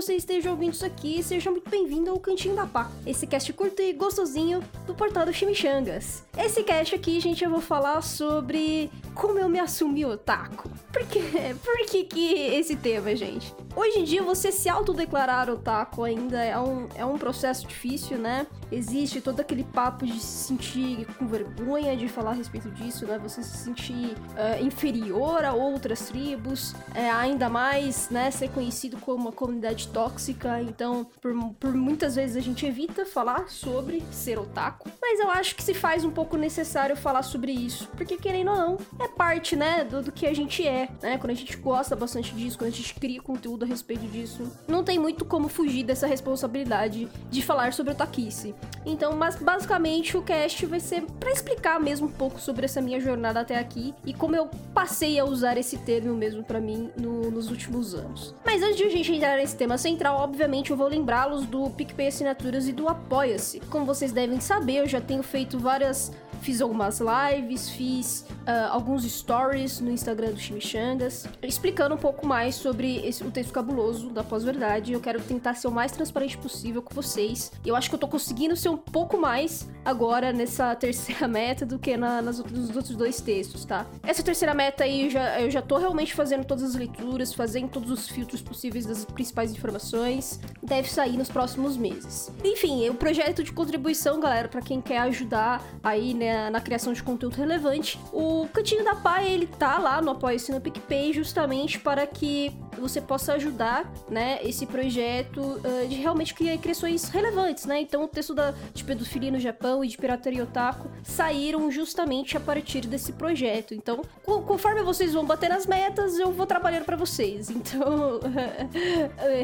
você 0.00 0.14
esteja 0.14 0.50
ouvindo 0.52 0.74
isso 0.74 0.86
aqui, 0.86 1.20
seja 1.24 1.50
muito 1.50 1.68
bem-vindo 1.68 2.08
ao 2.08 2.20
Cantinho 2.20 2.54
da 2.54 2.64
Pá, 2.64 2.88
esse 3.04 3.26
cast 3.26 3.52
curto 3.52 3.82
e 3.82 3.92
gostosinho 3.92 4.62
do 4.86 4.94
portal 4.94 5.26
do 5.26 5.32
Chimichangas. 5.32 6.22
Esse 6.38 6.62
cast 6.62 6.94
aqui, 6.94 7.18
gente, 7.18 7.42
eu 7.42 7.50
vou 7.50 7.60
falar 7.60 8.00
sobre 8.00 8.92
como 9.12 9.40
eu 9.40 9.48
me 9.48 9.58
assumi 9.58 10.06
otaku. 10.06 10.70
Por 10.92 11.04
quê? 11.06 11.20
Por 11.64 11.86
que, 11.86 12.04
que 12.04 12.32
esse 12.32 12.76
tema, 12.76 13.16
gente? 13.16 13.52
Hoje 13.74 14.00
em 14.00 14.04
dia, 14.04 14.22
você 14.22 14.50
se 14.50 14.68
autodeclarar 14.68 15.50
otaku 15.50 16.02
ainda 16.02 16.42
é 16.42 16.58
um, 16.58 16.88
é 16.94 17.04
um 17.04 17.18
processo 17.18 17.66
difícil, 17.66 18.18
né? 18.18 18.46
Existe 18.72 19.20
todo 19.20 19.40
aquele 19.40 19.62
papo 19.62 20.04
de 20.04 20.18
se 20.18 20.46
sentir 20.48 21.06
com 21.16 21.26
vergonha 21.26 21.96
de 21.96 22.08
falar 22.08 22.30
a 22.30 22.34
respeito 22.34 22.70
disso, 22.70 23.06
né? 23.06 23.18
Você 23.18 23.42
se 23.42 23.56
sentir 23.56 24.16
uh, 24.16 24.64
inferior 24.64 25.44
a 25.44 25.52
outras 25.52 26.08
tribos, 26.08 26.74
é, 26.94 27.10
ainda 27.10 27.48
mais, 27.48 28.10
né? 28.10 28.30
Ser 28.30 28.48
conhecido 28.50 28.96
como 28.98 29.22
uma 29.22 29.32
comunidade 29.32 29.87
tóxica. 29.88 30.60
Então, 30.62 31.06
por, 31.20 31.34
por 31.54 31.74
muitas 31.74 32.14
vezes 32.14 32.36
a 32.36 32.40
gente 32.40 32.64
evita 32.66 33.04
falar 33.04 33.48
sobre 33.48 34.02
ser 34.10 34.38
otaku. 34.38 34.90
Mas 35.00 35.20
eu 35.20 35.30
acho 35.30 35.54
que 35.54 35.62
se 35.62 35.74
faz 35.74 36.04
um 36.04 36.10
pouco 36.10 36.36
necessário 36.36 36.96
falar 36.96 37.22
sobre 37.22 37.52
isso. 37.52 37.88
Porque, 37.96 38.16
querendo 38.16 38.50
ou 38.50 38.56
não, 38.56 38.78
é 39.00 39.08
parte, 39.08 39.56
né? 39.56 39.84
Do, 39.84 40.02
do 40.02 40.12
que 40.12 40.26
a 40.26 40.34
gente 40.34 40.66
é, 40.66 40.88
né? 41.02 41.18
Quando 41.18 41.30
a 41.30 41.34
gente 41.34 41.56
gosta 41.56 41.96
bastante 41.96 42.34
disso, 42.34 42.58
quando 42.58 42.72
a 42.72 42.76
gente 42.76 42.94
cria 42.94 43.20
conteúdo 43.20 43.64
a 43.64 43.66
respeito 43.66 44.06
disso, 44.06 44.50
não 44.66 44.84
tem 44.84 44.98
muito 44.98 45.24
como 45.24 45.48
fugir 45.48 45.84
dessa 45.84 46.06
responsabilidade 46.06 47.08
de 47.30 47.42
falar 47.42 47.72
sobre 47.72 47.92
otakice. 47.92 48.54
Então, 48.84 49.14
mas 49.16 49.36
basicamente 49.36 50.16
o 50.16 50.22
cast 50.22 50.64
vai 50.66 50.80
ser 50.80 51.02
para 51.18 51.30
explicar 51.30 51.80
mesmo 51.80 52.06
um 52.06 52.10
pouco 52.10 52.40
sobre 52.40 52.64
essa 52.64 52.80
minha 52.80 53.00
jornada 53.00 53.40
até 53.40 53.58
aqui 53.58 53.94
e 54.04 54.12
como 54.12 54.36
eu 54.36 54.48
passei 54.74 55.18
a 55.18 55.24
usar 55.24 55.56
esse 55.56 55.78
termo 55.78 56.14
mesmo 56.14 56.44
para 56.44 56.60
mim 56.60 56.90
no, 56.96 57.30
nos 57.30 57.50
últimos 57.50 57.94
anos. 57.94 58.34
Mas 58.44 58.62
antes 58.62 58.76
de 58.76 58.84
a 58.84 58.90
gente 58.90 59.12
entrar 59.12 59.36
nesse 59.36 59.56
tema 59.56 59.77
central, 59.78 60.18
obviamente 60.18 60.70
eu 60.70 60.76
vou 60.76 60.88
lembrá-los 60.88 61.46
do 61.46 61.70
PicPay 61.70 62.08
Assinaturas 62.08 62.68
e 62.68 62.72
do 62.72 62.88
Apoia-se. 62.88 63.60
Como 63.70 63.86
vocês 63.86 64.12
devem 64.12 64.40
saber, 64.40 64.78
eu 64.78 64.88
já 64.88 65.00
tenho 65.00 65.22
feito 65.22 65.58
várias 65.58 66.12
Fiz 66.40 66.60
algumas 66.60 67.00
lives, 67.00 67.68
fiz 67.70 68.24
uh, 68.48 68.72
alguns 68.72 69.04
stories 69.04 69.78
no 69.80 69.90
Instagram 69.90 70.30
do 70.30 70.40
Chimichangas, 70.40 71.28
explicando 71.42 71.94
um 71.94 71.98
pouco 71.98 72.26
mais 72.26 72.54
sobre 72.54 73.06
esse, 73.06 73.22
o 73.22 73.30
texto 73.30 73.52
cabuloso 73.52 74.08
da 74.08 74.24
pós-verdade. 74.24 74.94
Eu 74.94 75.00
quero 75.00 75.20
tentar 75.20 75.54
ser 75.54 75.68
o 75.68 75.70
mais 75.70 75.92
transparente 75.92 76.38
possível 76.38 76.80
com 76.80 76.94
vocês. 76.94 77.52
Eu 77.64 77.76
acho 77.76 77.90
que 77.90 77.94
eu 77.94 77.98
tô 77.98 78.08
conseguindo 78.08 78.56
ser 78.56 78.70
um 78.70 78.76
pouco 78.76 79.18
mais 79.18 79.68
agora 79.84 80.32
nessa 80.32 80.74
terceira 80.76 81.28
meta 81.28 81.66
do 81.66 81.78
que 81.78 81.96
na, 81.96 82.22
nas 82.22 82.38
outros, 82.38 82.58
nos 82.58 82.76
outros 82.76 82.96
dois 82.96 83.20
textos, 83.20 83.64
tá? 83.64 83.86
Essa 84.02 84.22
terceira 84.22 84.54
meta 84.54 84.84
aí, 84.84 85.04
eu 85.04 85.10
já, 85.10 85.40
eu 85.40 85.50
já 85.50 85.60
tô 85.60 85.76
realmente 85.76 86.14
fazendo 86.14 86.44
todas 86.44 86.64
as 86.64 86.74
leituras, 86.74 87.34
fazendo 87.34 87.68
todos 87.68 87.90
os 87.90 88.08
filtros 88.08 88.40
possíveis 88.40 88.86
das 88.86 89.04
principais 89.04 89.52
informações. 89.52 90.40
Deve 90.62 90.90
sair 90.90 91.16
nos 91.16 91.28
próximos 91.28 91.76
meses. 91.76 92.32
Enfim, 92.42 92.88
o 92.88 92.94
projeto 92.94 93.42
de 93.42 93.52
contribuição, 93.52 94.18
galera, 94.20 94.48
para 94.48 94.62
quem 94.62 94.80
quer 94.80 94.98
ajudar 94.98 95.62
aí, 95.82 96.14
né, 96.14 96.48
na 96.48 96.60
criação 96.60 96.92
de 96.92 97.02
conteúdo 97.02 97.34
relevante. 97.34 97.98
O 98.12 98.37
Cantinho 98.46 98.84
da 98.84 98.94
Pai, 98.94 99.28
ele 99.28 99.46
tá 99.46 99.78
lá 99.78 100.00
no 100.00 100.10
Apoia-se 100.10 100.52
no 100.52 100.60
PicPay 100.60 101.12
justamente 101.12 101.78
para 101.78 102.06
que 102.06 102.52
você 102.78 103.00
possa 103.00 103.34
ajudar, 103.34 103.92
né, 104.08 104.38
esse 104.42 104.64
projeto 104.64 105.40
uh, 105.40 105.88
de 105.88 105.96
realmente 105.96 106.32
criar 106.32 106.56
criações 106.58 107.08
relevantes, 107.08 107.66
né? 107.66 107.80
Então 107.80 108.04
o 108.04 108.08
texto 108.08 108.34
da, 108.34 108.54
de 108.72 108.84
Pedofilia 108.84 109.32
no 109.32 109.40
Japão 109.40 109.84
e 109.84 109.88
de 109.88 109.98
Pirataria 109.98 110.44
Otaku 110.44 110.88
saíram 111.02 111.70
justamente 111.70 112.36
a 112.36 112.40
partir 112.40 112.82
desse 112.86 113.12
projeto. 113.12 113.74
Então, 113.74 114.02
co 114.24 114.42
conforme 114.42 114.82
vocês 114.82 115.12
vão 115.12 115.24
bater 115.24 115.48
nas 115.48 115.66
metas, 115.66 116.18
eu 116.18 116.30
vou 116.32 116.46
trabalhando 116.46 116.84
para 116.84 116.96
vocês. 116.96 117.48
Então, 117.58 118.20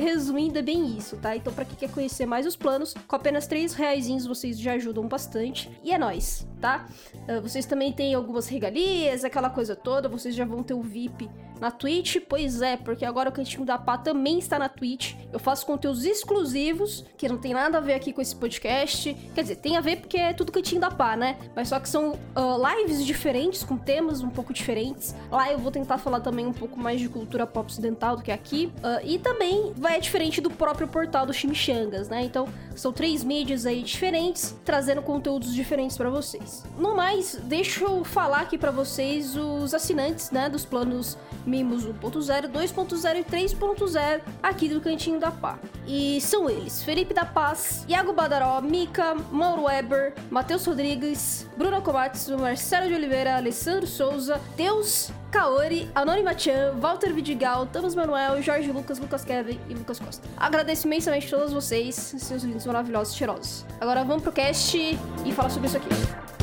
resumindo, 0.00 0.59
é 0.59 0.62
bem 0.62 0.97
isso, 0.97 1.16
tá? 1.16 1.37
Então, 1.37 1.53
para 1.53 1.65
quem 1.65 1.77
quer 1.77 1.91
conhecer 1.91 2.27
mais 2.27 2.47
os 2.47 2.56
planos, 2.56 2.94
com 3.06 3.16
apenas 3.16 3.47
três 3.47 3.75
reais 3.75 4.09
vocês 4.25 4.59
já 4.59 4.75
ajudam 4.75 5.09
bastante. 5.09 5.71
E 5.83 5.93
é 5.93 5.99
nóis, 5.99 6.47
tá? 6.60 6.87
Uh, 7.28 7.41
vocês 7.41 7.66
também 7.66 7.93
têm 7.93 8.15
algumas 8.15 8.47
regalias, 8.47 8.84
aquela 9.25 9.50
coisa 9.50 9.75
toda, 9.75 10.09
vocês 10.09 10.34
já 10.34 10.45
vão 10.45 10.62
ter 10.62 10.75
o 10.75 10.83
VIP 10.83 11.31
na 11.61 11.71
Twitch? 11.71 12.17
Pois 12.28 12.61
é, 12.61 12.77
porque 12.77 13.05
agora 13.05 13.31
o 13.31 13.33
Cantinho 13.33 13.65
da 13.65 13.78
Pá 13.78 13.97
também 13.97 14.39
está 14.39 14.59
na 14.59 14.69
Twitch. 14.69 15.15
Eu 15.33 15.39
faço 15.39 15.65
conteúdos 15.65 16.05
exclusivos, 16.05 17.05
que 17.17 17.28
não 17.28 17.39
tem 17.39 17.55
nada 17.55 17.78
a 17.78 17.81
ver 17.81 17.95
aqui 17.95 18.12
com 18.12 18.21
esse 18.21 18.34
podcast. 18.34 19.15
Quer 19.34 19.43
dizer, 19.43 19.56
tem 19.56 19.77
a 19.77 19.81
ver 19.81 19.97
porque 20.00 20.17
é 20.19 20.33
tudo 20.33 20.53
Cantinho 20.53 20.81
da 20.81 20.91
Pá, 20.91 21.17
né? 21.17 21.39
Mas 21.55 21.69
só 21.69 21.81
que 21.81 21.89
são 21.89 22.12
uh, 22.12 22.78
lives 22.78 23.05
diferentes, 23.05 23.62
com 23.62 23.77
temas 23.77 24.21
um 24.21 24.31
pouco 24.31 24.53
diferentes. 24.53 25.15
Lá 25.31 25.51
eu 25.51 25.59
vou 25.59 25.71
tentar 25.71 25.99
falar 25.99 26.21
também 26.21 26.47
um 26.47 26.53
pouco 26.53 26.78
mais 26.78 27.01
de 27.01 27.09
cultura 27.09 27.47
pop 27.47 27.71
ocidental 27.71 28.16
do 28.16 28.22
que 28.22 28.33
aqui. 28.33 28.72
Uh, 28.78 29.06
e 29.06 29.19
também 29.19 29.72
vai 29.77 29.95
é 29.95 30.01
diferente 30.01 30.41
do 30.41 30.51
próprio 30.51 30.89
portal 30.89 31.25
do 31.25 31.33
Chimichangas, 31.33 32.09
né? 32.09 32.25
Então, 32.25 32.49
são 32.75 32.93
três 32.93 33.22
mídias 33.22 33.65
aí 33.65 33.83
diferentes, 33.83 34.56
trazendo 34.65 35.03
conteúdos 35.03 35.55
diferentes 35.55 35.97
para 35.97 36.11
vocês. 36.11 36.65
No 36.77 36.97
mais, 36.97 37.37
deixa 37.45 37.84
eu 37.84 38.03
falar 38.03 38.41
aqui 38.41 38.59
para 38.65 38.71
vocês 38.71 39.37
os 39.37 39.75
assinantes, 39.75 40.31
né, 40.31 40.49
dos 40.49 40.65
planos 40.65 41.19
Mimos 41.45 41.87
1.0, 41.87 42.51
2.0 42.51 43.17
e 43.17 43.23
3.0 43.23 44.21
aqui 44.43 44.71
do 44.71 44.81
Cantinho 44.81 45.21
da 45.21 45.31
Pá. 45.31 45.59
E 45.87 46.19
são 46.23 46.49
eles: 46.49 46.83
Felipe 46.83 47.13
da 47.13 47.27
Paz, 47.27 47.85
Iago 47.87 48.15
Badaró, 48.15 48.63
Mika, 48.63 49.15
Mauro 49.31 49.65
Weber, 49.65 50.15
Matheus 50.31 50.65
Rodrigues, 50.65 51.47
Bruno 51.59 51.83
Komatsu, 51.83 52.39
Marcelo 52.39 52.89
de 52.89 52.95
Oliveira, 52.95 53.37
Alessandro 53.37 53.87
Souza, 53.87 54.41
Deus, 54.57 55.11
Kaori, 55.31 55.91
Anônima 55.95 56.33
Chan, 56.33 56.73
Walter 56.81 57.13
Vidigal, 57.13 57.67
Thomas 57.67 57.95
Manuel, 57.95 58.41
Jorge 58.41 58.73
Lucas, 58.73 58.99
Lucas 58.99 59.27
Kevin 59.27 59.61
e 59.69 59.75
Lucas 59.75 59.99
Costa. 59.99 60.27
Agradeço 60.39 60.87
imensamente 60.87 61.27
a 61.27 61.37
todos 61.37 61.53
vocês, 61.53 61.95
seus 61.97 62.43
lindos, 62.43 62.65
maravilhosos, 62.65 63.15
cheirosos. 63.15 63.67
Agora 63.79 64.03
vamos 64.05 64.23
pro 64.23 64.33
cast 64.33 64.79
e 64.79 65.33
falar 65.35 65.51
sobre 65.51 65.69
isso 65.69 65.77
aqui. 65.77 66.34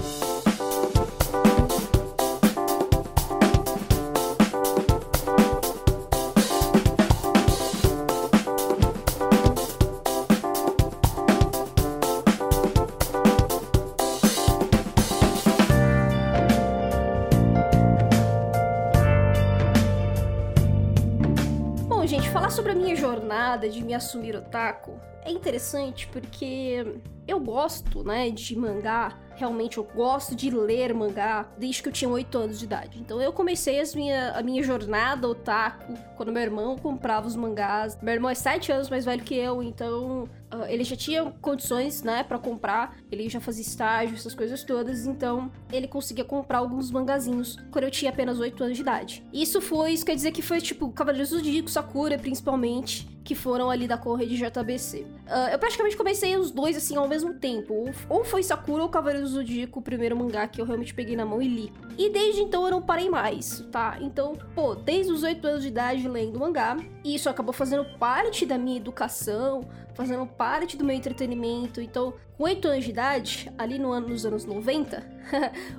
Jornada 22.95 23.69
de 23.69 23.81
me 23.81 23.93
assumir 23.93 24.35
otaku 24.35 24.99
é 25.23 25.31
interessante 25.31 26.07
porque 26.07 26.99
eu 27.27 27.39
gosto, 27.39 28.03
né, 28.03 28.29
de 28.29 28.57
mangá. 28.57 29.17
Realmente 29.35 29.77
eu 29.77 29.83
gosto 29.83 30.35
de 30.35 30.49
ler 30.49 30.93
mangá 30.93 31.47
desde 31.57 31.81
que 31.81 31.89
eu 31.89 31.93
tinha 31.93 32.09
8 32.09 32.37
anos 32.37 32.59
de 32.59 32.65
idade. 32.65 32.99
Então 32.99 33.21
eu 33.21 33.31
comecei 33.31 33.81
minha, 33.95 34.31
a 34.31 34.43
minha 34.43 34.61
jornada 34.61 35.27
otaku 35.27 35.93
quando 36.17 36.31
meu 36.31 36.41
irmão 36.41 36.75
comprava 36.75 37.27
os 37.27 37.35
mangás. 37.35 37.97
Meu 38.01 38.13
irmão 38.13 38.29
é 38.29 38.35
7 38.35 38.71
anos 38.71 38.89
mais 38.89 39.05
velho 39.05 39.23
que 39.23 39.35
eu, 39.35 39.63
então 39.63 40.27
uh, 40.53 40.65
ele 40.67 40.83
já 40.83 40.95
tinha 40.95 41.25
condições, 41.41 42.03
né, 42.03 42.23
para 42.23 42.37
comprar. 42.37 42.97
Ele 43.11 43.29
já 43.29 43.39
fazia 43.39 43.61
estágio, 43.61 44.15
essas 44.15 44.33
coisas 44.33 44.63
todas. 44.63 45.05
Então 45.05 45.51
ele 45.71 45.87
conseguia 45.87 46.23
comprar 46.23 46.59
alguns 46.59 46.91
mangazinhos 46.91 47.57
quando 47.71 47.85
eu 47.85 47.91
tinha 47.91 48.11
apenas 48.11 48.39
8 48.39 48.63
anos 48.63 48.75
de 48.77 48.81
idade. 48.81 49.25
Isso 49.33 49.61
foi, 49.61 49.91
isso 49.93 50.05
quer 50.05 50.15
dizer 50.15 50.31
que 50.31 50.41
foi 50.41 50.61
tipo 50.61 50.89
Cavaleiros 50.91 51.29
do 51.29 51.37
Zodíaco, 51.37 51.69
Sakura 51.69 52.17
principalmente 52.17 53.09
que 53.23 53.35
foram 53.35 53.69
ali 53.69 53.87
da 53.87 53.97
corrente 53.97 54.35
de 54.35 54.37
JBC. 54.37 55.01
Uh, 55.01 55.49
eu 55.51 55.59
praticamente 55.59 55.95
comecei 55.95 56.35
os 56.35 56.51
dois 56.51 56.75
assim 56.75 56.95
ao 56.95 57.07
mesmo 57.07 57.33
tempo. 57.33 57.73
Ou, 57.73 57.91
ou 58.09 58.25
foi 58.25 58.43
Sakura 58.43 58.83
ou 58.83 58.89
Cavaleiro 58.89 59.23
do 59.23 59.29
Zodíaco, 59.29 59.79
o 59.79 59.81
primeiro 59.81 60.17
mangá 60.17 60.47
que 60.47 60.59
eu 60.59 60.65
realmente 60.65 60.93
peguei 60.93 61.15
na 61.15 61.25
mão 61.25 61.41
e 61.41 61.47
li. 61.47 61.73
E 61.97 62.09
desde 62.09 62.41
então 62.41 62.65
eu 62.65 62.71
não 62.71 62.81
parei 62.81 63.09
mais, 63.09 63.63
tá? 63.71 63.97
Então, 64.01 64.33
pô, 64.55 64.75
desde 64.75 65.11
os 65.11 65.23
8 65.23 65.45
anos 65.47 65.61
de 65.61 65.67
idade 65.67 66.07
lendo 66.07 66.39
mangá, 66.39 66.77
e 67.03 67.15
isso 67.15 67.29
acabou 67.29 67.53
fazendo 67.53 67.85
parte 67.97 68.45
da 68.45 68.57
minha 68.57 68.77
educação, 68.77 69.61
fazendo 69.93 70.25
parte 70.25 70.77
do 70.77 70.83
meu 70.83 70.95
entretenimento. 70.95 71.81
Então, 71.81 72.13
com 72.37 72.43
8 72.43 72.67
anos 72.67 72.85
de 72.85 72.91
idade, 72.91 73.51
ali 73.57 73.77
no 73.77 73.91
ano, 73.91 74.09
nos 74.09 74.25
anos 74.25 74.45
90, 74.45 75.03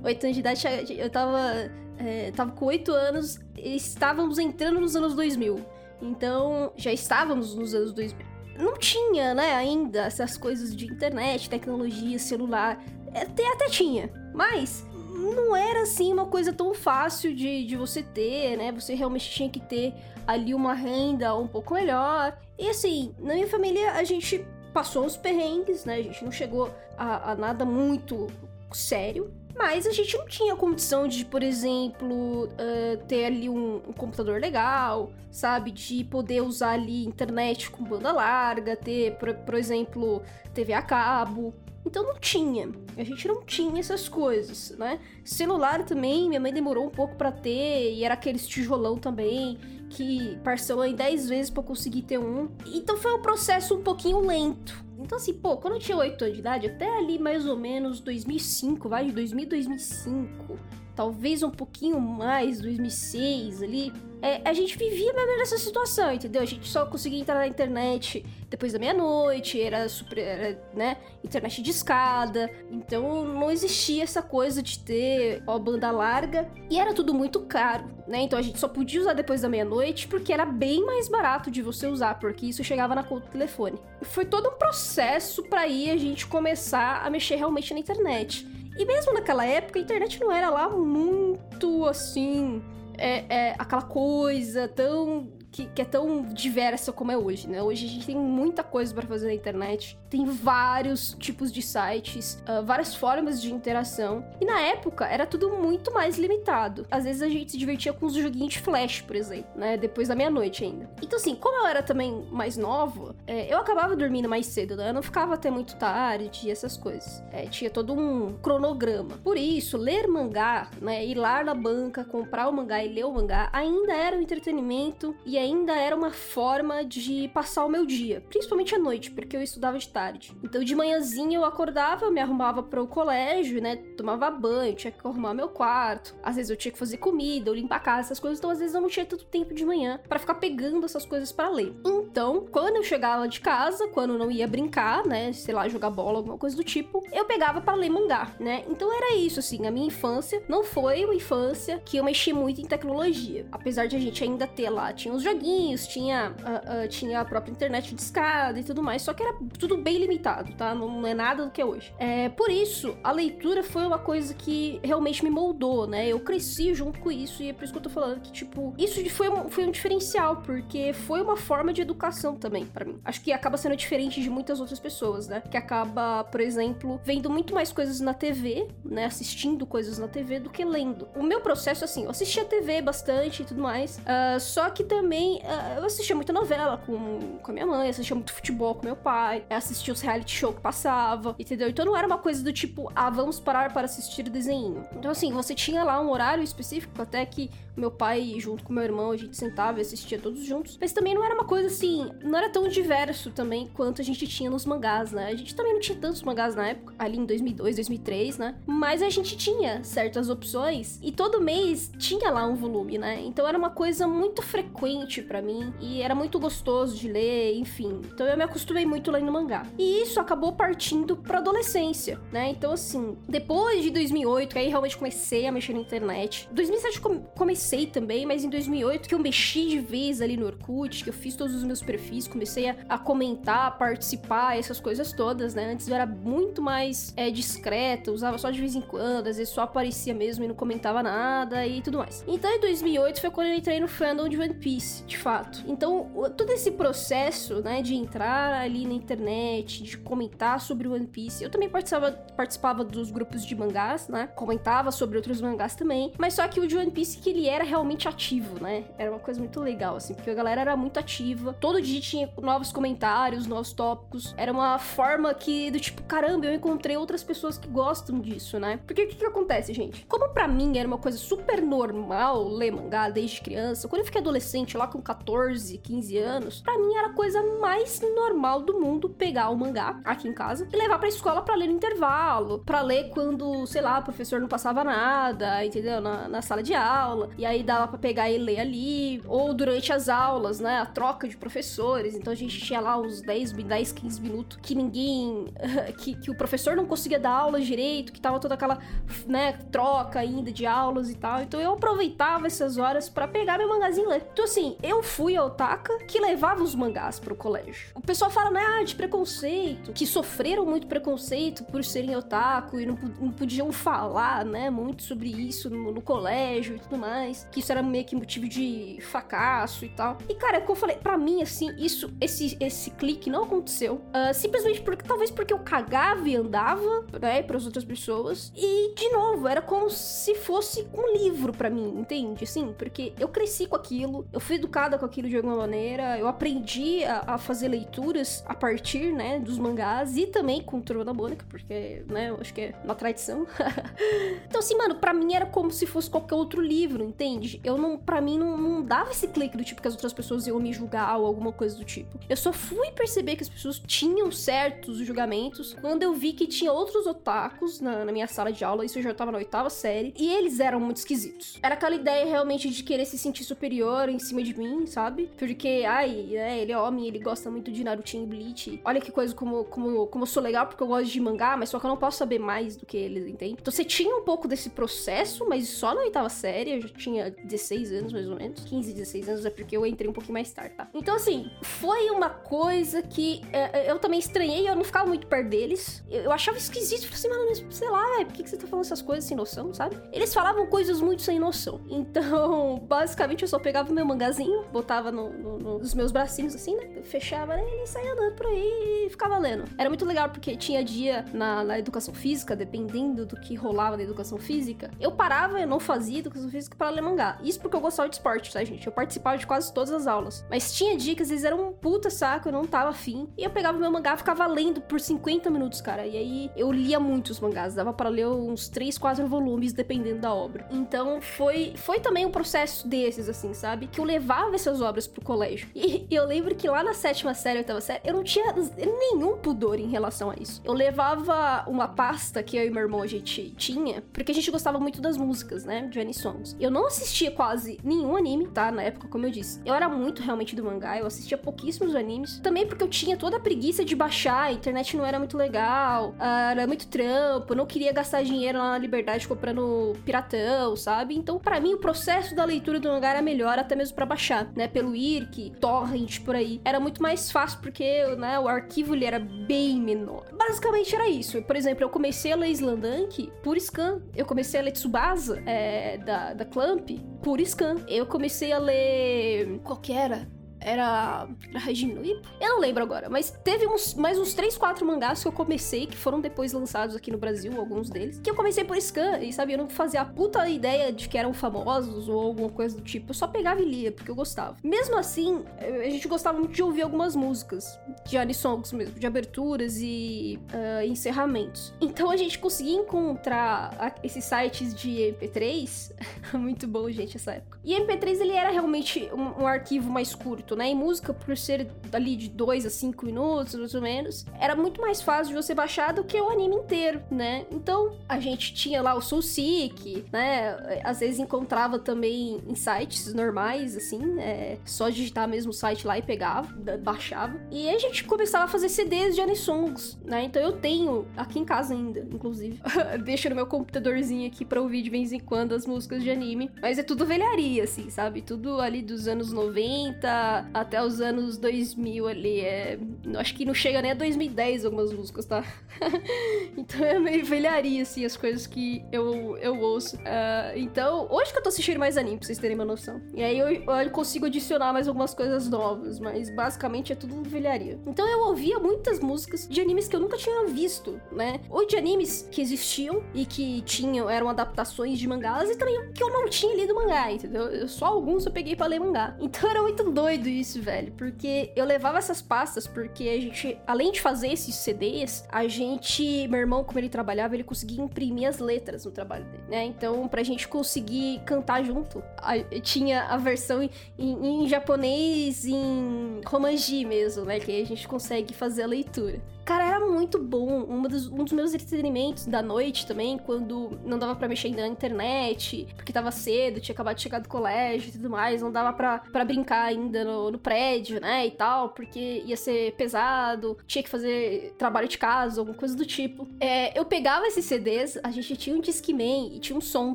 8 0.02 0.24
anos 0.24 0.34
de 0.34 0.40
idade 0.40 0.66
eu 0.96 1.10
tava. 1.10 1.70
É, 1.98 2.32
tava 2.32 2.52
com 2.52 2.66
8 2.66 2.90
anos, 2.90 3.38
estávamos 3.56 4.38
entrando 4.38 4.80
nos 4.80 4.96
anos 4.96 5.14
2000. 5.14 5.64
Então, 6.00 6.72
já 6.76 6.92
estávamos 6.92 7.54
nos 7.54 7.74
anos 7.74 7.92
2000. 7.92 8.26
Não 8.58 8.76
tinha, 8.76 9.34
né, 9.34 9.54
ainda 9.54 10.02
essas 10.02 10.36
coisas 10.36 10.74
de 10.74 10.86
internet, 10.86 11.48
tecnologia, 11.48 12.18
celular. 12.18 12.82
Até, 13.14 13.46
até 13.52 13.66
tinha, 13.66 14.10
mas 14.34 14.86
não 15.12 15.54
era 15.54 15.82
assim 15.82 16.12
uma 16.12 16.26
coisa 16.26 16.52
tão 16.52 16.74
fácil 16.74 17.34
de, 17.34 17.64
de 17.64 17.76
você 17.76 18.02
ter, 18.02 18.56
né? 18.56 18.72
Você 18.72 18.94
realmente 18.94 19.30
tinha 19.30 19.48
que 19.48 19.60
ter 19.60 19.94
ali 20.26 20.54
uma 20.54 20.74
renda 20.74 21.36
um 21.36 21.46
pouco 21.46 21.74
melhor. 21.74 22.36
E 22.58 22.68
assim, 22.68 23.14
na 23.18 23.34
minha 23.34 23.48
família 23.48 23.92
a 23.92 24.04
gente 24.04 24.44
passou 24.72 25.04
uns 25.04 25.16
perrengues, 25.16 25.84
né? 25.84 25.96
A 25.96 26.02
gente 26.02 26.24
não 26.24 26.32
chegou 26.32 26.70
a, 26.96 27.32
a 27.32 27.34
nada 27.34 27.64
muito 27.64 28.28
sério. 28.72 29.32
Mas 29.54 29.86
a 29.86 29.92
gente 29.92 30.16
não 30.16 30.26
tinha 30.26 30.56
condição 30.56 31.06
de, 31.06 31.26
por 31.26 31.42
exemplo, 31.42 32.44
uh, 32.44 32.96
ter 33.06 33.26
ali 33.26 33.50
um, 33.50 33.76
um, 33.86 33.92
computador 33.92 34.40
legal, 34.40 35.12
sabe? 35.30 35.70
De 35.70 36.04
poder 36.04 36.40
usar 36.40 36.70
ali 36.70 37.04
internet 37.04 37.70
com 37.70 37.84
banda 37.84 38.12
larga, 38.12 38.74
ter, 38.74 39.14
por, 39.16 39.34
por 39.34 39.54
exemplo, 39.54 40.22
TV 40.54 40.72
a 40.72 40.80
cabo. 40.80 41.54
Então 41.84 42.04
não 42.04 42.18
tinha. 42.18 42.70
A 42.96 43.02
gente 43.02 43.26
não 43.26 43.42
tinha 43.42 43.80
essas 43.80 44.08
coisas, 44.08 44.74
né? 44.78 45.00
Celular 45.24 45.84
também, 45.84 46.28
minha 46.28 46.40
mãe 46.40 46.52
demorou 46.52 46.86
um 46.86 46.90
pouco 46.90 47.16
para 47.16 47.32
ter, 47.32 47.92
e 47.94 48.04
era 48.04 48.14
aqueles 48.14 48.46
tijolão 48.46 48.96
também, 48.96 49.58
que 49.90 50.38
parcelou 50.44 50.84
em 50.84 50.94
10 50.94 51.28
vezes 51.28 51.50
para 51.50 51.62
conseguir 51.62 52.02
ter 52.02 52.18
um. 52.18 52.48
Então 52.66 52.96
foi 52.96 53.12
um 53.12 53.20
processo 53.20 53.74
um 53.74 53.82
pouquinho 53.82 54.20
lento. 54.20 54.82
Então, 54.98 55.18
assim, 55.18 55.34
pô, 55.34 55.56
quando 55.56 55.74
eu 55.74 55.80
tinha 55.80 55.96
8 55.96 56.22
anos 56.22 56.34
de 56.34 56.40
idade, 56.40 56.66
até 56.68 56.88
ali 56.98 57.18
mais 57.18 57.44
ou 57.46 57.56
menos 57.56 57.98
2005, 58.00 58.88
vai, 58.88 59.06
de 59.06 59.12
2000 59.12 59.48
2005, 59.48 60.58
talvez 60.94 61.42
um 61.42 61.50
pouquinho 61.50 62.00
mais, 62.00 62.60
2006 62.60 63.62
ali, 63.62 63.92
é, 64.20 64.40
a 64.44 64.52
gente 64.52 64.78
vivia 64.78 65.12
mesmo 65.12 65.36
nessa 65.38 65.58
situação, 65.58 66.12
entendeu? 66.12 66.42
A 66.42 66.46
gente 66.46 66.68
só 66.68 66.86
conseguia 66.86 67.18
entrar 67.18 67.34
na 67.34 67.46
internet 67.48 68.24
depois 68.48 68.72
da 68.72 68.78
meia-noite, 68.78 69.60
era 69.60 69.88
super, 69.88 70.18
era, 70.18 70.62
né, 70.74 70.98
internet 71.24 71.60
de 71.60 71.70
escada, 71.70 72.50
então 72.70 73.24
não 73.24 73.50
existia 73.50 74.04
essa 74.04 74.22
coisa 74.22 74.62
de 74.62 74.78
ter 74.78 75.42
ó, 75.46 75.58
banda 75.58 75.90
larga, 75.90 76.48
e 76.70 76.78
era 76.78 76.94
tudo 76.94 77.12
muito 77.12 77.40
caro, 77.40 77.86
né? 78.06 78.20
Então 78.20 78.38
a 78.38 78.42
gente 78.42 78.60
só 78.60 78.68
podia 78.68 79.00
usar 79.00 79.14
depois 79.14 79.40
da 79.40 79.48
meia-noite 79.48 80.06
porque 80.06 80.32
era 80.32 80.44
bem 80.44 80.84
mais 80.84 81.08
barato 81.08 81.50
de 81.50 81.62
você 81.62 81.86
usar, 81.86 82.20
porque 82.20 82.46
isso 82.46 82.62
chegava 82.62 82.94
na 82.94 83.02
conta 83.02 83.26
do 83.26 83.32
telefone. 83.32 83.80
Foi 84.02 84.24
todo 84.24 84.50
um 84.50 84.58
processo 84.58 85.42
para 85.42 85.66
ir 85.66 85.90
a 85.90 85.96
gente 85.96 86.26
começar 86.26 87.04
a 87.04 87.10
mexer 87.10 87.36
realmente 87.36 87.72
na 87.72 87.80
internet. 87.80 88.46
E 88.76 88.84
mesmo 88.84 89.12
naquela 89.12 89.44
época, 89.44 89.78
a 89.78 89.82
internet 89.82 90.18
não 90.20 90.32
era 90.32 90.48
lá 90.50 90.68
muito 90.68 91.84
assim 91.86 92.62
é, 92.96 93.24
é 93.28 93.54
aquela 93.58 93.82
coisa 93.82 94.68
tão 94.68 95.28
que, 95.52 95.66
que, 95.66 95.82
é 95.82 95.84
tão 95.84 96.22
diversa 96.22 96.92
como 96.92 97.12
é 97.12 97.16
hoje, 97.16 97.46
né? 97.46 97.62
Hoje 97.62 97.84
a 97.84 97.88
gente 97.88 98.06
tem 98.06 98.16
muita 98.16 98.64
coisa 98.64 98.92
para 98.94 99.06
fazer 99.06 99.26
na 99.26 99.34
internet, 99.34 99.98
tem 100.08 100.24
vários 100.24 101.14
tipos 101.18 101.52
de 101.52 101.60
sites, 101.60 102.42
uh, 102.48 102.64
várias 102.64 102.94
formas 102.94 103.40
de 103.40 103.52
interação. 103.52 104.24
E 104.40 104.44
na 104.46 104.60
época 104.60 105.04
era 105.04 105.26
tudo 105.26 105.50
muito 105.50 105.92
mais 105.92 106.16
limitado. 106.16 106.86
Às 106.90 107.04
vezes 107.04 107.20
a 107.20 107.28
gente 107.28 107.52
se 107.52 107.58
divertia 107.58 107.92
com 107.92 108.06
os 108.06 108.14
joguinhos 108.14 108.54
de 108.54 108.60
flash, 108.60 109.02
por 109.02 109.14
exemplo, 109.14 109.50
né? 109.54 109.76
Depois 109.76 110.08
da 110.08 110.14
meia-noite 110.14 110.64
ainda. 110.64 110.90
Então, 111.02 111.18
assim, 111.18 111.34
como 111.34 111.58
eu 111.58 111.66
era 111.66 111.82
também 111.82 112.26
mais 112.30 112.56
nova, 112.56 113.14
é, 113.26 113.52
eu 113.52 113.58
acabava 113.58 113.94
dormindo 113.94 114.28
mais 114.28 114.46
cedo, 114.46 114.74
né? 114.74 114.88
Eu 114.88 114.94
não 114.94 115.02
ficava 115.02 115.34
até 115.34 115.50
muito 115.50 115.76
tarde, 115.76 116.50
essas 116.50 116.78
coisas. 116.78 117.22
É, 117.30 117.46
tinha 117.46 117.68
todo 117.68 117.92
um 117.92 118.38
cronograma. 118.38 119.18
Por 119.22 119.36
isso, 119.36 119.76
ler 119.76 120.08
mangá, 120.08 120.70
né? 120.80 121.04
Ir 121.04 121.16
lá 121.16 121.44
na 121.44 121.54
banca, 121.54 122.04
comprar 122.04 122.48
o 122.48 122.52
mangá 122.52 122.82
e 122.82 122.88
ler 122.88 123.04
o 123.04 123.12
mangá 123.12 123.50
ainda 123.52 123.92
era 123.92 124.16
um 124.16 124.20
entretenimento 124.20 125.14
e 125.26 125.41
ainda 125.42 125.74
era 125.74 125.94
uma 125.94 126.10
forma 126.10 126.84
de 126.84 127.28
passar 127.28 127.64
o 127.64 127.68
meu 127.68 127.84
dia, 127.84 128.22
principalmente 128.28 128.74
à 128.74 128.78
noite, 128.78 129.10
porque 129.10 129.36
eu 129.36 129.42
estudava 129.42 129.78
de 129.78 129.88
tarde. 129.88 130.32
Então 130.42 130.62
de 130.62 130.74
manhãzinha 130.74 131.38
eu 131.38 131.44
acordava, 131.44 132.10
me 132.10 132.20
arrumava 132.20 132.62
para 132.62 132.82
o 132.82 132.86
colégio, 132.86 133.60
né? 133.60 133.76
Tomava 133.96 134.30
banho, 134.30 134.74
tinha 134.74 134.90
que 134.90 135.06
arrumar 135.06 135.34
meu 135.34 135.48
quarto. 135.48 136.14
Às 136.22 136.36
vezes 136.36 136.50
eu 136.50 136.56
tinha 136.56 136.72
que 136.72 136.78
fazer 136.78 136.96
comida, 136.96 137.50
ou 137.50 137.56
limpar 137.56 137.76
a 137.76 137.80
casa, 137.80 138.08
essas 138.08 138.20
coisas, 138.20 138.38
então 138.38 138.50
às 138.50 138.58
vezes 138.58 138.74
eu 138.74 138.80
não 138.80 138.88
tinha 138.88 139.04
tanto 139.04 139.24
tempo 139.24 139.54
de 139.54 139.64
manhã 139.64 140.00
para 140.08 140.18
ficar 140.18 140.34
pegando 140.34 140.84
essas 140.84 141.04
coisas 141.04 141.32
para 141.32 141.48
ler. 141.48 141.74
Então, 141.84 142.46
quando 142.50 142.76
eu 142.76 142.82
chegava 142.82 143.26
de 143.28 143.40
casa, 143.40 143.88
quando 143.88 144.18
não 144.18 144.30
ia 144.30 144.46
brincar, 144.46 145.04
né, 145.06 145.32
sei 145.32 145.54
lá, 145.54 145.68
jogar 145.68 145.90
bola, 145.90 146.18
alguma 146.18 146.38
coisa 146.38 146.56
do 146.56 146.64
tipo, 146.64 147.02
eu 147.12 147.24
pegava 147.24 147.60
para 147.60 147.74
ler 147.74 147.90
mangá, 147.90 148.34
né? 148.38 148.64
Então 148.68 148.92
era 148.94 149.14
isso 149.16 149.40
assim, 149.40 149.66
a 149.66 149.70
minha 149.70 149.86
infância 149.86 150.42
não 150.48 150.62
foi 150.62 151.04
uma 151.04 151.14
infância 151.14 151.80
que 151.84 151.96
eu 151.96 152.04
mexi 152.04 152.32
muito 152.32 152.60
em 152.60 152.66
tecnologia, 152.66 153.46
apesar 153.50 153.86
de 153.86 153.96
a 153.96 153.98
gente 153.98 154.22
ainda 154.22 154.46
ter 154.46 154.70
lá, 154.70 154.92
tinha 154.92 155.14
os 155.14 155.22
joguinhos, 155.32 155.86
tinha, 155.86 156.30
uh, 156.30 156.84
uh, 156.84 156.88
tinha 156.88 157.20
a 157.20 157.24
própria 157.24 157.52
internet 157.52 157.94
de 157.94 158.00
escada 158.00 158.58
e 158.58 158.64
tudo 158.64 158.82
mais, 158.82 159.02
só 159.02 159.12
que 159.12 159.22
era 159.22 159.36
tudo 159.58 159.76
bem 159.76 159.98
limitado, 159.98 160.52
tá? 160.54 160.74
Não, 160.74 161.00
não 161.00 161.06
é 161.06 161.14
nada 161.14 161.44
do 161.44 161.50
que 161.50 161.60
é 161.60 161.64
hoje. 161.64 161.92
É, 161.98 162.28
por 162.28 162.50
isso, 162.50 162.96
a 163.02 163.12
leitura 163.12 163.62
foi 163.62 163.86
uma 163.86 163.98
coisa 163.98 164.34
que 164.34 164.80
realmente 164.82 165.24
me 165.24 165.30
moldou, 165.30 165.86
né? 165.86 166.08
Eu 166.08 166.20
cresci 166.20 166.74
junto 166.74 167.00
com 167.00 167.10
isso 167.10 167.42
e 167.42 167.50
é 167.50 167.52
por 167.52 167.64
isso 167.64 167.72
que 167.72 167.78
eu 167.78 167.82
tô 167.82 167.90
falando 167.90 168.20
que, 168.20 168.32
tipo, 168.32 168.74
isso 168.78 169.02
foi 169.10 169.28
um, 169.28 169.48
foi 169.48 169.64
um 169.64 169.70
diferencial, 169.70 170.36
porque 170.36 170.92
foi 170.92 171.20
uma 171.20 171.36
forma 171.36 171.72
de 171.72 171.82
educação 171.82 172.36
também 172.36 172.66
para 172.66 172.84
mim. 172.84 173.00
Acho 173.04 173.20
que 173.20 173.32
acaba 173.32 173.56
sendo 173.56 173.76
diferente 173.76 174.20
de 174.20 174.30
muitas 174.30 174.60
outras 174.60 174.78
pessoas, 174.78 175.28
né? 175.28 175.42
Que 175.50 175.56
acaba, 175.56 176.24
por 176.24 176.40
exemplo, 176.40 177.00
vendo 177.04 177.30
muito 177.30 177.54
mais 177.54 177.72
coisas 177.72 178.00
na 178.00 178.14
TV, 178.14 178.68
né? 178.84 179.06
Assistindo 179.06 179.66
coisas 179.66 179.98
na 179.98 180.08
TV 180.08 180.38
do 180.38 180.50
que 180.50 180.64
lendo. 180.64 181.08
O 181.14 181.22
meu 181.22 181.40
processo, 181.40 181.84
assim, 181.84 182.04
eu 182.04 182.10
assistia 182.10 182.44
TV 182.44 182.80
bastante 182.80 183.42
e 183.42 183.44
tudo 183.44 183.60
mais, 183.60 183.98
uh, 183.98 184.40
só 184.40 184.70
que 184.70 184.84
também 184.84 185.21
também 185.22 185.40
uh, 185.44 185.78
eu 185.78 185.84
assistia 185.84 186.16
muita 186.16 186.32
novela 186.32 186.78
com, 186.78 187.38
com 187.38 187.50
a 187.50 187.54
minha 187.54 187.66
mãe, 187.66 187.88
assistia 187.88 188.14
muito 188.14 188.32
futebol 188.32 188.74
com 188.74 188.84
meu 188.84 188.96
pai, 188.96 189.44
assistia 189.48 189.94
os 189.94 190.00
reality 190.00 190.36
show 190.36 190.52
que 190.52 190.60
passava, 190.60 191.36
entendeu? 191.38 191.68
Então 191.68 191.84
não 191.84 191.96
era 191.96 192.06
uma 192.06 192.18
coisa 192.18 192.42
do 192.42 192.52
tipo, 192.52 192.90
ah, 192.94 193.08
vamos 193.08 193.38
parar 193.38 193.72
para 193.72 193.84
assistir 193.84 194.24
desenho. 194.24 194.84
Então, 194.96 195.10
assim, 195.10 195.32
você 195.32 195.54
tinha 195.54 195.84
lá 195.84 196.00
um 196.00 196.10
horário 196.10 196.42
específico, 196.42 197.00
até 197.00 197.24
que 197.24 197.50
meu 197.76 197.90
pai, 197.90 198.34
junto 198.38 198.64
com 198.64 198.72
meu 198.72 198.82
irmão, 198.82 199.10
a 199.10 199.16
gente 199.16 199.36
sentava 199.36 199.78
e 199.78 199.82
assistia 199.82 200.18
todos 200.18 200.44
juntos. 200.44 200.76
Mas 200.80 200.92
também 200.92 201.14
não 201.14 201.24
era 201.24 201.34
uma 201.34 201.44
coisa 201.44 201.68
assim, 201.68 202.10
não 202.22 202.38
era 202.38 202.50
tão 202.50 202.68
diverso 202.68 203.30
também 203.30 203.70
quanto 203.72 204.00
a 204.02 204.04
gente 204.04 204.26
tinha 204.26 204.50
nos 204.50 204.66
mangás, 204.66 205.12
né? 205.12 205.28
A 205.28 205.34
gente 205.34 205.54
também 205.54 205.72
não 205.72 205.80
tinha 205.80 205.96
tantos 205.98 206.22
mangás 206.22 206.54
na 206.54 206.68
época, 206.68 206.94
ali 206.98 207.18
em 207.18 207.24
2002, 207.24 207.76
2003, 207.76 208.38
né? 208.38 208.54
Mas 208.66 209.02
a 209.02 209.08
gente 209.08 209.36
tinha 209.36 209.82
certas 209.84 210.28
opções 210.28 210.98
e 211.02 211.10
todo 211.10 211.40
mês 211.40 211.90
tinha 211.98 212.30
lá 212.30 212.46
um 212.46 212.54
volume, 212.54 212.98
né? 212.98 213.20
Então 213.22 213.46
era 213.46 213.56
uma 213.56 213.70
coisa 213.70 214.06
muito 214.06 214.42
frequente 214.42 215.11
para 215.20 215.42
mim 215.42 215.74
e 215.80 216.00
era 216.00 216.14
muito 216.14 216.38
gostoso 216.38 216.96
de 216.96 217.08
ler, 217.08 217.56
enfim. 217.56 218.00
Então 218.14 218.26
eu 218.26 218.36
me 218.36 218.44
acostumei 218.44 218.86
muito 218.86 219.10
lendo 219.10 219.32
mangá. 219.32 219.66
E 219.76 220.02
isso 220.02 220.20
acabou 220.20 220.52
partindo 220.52 221.16
pra 221.16 221.38
adolescência, 221.38 222.20
né? 222.30 222.48
Então 222.50 222.72
assim, 222.72 223.18
depois 223.28 223.82
de 223.82 223.90
2008, 223.90 224.52
que 224.52 224.58
aí 224.58 224.68
realmente 224.68 224.96
comecei 224.96 225.46
a 225.46 225.52
mexer 225.52 225.72
na 225.72 225.80
internet. 225.80 226.48
2007 226.52 227.00
comecei 227.00 227.72
comecei 227.72 227.86
também, 227.86 228.26
mas 228.26 228.44
em 228.44 228.50
2008 228.50 229.08
que 229.08 229.14
eu 229.14 229.18
mexi 229.18 229.66
de 229.66 229.78
vez 229.78 230.20
ali 230.20 230.36
no 230.36 230.46
Orkut, 230.46 231.02
que 231.02 231.10
eu 231.10 231.14
fiz 231.14 231.34
todos 231.34 231.54
os 231.54 231.64
meus 231.64 231.82
perfis, 231.82 232.28
comecei 232.28 232.68
a, 232.68 232.76
a 232.88 232.98
comentar, 232.98 233.66
a 233.66 233.70
participar, 233.70 234.58
essas 234.58 234.78
coisas 234.78 235.12
todas, 235.12 235.54
né? 235.54 235.72
Antes 235.72 235.88
eu 235.88 235.94
era 235.94 236.06
muito 236.06 236.60
mais 236.60 237.12
é, 237.16 237.30
discreta, 237.30 238.12
usava 238.12 238.38
só 238.38 238.50
de 238.50 238.60
vez 238.60 238.74
em 238.74 238.80
quando, 238.80 239.26
às 239.26 239.36
vezes 239.36 239.52
só 239.52 239.62
aparecia 239.62 240.14
mesmo 240.14 240.44
e 240.44 240.48
não 240.48 240.54
comentava 240.54 241.02
nada 241.02 241.66
e 241.66 241.80
tudo 241.80 241.98
mais. 241.98 242.24
Então 242.26 242.50
em 242.50 242.60
2008 242.60 243.20
foi 243.20 243.30
quando 243.30 243.48
eu 243.48 243.54
entrei 243.54 243.80
no 243.80 243.88
fandom 243.88 244.28
de 244.28 244.38
One 244.38 244.54
Piece, 244.54 245.01
de 245.06 245.18
fato. 245.18 245.62
Então 245.66 246.10
todo 246.36 246.50
esse 246.50 246.70
processo, 246.72 247.60
né, 247.62 247.82
de 247.82 247.94
entrar 247.94 248.52
ali 248.60 248.86
na 248.86 248.94
internet, 248.94 249.82
de 249.82 249.96
comentar 249.98 250.60
sobre 250.60 250.88
One 250.88 251.06
Piece, 251.06 251.42
eu 251.42 251.50
também 251.50 251.68
participava, 251.68 252.12
participava 252.36 252.84
dos 252.84 253.10
grupos 253.10 253.44
de 253.44 253.54
mangás, 253.54 254.08
né? 254.08 254.28
Comentava 254.34 254.90
sobre 254.90 255.16
outros 255.16 255.40
mangás 255.40 255.74
também, 255.74 256.12
mas 256.18 256.34
só 256.34 256.46
que 256.48 256.60
o 256.60 256.66
de 256.66 256.76
One 256.76 256.90
Piece 256.90 257.18
que 257.18 257.30
ele 257.30 257.48
era 257.48 257.64
realmente 257.64 258.08
ativo, 258.08 258.62
né? 258.62 258.84
Era 258.98 259.10
uma 259.10 259.18
coisa 259.18 259.40
muito 259.40 259.60
legal, 259.60 259.96
assim, 259.96 260.14
porque 260.14 260.30
a 260.30 260.34
galera 260.34 260.60
era 260.60 260.76
muito 260.76 260.98
ativa. 260.98 261.52
Todo 261.60 261.80
dia 261.80 262.00
tinha 262.00 262.30
novos 262.40 262.72
comentários, 262.72 263.46
novos 263.46 263.72
tópicos. 263.72 264.34
Era 264.36 264.52
uma 264.52 264.78
forma 264.78 265.32
que, 265.34 265.70
do 265.70 265.80
tipo, 265.80 266.02
caramba, 266.02 266.46
eu 266.46 266.54
encontrei 266.54 266.96
outras 266.96 267.22
pessoas 267.22 267.58
que 267.58 267.68
gostam 267.68 268.20
disso, 268.20 268.58
né? 268.58 268.80
Porque 268.86 269.04
o 269.04 269.08
que, 269.08 269.16
que 269.16 269.26
acontece, 269.26 269.72
gente? 269.72 270.04
Como 270.06 270.28
para 270.30 270.48
mim 270.48 270.78
era 270.78 270.86
uma 270.86 270.98
coisa 270.98 271.18
super 271.18 271.62
normal 271.62 272.48
ler 272.48 272.72
mangá 272.72 273.08
desde 273.08 273.40
criança, 273.40 273.88
quando 273.88 274.00
eu 274.00 274.06
fiquei 274.06 274.20
adolescente, 274.20 274.76
lá 274.82 274.88
com 274.88 275.00
14, 275.00 275.78
15 275.78 276.18
anos, 276.18 276.60
para 276.60 276.76
mim 276.78 276.94
era 276.94 277.08
a 277.08 277.12
coisa 277.12 277.40
mais 277.60 278.00
normal 278.14 278.62
do 278.62 278.80
mundo 278.80 279.08
pegar 279.08 279.48
o 279.50 279.56
mangá 279.56 280.00
aqui 280.04 280.28
em 280.28 280.32
casa 280.32 280.68
e 280.72 280.76
levar 280.76 280.98
pra 280.98 281.08
escola 281.08 281.42
para 281.42 281.54
ler 281.54 281.68
no 281.68 281.74
intervalo, 281.74 282.58
para 282.60 282.80
ler 282.80 283.10
quando, 283.10 283.66
sei 283.66 283.80
lá, 283.80 284.00
o 284.00 284.02
professor 284.02 284.40
não 284.40 284.48
passava 284.48 284.82
nada, 284.82 285.64
entendeu? 285.64 286.00
Na, 286.00 286.28
na 286.28 286.42
sala 286.42 286.62
de 286.62 286.74
aula. 286.74 287.30
E 287.38 287.46
aí 287.46 287.62
dava 287.62 287.88
para 287.88 287.98
pegar 287.98 288.30
e 288.30 288.38
ler 288.38 288.60
ali, 288.60 289.22
ou 289.26 289.54
durante 289.54 289.92
as 289.92 290.08
aulas, 290.08 290.58
né, 290.58 290.78
a 290.78 290.86
troca 290.86 291.28
de 291.28 291.36
professores. 291.36 292.14
Então 292.14 292.32
a 292.32 292.36
gente 292.36 292.60
tinha 292.60 292.80
lá 292.80 292.98
uns 292.98 293.20
10, 293.22 293.52
10 293.52 293.92
15 293.92 294.20
minutos 294.20 294.58
que 294.60 294.74
ninguém 294.74 295.46
que, 295.98 296.14
que 296.14 296.30
o 296.30 296.34
professor 296.34 296.74
não 296.74 296.86
conseguia 296.86 297.18
dar 297.18 297.30
aula 297.30 297.60
direito, 297.60 298.12
que 298.12 298.20
tava 298.20 298.40
toda 298.40 298.54
aquela, 298.54 298.78
né, 299.26 299.52
troca 299.70 300.18
ainda 300.18 300.50
de 300.50 300.66
aulas 300.66 301.10
e 301.10 301.14
tal. 301.14 301.40
Então 301.42 301.60
eu 301.60 301.72
aproveitava 301.72 302.46
essas 302.46 302.78
horas 302.78 303.08
para 303.08 303.28
pegar 303.28 303.58
meu 303.58 303.68
mangazinho 303.68 304.06
e 304.06 304.10
ler. 304.10 304.26
Então 304.32 304.44
assim, 304.44 304.71
eu 304.82 305.02
fui 305.02 305.36
a 305.36 305.44
otaka 305.44 305.98
que 306.04 306.20
levava 306.20 306.62
os 306.62 306.74
mangás 306.74 307.18
pro 307.18 307.34
colégio. 307.34 307.90
O 307.94 308.00
pessoal 308.00 308.30
fala, 308.30 308.50
né, 308.50 308.64
ah, 308.64 308.82
de 308.82 308.94
preconceito, 308.94 309.92
que 309.92 310.06
sofreram 310.06 310.64
muito 310.64 310.86
preconceito 310.86 311.64
por 311.64 311.84
serem 311.84 312.16
otaku 312.16 312.80
e 312.80 312.86
não, 312.86 312.98
não 313.20 313.30
podiam 313.30 313.72
falar, 313.72 314.44
né, 314.44 314.70
muito 314.70 315.02
sobre 315.02 315.28
isso 315.28 315.68
no, 315.70 315.92
no, 315.92 316.02
colégio 316.02 316.76
e 316.76 316.78
tudo 316.78 316.98
mais. 316.98 317.46
Que 317.50 317.60
isso 317.60 317.72
era 317.72 317.82
meio 317.82 318.04
que 318.04 318.14
motivo 318.14 318.48
de 318.48 318.98
fracasso 319.00 319.84
e 319.84 319.88
tal. 319.88 320.18
E, 320.28 320.34
cara, 320.34 320.60
como 320.60 320.72
eu 320.72 320.76
falei, 320.76 320.96
pra 320.96 321.16
mim, 321.16 321.42
assim, 321.42 321.74
isso, 321.78 322.12
esse, 322.20 322.56
esse 322.60 322.90
clique 322.90 323.30
não 323.30 323.44
aconteceu. 323.44 323.94
Uh, 323.94 324.34
simplesmente 324.34 324.80
porque, 324.82 325.04
talvez 325.04 325.30
porque 325.30 325.52
eu 325.52 325.58
cagava 325.58 326.28
e 326.28 326.36
andava, 326.36 327.06
né, 327.20 327.42
pras 327.42 327.66
outras 327.66 327.84
pessoas. 327.84 328.52
E, 328.56 328.94
de 328.94 329.08
novo, 329.10 329.48
era 329.48 329.62
como 329.62 329.90
se 329.90 330.34
fosse 330.34 330.86
um 330.92 331.12
livro 331.16 331.52
para 331.52 331.70
mim, 331.70 331.94
entende? 331.98 332.44
Assim, 332.44 332.72
porque 332.72 333.12
eu 333.18 333.28
cresci 333.28 333.66
com 333.66 333.76
aquilo, 333.76 334.26
eu 334.32 334.40
fui 334.40 334.58
educada 334.62 334.96
com 334.96 335.04
aquilo 335.04 335.28
de 335.28 335.36
alguma 335.36 335.56
maneira, 335.56 336.18
eu 336.18 336.28
aprendi 336.28 337.04
a, 337.04 337.34
a 337.34 337.38
fazer 337.38 337.68
leituras 337.68 338.44
a 338.46 338.54
partir, 338.54 339.12
né, 339.12 339.38
dos 339.40 339.58
mangás 339.58 340.16
e 340.16 340.26
também 340.26 340.62
com 340.62 340.80
Turma 340.80 341.04
da 341.04 341.12
Mônica, 341.12 341.44
porque, 341.48 342.04
né, 342.06 342.30
eu 342.30 342.38
acho 342.40 342.54
que 342.54 342.60
é 342.60 342.74
uma 342.84 342.94
tradição. 342.94 343.46
então, 344.46 344.60
assim, 344.60 344.76
mano, 344.76 344.94
para 344.94 345.12
mim 345.12 345.34
era 345.34 345.46
como 345.46 345.70
se 345.70 345.84
fosse 345.84 346.08
qualquer 346.08 346.34
outro 346.34 346.60
livro, 346.60 347.04
entende? 347.04 347.60
Eu 347.64 347.76
não, 347.76 347.98
para 347.98 348.20
mim, 348.20 348.38
não, 348.38 348.56
não 348.56 348.82
dava 348.82 349.10
esse 349.10 349.26
clique 349.28 349.56
do 349.56 349.64
tipo 349.64 349.82
que 349.82 349.88
as 349.88 349.94
outras 349.94 350.12
pessoas 350.12 350.46
iam 350.46 350.58
me 350.60 350.72
julgar 350.72 351.18
ou 351.18 351.26
alguma 351.26 351.52
coisa 351.52 351.76
do 351.76 351.84
tipo. 351.84 352.18
Eu 352.28 352.36
só 352.36 352.52
fui 352.52 352.90
perceber 352.92 353.36
que 353.36 353.42
as 353.42 353.48
pessoas 353.48 353.78
tinham 353.78 354.30
certos 354.30 354.98
julgamentos 354.98 355.74
quando 355.80 356.02
eu 356.02 356.14
vi 356.14 356.32
que 356.32 356.46
tinha 356.46 356.72
outros 356.72 357.06
otakus 357.06 357.80
na, 357.80 358.04
na 358.04 358.12
minha 358.12 358.28
sala 358.28 358.52
de 358.52 358.64
aula, 358.64 358.84
isso 358.84 358.98
eu 358.98 359.02
já 359.02 359.12
tava 359.12 359.32
na 359.32 359.38
oitava 359.38 359.68
série, 359.68 360.14
e 360.16 360.32
eles 360.32 360.60
eram 360.60 360.78
muito 360.78 360.98
esquisitos. 360.98 361.58
Era 361.62 361.74
aquela 361.74 361.94
ideia 361.94 362.24
realmente 362.24 362.70
de 362.70 362.82
querer 362.82 363.04
se 363.04 363.18
sentir 363.18 363.44
superior 363.44 364.08
em 364.08 364.18
cima 364.18 364.42
de 364.42 364.51
mim, 364.58 364.86
sabe? 364.86 365.30
Porque, 365.36 365.84
ai, 365.86 366.28
né, 366.30 366.60
ele 366.60 366.72
é 366.72 366.78
homem, 366.78 367.06
ele 367.06 367.18
gosta 367.18 367.50
muito 367.50 367.70
de 367.70 367.84
Naruto 367.84 368.16
e 368.16 368.26
Bleach. 368.26 368.80
Olha 368.84 369.00
que 369.00 369.10
coisa 369.10 369.34
como, 369.34 369.64
como, 369.64 370.06
como 370.06 370.22
eu 370.22 370.26
sou 370.26 370.42
legal 370.42 370.66
porque 370.66 370.82
eu 370.82 370.86
gosto 370.86 371.10
de 371.10 371.20
mangá, 371.20 371.56
mas 371.56 371.68
só 371.68 371.78
que 371.78 371.86
eu 371.86 371.90
não 371.90 371.96
posso 371.96 372.18
saber 372.18 372.38
mais 372.38 372.76
do 372.76 372.86
que 372.86 372.96
eles, 372.96 373.26
entende? 373.26 373.56
Então 373.60 373.72
você 373.72 373.84
tinha 373.84 374.14
um 374.14 374.22
pouco 374.22 374.48
desse 374.48 374.70
processo, 374.70 375.46
mas 375.48 375.68
só 375.68 375.94
na 375.94 376.02
oitava 376.02 376.28
série, 376.28 376.72
eu 376.72 376.80
já 376.80 376.88
tinha 376.88 377.30
16 377.30 377.92
anos 377.92 378.12
mais 378.12 378.28
ou 378.28 378.36
menos. 378.36 378.64
15, 378.64 378.92
16 378.92 379.28
anos 379.28 379.44
é 379.44 379.50
porque 379.50 379.76
eu 379.76 379.86
entrei 379.86 380.08
um 380.08 380.12
pouquinho 380.12 380.34
mais 380.34 380.50
tarde, 380.52 380.74
tá? 380.74 380.88
Então, 380.94 381.14
assim, 381.14 381.50
foi 381.62 382.10
uma 382.10 382.30
coisa 382.30 383.02
que 383.02 383.40
é, 383.52 383.86
é 383.86 383.90
eu 383.90 383.98
também 383.98 384.18
estranhei, 384.18 384.68
eu 384.68 384.76
não 384.76 384.84
ficava 384.84 385.06
muito 385.06 385.26
perto 385.26 385.48
deles. 385.48 386.02
Eu, 386.10 386.22
eu 386.22 386.32
achava 386.32 386.58
esquisito, 386.58 387.06
falei 387.06 387.14
assim, 387.14 387.28
mano, 387.28 387.72
sei 387.72 387.90
lá, 387.90 388.24
por 388.24 388.32
que, 388.32 388.42
que 388.42 388.50
você 388.50 388.56
tá 388.56 388.66
falando 388.66 388.84
essas 388.84 389.02
coisas 389.02 389.24
sem 389.24 389.36
noção, 389.36 389.72
sabe? 389.72 389.96
Eles 390.12 390.32
falavam 390.32 390.66
coisas 390.66 391.00
muito 391.00 391.22
sem 391.22 391.38
noção. 391.38 391.80
Então, 391.88 392.78
basicamente, 392.88 393.42
eu 393.42 393.48
só 393.48 393.58
pegava 393.58 393.92
meu 393.92 394.04
mangazinho, 394.04 394.41
botava 394.72 395.10
no, 395.10 395.30
no, 395.30 395.58
no, 395.58 395.78
nos 395.78 395.94
meus 395.94 396.12
bracinhos 396.12 396.54
assim, 396.54 396.76
né? 396.76 397.02
Fechava 397.02 397.58
ele 397.58 397.82
e 397.82 397.86
saía 397.86 398.12
andando 398.12 398.34
por 398.34 398.46
aí 398.46 399.06
e 399.06 399.10
ficava 399.10 399.38
lendo. 399.38 399.64
Era 399.78 399.88
muito 399.88 400.04
legal 400.04 400.28
porque 400.28 400.56
tinha 400.56 400.84
dia 400.84 401.24
na, 401.32 401.64
na 401.64 401.78
educação 401.78 402.14
física, 402.14 402.54
dependendo 402.54 403.26
do 403.26 403.36
que 403.36 403.54
rolava 403.54 403.96
na 403.96 404.02
educação 404.02 404.38
física, 404.38 404.90
eu 405.00 405.12
parava, 405.12 405.60
eu 405.60 405.66
não 405.66 405.80
fazia 405.80 406.18
educação 406.18 406.48
física 406.50 406.76
para 406.76 406.90
ler 406.90 407.00
mangá. 407.00 407.38
Isso 407.42 407.60
porque 407.60 407.76
eu 407.76 407.80
gostava 407.80 408.08
de 408.08 408.16
esporte, 408.16 408.52
tá, 408.52 408.62
gente? 408.64 408.86
Eu 408.86 408.92
participava 408.92 409.38
de 409.38 409.46
quase 409.46 409.72
todas 409.72 409.90
as 409.92 410.06
aulas. 410.06 410.44
Mas 410.50 410.72
tinha 410.72 410.96
dia 410.96 411.14
que 411.14 411.22
às 411.22 411.28
vezes 411.28 411.44
era 411.44 411.56
um 411.56 411.72
puta 411.72 412.10
saco, 412.10 412.48
eu 412.48 412.52
não 412.52 412.66
tava 412.66 412.90
afim. 412.90 413.28
E 413.36 413.44
eu 413.44 413.50
pegava 413.50 413.78
meu 413.78 413.90
mangá 413.90 414.14
e 414.14 414.18
ficava 414.18 414.46
lendo 414.46 414.80
por 414.80 415.00
50 415.00 415.50
minutos, 415.50 415.80
cara. 415.80 416.06
E 416.06 416.16
aí 416.16 416.50
eu 416.56 416.70
lia 416.70 416.98
muitos 416.98 417.40
mangás, 417.40 417.74
dava 417.74 417.92
para 417.92 418.08
ler 418.08 418.26
uns 418.26 418.68
3, 418.68 418.98
4 418.98 419.26
volumes, 419.26 419.72
dependendo 419.72 420.20
da 420.20 420.32
obra. 420.32 420.66
Então 420.70 421.20
foi, 421.20 421.74
foi 421.76 422.00
também 422.00 422.26
um 422.26 422.30
processo 422.30 422.86
desses, 422.88 423.28
assim, 423.28 423.54
sabe? 423.54 423.86
Que 423.86 424.00
eu 424.00 424.04
levava 424.04 424.31
essas 424.54 424.80
obras 424.80 425.06
pro 425.06 425.22
colégio. 425.22 425.68
E 425.74 426.06
eu 426.10 426.26
lembro 426.26 426.54
que 426.54 426.68
lá 426.68 426.82
na 426.82 426.94
sétima 426.94 427.34
série, 427.34 427.58
oitava 427.58 427.80
série, 427.80 428.00
eu 428.04 428.14
não 428.14 428.22
tinha 428.22 428.54
nenhum 428.78 429.36
pudor 429.36 429.78
em 429.78 429.88
relação 429.88 430.30
a 430.30 430.34
isso. 430.34 430.60
Eu 430.64 430.72
levava 430.72 431.64
uma 431.66 431.88
pasta 431.88 432.42
que 432.42 432.56
eu 432.56 432.66
e 432.66 432.70
meu 432.70 432.82
irmão 432.82 433.02
a 433.02 433.06
gente 433.06 433.50
tinha, 433.56 434.02
porque 434.12 434.32
a 434.32 434.34
gente 434.34 434.50
gostava 434.50 434.78
muito 434.78 435.00
das 435.00 435.16
músicas, 435.16 435.64
né? 435.64 435.90
Annie 435.96 436.14
Songs. 436.14 436.56
Eu 436.58 436.70
não 436.70 436.86
assistia 436.86 437.30
quase 437.30 437.78
nenhum 437.82 438.16
anime, 438.16 438.48
tá? 438.48 438.70
Na 438.72 438.82
época, 438.82 439.08
como 439.08 439.26
eu 439.26 439.30
disse. 439.30 439.60
Eu 439.64 439.74
era 439.74 439.88
muito 439.88 440.22
realmente 440.22 440.56
do 440.56 440.64
mangá, 440.64 440.98
eu 440.98 441.06
assistia 441.06 441.38
pouquíssimos 441.38 441.94
animes. 441.94 442.40
Também 442.40 442.66
porque 442.66 442.82
eu 442.82 442.88
tinha 442.88 443.16
toda 443.16 443.36
a 443.36 443.40
preguiça 443.40 443.84
de 443.84 443.94
baixar, 443.94 444.44
a 444.44 444.52
internet 444.52 444.96
não 444.96 445.04
era 445.04 445.18
muito 445.18 445.36
legal, 445.36 446.14
era 446.50 446.66
muito 446.66 446.86
trampo, 446.88 447.52
eu 447.52 447.56
não 447.56 447.66
queria 447.66 447.92
gastar 447.92 448.22
dinheiro 448.22 448.58
lá 448.58 448.70
na 448.72 448.78
liberdade 448.78 449.28
comprando 449.28 449.94
piratão, 450.04 450.76
sabe? 450.76 451.16
Então, 451.16 451.38
para 451.38 451.60
mim, 451.60 451.74
o 451.74 451.78
processo 451.78 452.34
da 452.34 452.44
leitura 452.44 452.80
do 452.80 452.88
mangá 452.88 453.10
era 453.10 453.22
melhor, 453.22 453.58
até 453.58 453.74
mesmo 453.74 453.94
para 453.94 454.06
baixar, 454.06 454.21
né? 454.54 454.68
Pelo 454.68 454.94
IRC, 454.94 455.52
torrent, 455.60 456.20
por 456.20 456.34
aí. 456.34 456.60
Era 456.64 456.78
muito 456.78 457.02
mais 457.02 457.30
fácil 457.30 457.60
porque, 457.60 458.04
né, 458.16 458.38
o 458.38 458.48
arquivo 458.48 458.94
ele 458.94 459.04
era 459.04 459.18
bem 459.18 459.80
menor. 459.80 460.26
Basicamente 460.32 460.94
era 460.94 461.08
isso. 461.08 461.42
Por 461.42 461.56
exemplo, 461.56 461.84
eu 461.84 461.88
comecei 461.88 462.32
a 462.32 462.36
ler 462.36 462.50
Slandank 462.50 463.30
por 463.42 463.58
scan. 463.58 464.02
Eu 464.14 464.24
comecei 464.26 464.60
a 464.60 464.62
ler 464.62 464.72
Tsubasa, 464.72 465.42
é, 465.46 465.98
da, 465.98 466.34
da 466.34 466.44
Clamp, 466.44 466.90
por 467.22 467.40
scan. 467.40 467.76
Eu 467.88 468.06
comecei 468.06 468.52
a 468.52 468.58
ler. 468.58 469.60
Qual 469.62 469.78
que 469.78 469.92
era? 469.92 470.28
Era, 470.64 471.28
era 471.48 471.58
Reginuipo? 471.58 472.28
Eu 472.40 472.50
não 472.50 472.60
lembro 472.60 472.82
agora, 472.82 473.08
mas 473.08 473.30
teve 473.42 473.66
uns, 473.66 473.94
mais 473.94 474.18
uns 474.18 474.34
3, 474.34 474.56
4 474.56 474.86
mangás 474.86 475.22
que 475.22 475.28
eu 475.28 475.32
comecei, 475.32 475.86
que 475.86 475.96
foram 475.96 476.20
depois 476.20 476.52
lançados 476.52 476.96
aqui 476.96 477.10
no 477.10 477.18
Brasil, 477.18 477.52
alguns 477.56 477.90
deles, 477.90 478.20
que 478.22 478.30
eu 478.30 478.34
comecei 478.34 478.64
por 478.64 478.76
scan, 478.80 479.18
e 479.18 479.32
sabe, 479.32 479.52
eu 479.52 479.58
não 479.58 479.68
fazia 479.68 480.00
a 480.00 480.04
puta 480.04 480.48
ideia 480.48 480.92
de 480.92 481.08
que 481.08 481.18
eram 481.18 481.32
famosos 481.32 482.08
ou 482.08 482.20
alguma 482.20 482.50
coisa 482.50 482.76
do 482.76 482.82
tipo, 482.82 483.10
eu 483.10 483.14
só 483.14 483.26
pegava 483.26 483.60
e 483.60 483.64
lia, 483.64 483.92
porque 483.92 484.10
eu 484.10 484.14
gostava. 484.14 484.56
Mesmo 484.62 484.96
assim, 484.96 485.44
a 485.58 485.90
gente 485.90 486.06
gostava 486.08 486.38
muito 486.38 486.52
de 486.52 486.62
ouvir 486.62 486.82
algumas 486.82 487.16
músicas, 487.16 487.78
de 488.06 488.16
anisongs 488.16 488.72
mesmo, 488.72 488.98
de 488.98 489.06
aberturas 489.06 489.78
e 489.80 490.38
uh, 490.52 490.86
encerramentos. 490.86 491.74
Então 491.80 492.10
a 492.10 492.16
gente 492.16 492.38
conseguia 492.38 492.76
encontrar 492.76 493.96
esses 494.02 494.24
sites 494.24 494.74
de 494.74 495.14
MP3, 495.14 495.92
muito 496.38 496.66
bom, 496.66 496.90
gente, 496.90 497.16
essa 497.16 497.32
época. 497.32 497.58
E 497.64 497.74
MP3 497.74 498.20
ele 498.20 498.32
era 498.32 498.50
realmente 498.50 499.08
um, 499.12 499.42
um 499.42 499.46
arquivo 499.46 499.90
mais 499.90 500.14
curto, 500.14 500.51
curto, 500.52 500.56
né? 500.56 500.70
E 500.70 500.74
música, 500.74 501.12
por 501.12 501.36
ser 501.36 501.68
ali 501.92 502.16
de 502.16 502.28
2 502.28 502.66
a 502.66 502.70
5 502.70 503.04
minutos, 503.04 503.54
mais 503.54 503.74
ou 503.74 503.82
menos, 503.82 504.26
era 504.38 504.54
muito 504.54 504.80
mais 504.80 505.02
fácil 505.02 505.34
de 505.34 505.42
você 505.42 505.54
baixar 505.54 505.92
do 505.92 506.04
que 506.04 506.20
o 506.20 506.28
anime 506.30 506.56
inteiro, 506.56 507.02
né? 507.10 507.46
Então, 507.50 507.96
a 508.08 508.20
gente 508.20 508.54
tinha 508.54 508.80
lá 508.82 508.94
o 508.94 509.00
Soul 509.00 509.22
Seek, 509.22 510.04
né? 510.12 510.80
Às 510.84 511.00
vezes 511.00 511.18
encontrava 511.18 511.78
também 511.78 512.42
em 512.46 512.54
sites 512.54 513.12
normais, 513.12 513.76
assim, 513.76 514.20
é, 514.20 514.58
só 514.64 514.88
digitar 514.88 515.28
mesmo 515.28 515.50
o 515.50 515.54
site 515.54 515.86
lá 515.86 515.98
e 515.98 516.02
pegava, 516.02 516.52
baixava. 516.82 517.38
E 517.50 517.68
a 517.68 517.78
gente 517.78 518.04
começava 518.04 518.44
a 518.44 518.48
fazer 518.48 518.68
CDs 518.68 519.14
de 519.14 519.20
anisongs, 519.20 519.98
né? 520.04 520.24
Então 520.24 520.40
eu 520.42 520.52
tenho 520.52 521.06
aqui 521.16 521.38
em 521.38 521.44
casa 521.44 521.74
ainda, 521.74 522.00
inclusive. 522.00 522.60
Deixo 523.04 523.28
no 523.28 523.36
meu 523.36 523.46
computadorzinho 523.46 524.26
aqui 524.26 524.44
pra 524.44 524.60
ouvir 524.60 524.82
de 524.82 524.90
vez 524.90 525.12
em 525.12 525.20
quando 525.20 525.54
as 525.54 525.66
músicas 525.66 526.02
de 526.02 526.10
anime. 526.10 526.50
Mas 526.60 526.78
é 526.78 526.82
tudo 526.82 527.06
velharia, 527.06 527.64
assim, 527.64 527.90
sabe? 527.90 528.22
Tudo 528.22 528.60
ali 528.60 528.82
dos 528.82 529.06
anos 529.08 529.32
90, 529.32 530.41
até 530.52 530.82
os 530.82 531.00
anos 531.00 531.36
2000 531.38 532.06
ali. 532.08 532.40
É, 532.40 532.78
acho 533.16 533.34
que 533.34 533.44
não 533.44 533.54
chega 533.54 533.82
nem 533.82 533.92
a 533.92 533.94
2010 533.94 534.64
algumas 534.64 534.92
músicas, 534.92 535.26
tá? 535.26 535.44
então 536.56 536.84
é 536.84 536.98
meio 536.98 537.24
velharia, 537.24 537.82
assim, 537.82 538.04
as 538.04 538.16
coisas 538.16 538.46
que 538.46 538.84
eu, 538.92 539.36
eu 539.38 539.58
ouço. 539.60 539.96
Uh, 539.96 540.56
então, 540.56 541.06
hoje 541.10 541.32
que 541.32 541.38
eu 541.38 541.42
tô 541.42 541.48
assistindo 541.48 541.78
mais 541.78 541.96
anime, 541.96 542.18
pra 542.18 542.26
vocês 542.26 542.38
terem 542.38 542.56
uma 542.56 542.64
noção. 542.64 543.00
E 543.14 543.22
aí 543.22 543.38
eu, 543.38 543.48
eu 543.48 543.90
consigo 543.90 544.26
adicionar 544.26 544.72
mais 544.72 544.88
algumas 544.88 545.14
coisas 545.14 545.48
novas, 545.48 545.98
mas 545.98 546.34
basicamente 546.34 546.92
é 546.92 546.96
tudo 546.96 547.22
velharia. 547.28 547.78
Então 547.86 548.08
eu 548.08 548.26
ouvia 548.26 548.58
muitas 548.58 549.00
músicas 549.00 549.48
de 549.48 549.60
animes 549.60 549.88
que 549.88 549.96
eu 549.96 550.00
nunca 550.00 550.16
tinha 550.16 550.46
visto, 550.46 551.00
né? 551.10 551.40
Ou 551.50 551.66
de 551.66 551.76
animes 551.76 552.28
que 552.30 552.40
existiam 552.40 553.02
e 553.14 553.24
que 553.26 553.62
tinham, 553.62 554.08
eram 554.08 554.28
adaptações 554.28 554.98
de 554.98 555.06
mangás 555.06 555.50
e 555.50 555.56
também 555.56 555.92
que 555.92 556.02
eu 556.02 556.10
não 556.10 556.28
tinha 556.28 556.54
lido 556.54 556.74
mangá, 556.74 557.10
entendeu? 557.10 557.68
Só 557.68 557.86
alguns 557.86 558.26
eu 558.26 558.32
peguei 558.32 558.56
pra 558.56 558.66
ler 558.66 558.80
mangá. 558.80 559.16
Então 559.20 559.48
era 559.48 559.62
muito 559.62 559.90
doido 559.90 560.28
isso, 560.32 560.60
velho, 560.60 560.92
porque 560.92 561.52
eu 561.54 561.64
levava 561.64 561.98
essas 561.98 562.20
pastas 562.20 562.66
porque 562.66 563.08
a 563.08 563.20
gente, 563.20 563.58
além 563.66 563.92
de 563.92 564.00
fazer 564.00 564.28
esses 564.28 564.54
CDs, 564.54 565.24
a 565.30 565.46
gente, 565.46 566.26
meu 566.28 566.40
irmão, 566.40 566.64
como 566.64 566.78
ele 566.78 566.88
trabalhava, 566.88 567.34
ele 567.34 567.44
conseguia 567.44 567.82
imprimir 567.82 568.28
as 568.28 568.38
letras 568.38 568.84
no 568.84 568.90
trabalho 568.90 569.24
dele, 569.24 569.44
né? 569.48 569.64
Então, 569.64 570.08
pra 570.08 570.22
gente 570.22 570.48
conseguir 570.48 571.20
cantar 571.24 571.64
junto, 571.64 572.02
a, 572.16 572.38
tinha 572.60 573.04
a 573.04 573.16
versão 573.16 573.62
em, 573.62 573.70
em, 573.98 574.44
em 574.44 574.48
japonês, 574.48 575.44
em 575.44 576.20
romanji 576.26 576.84
mesmo, 576.84 577.24
né? 577.24 577.38
Que 577.38 577.52
aí 577.52 577.62
a 577.62 577.66
gente 577.66 577.86
consegue 577.86 578.34
fazer 578.34 578.62
a 578.62 578.66
leitura. 578.66 579.20
Cara, 579.44 579.64
era 579.66 579.80
muito 579.80 580.18
bom. 580.18 580.64
Um 580.68 580.82
dos, 580.82 581.08
um 581.08 581.24
dos 581.24 581.32
meus 581.32 581.54
entretenimentos 581.54 582.26
da 582.26 582.42
noite 582.42 582.86
também, 582.86 583.18
quando 583.18 583.78
não 583.84 583.98
dava 583.98 584.14
para 584.14 584.28
mexer 584.28 584.50
na 584.50 584.66
internet, 584.66 585.68
porque 585.76 585.92
tava 585.92 586.10
cedo, 586.10 586.60
tinha 586.60 586.74
acabado 586.74 586.96
de 586.96 587.02
chegar 587.02 587.20
do 587.20 587.28
colégio 587.28 587.88
e 587.88 587.92
tudo 587.92 588.10
mais, 588.10 588.42
não 588.42 588.50
dava 588.50 588.72
para 588.72 589.24
brincar 589.24 589.64
ainda 589.64 590.04
no, 590.04 590.30
no 590.30 590.38
prédio, 590.38 591.00
né, 591.00 591.26
e 591.26 591.30
tal, 591.30 591.70
porque 591.70 592.22
ia 592.24 592.36
ser 592.36 592.72
pesado, 592.72 593.56
tinha 593.66 593.82
que 593.82 593.88
fazer 593.88 594.54
trabalho 594.58 594.88
de 594.88 594.98
casa, 594.98 595.40
alguma 595.40 595.56
coisa 595.56 595.76
do 595.76 595.84
tipo. 595.84 596.28
É, 596.40 596.78
eu 596.78 596.84
pegava 596.84 597.26
esses 597.26 597.44
CDs, 597.44 597.98
a 598.02 598.10
gente 598.10 598.36
tinha 598.36 598.56
um 598.56 598.60
Discman 598.60 599.34
e 599.34 599.38
tinha 599.38 599.56
um 599.56 599.60
som 599.60 599.94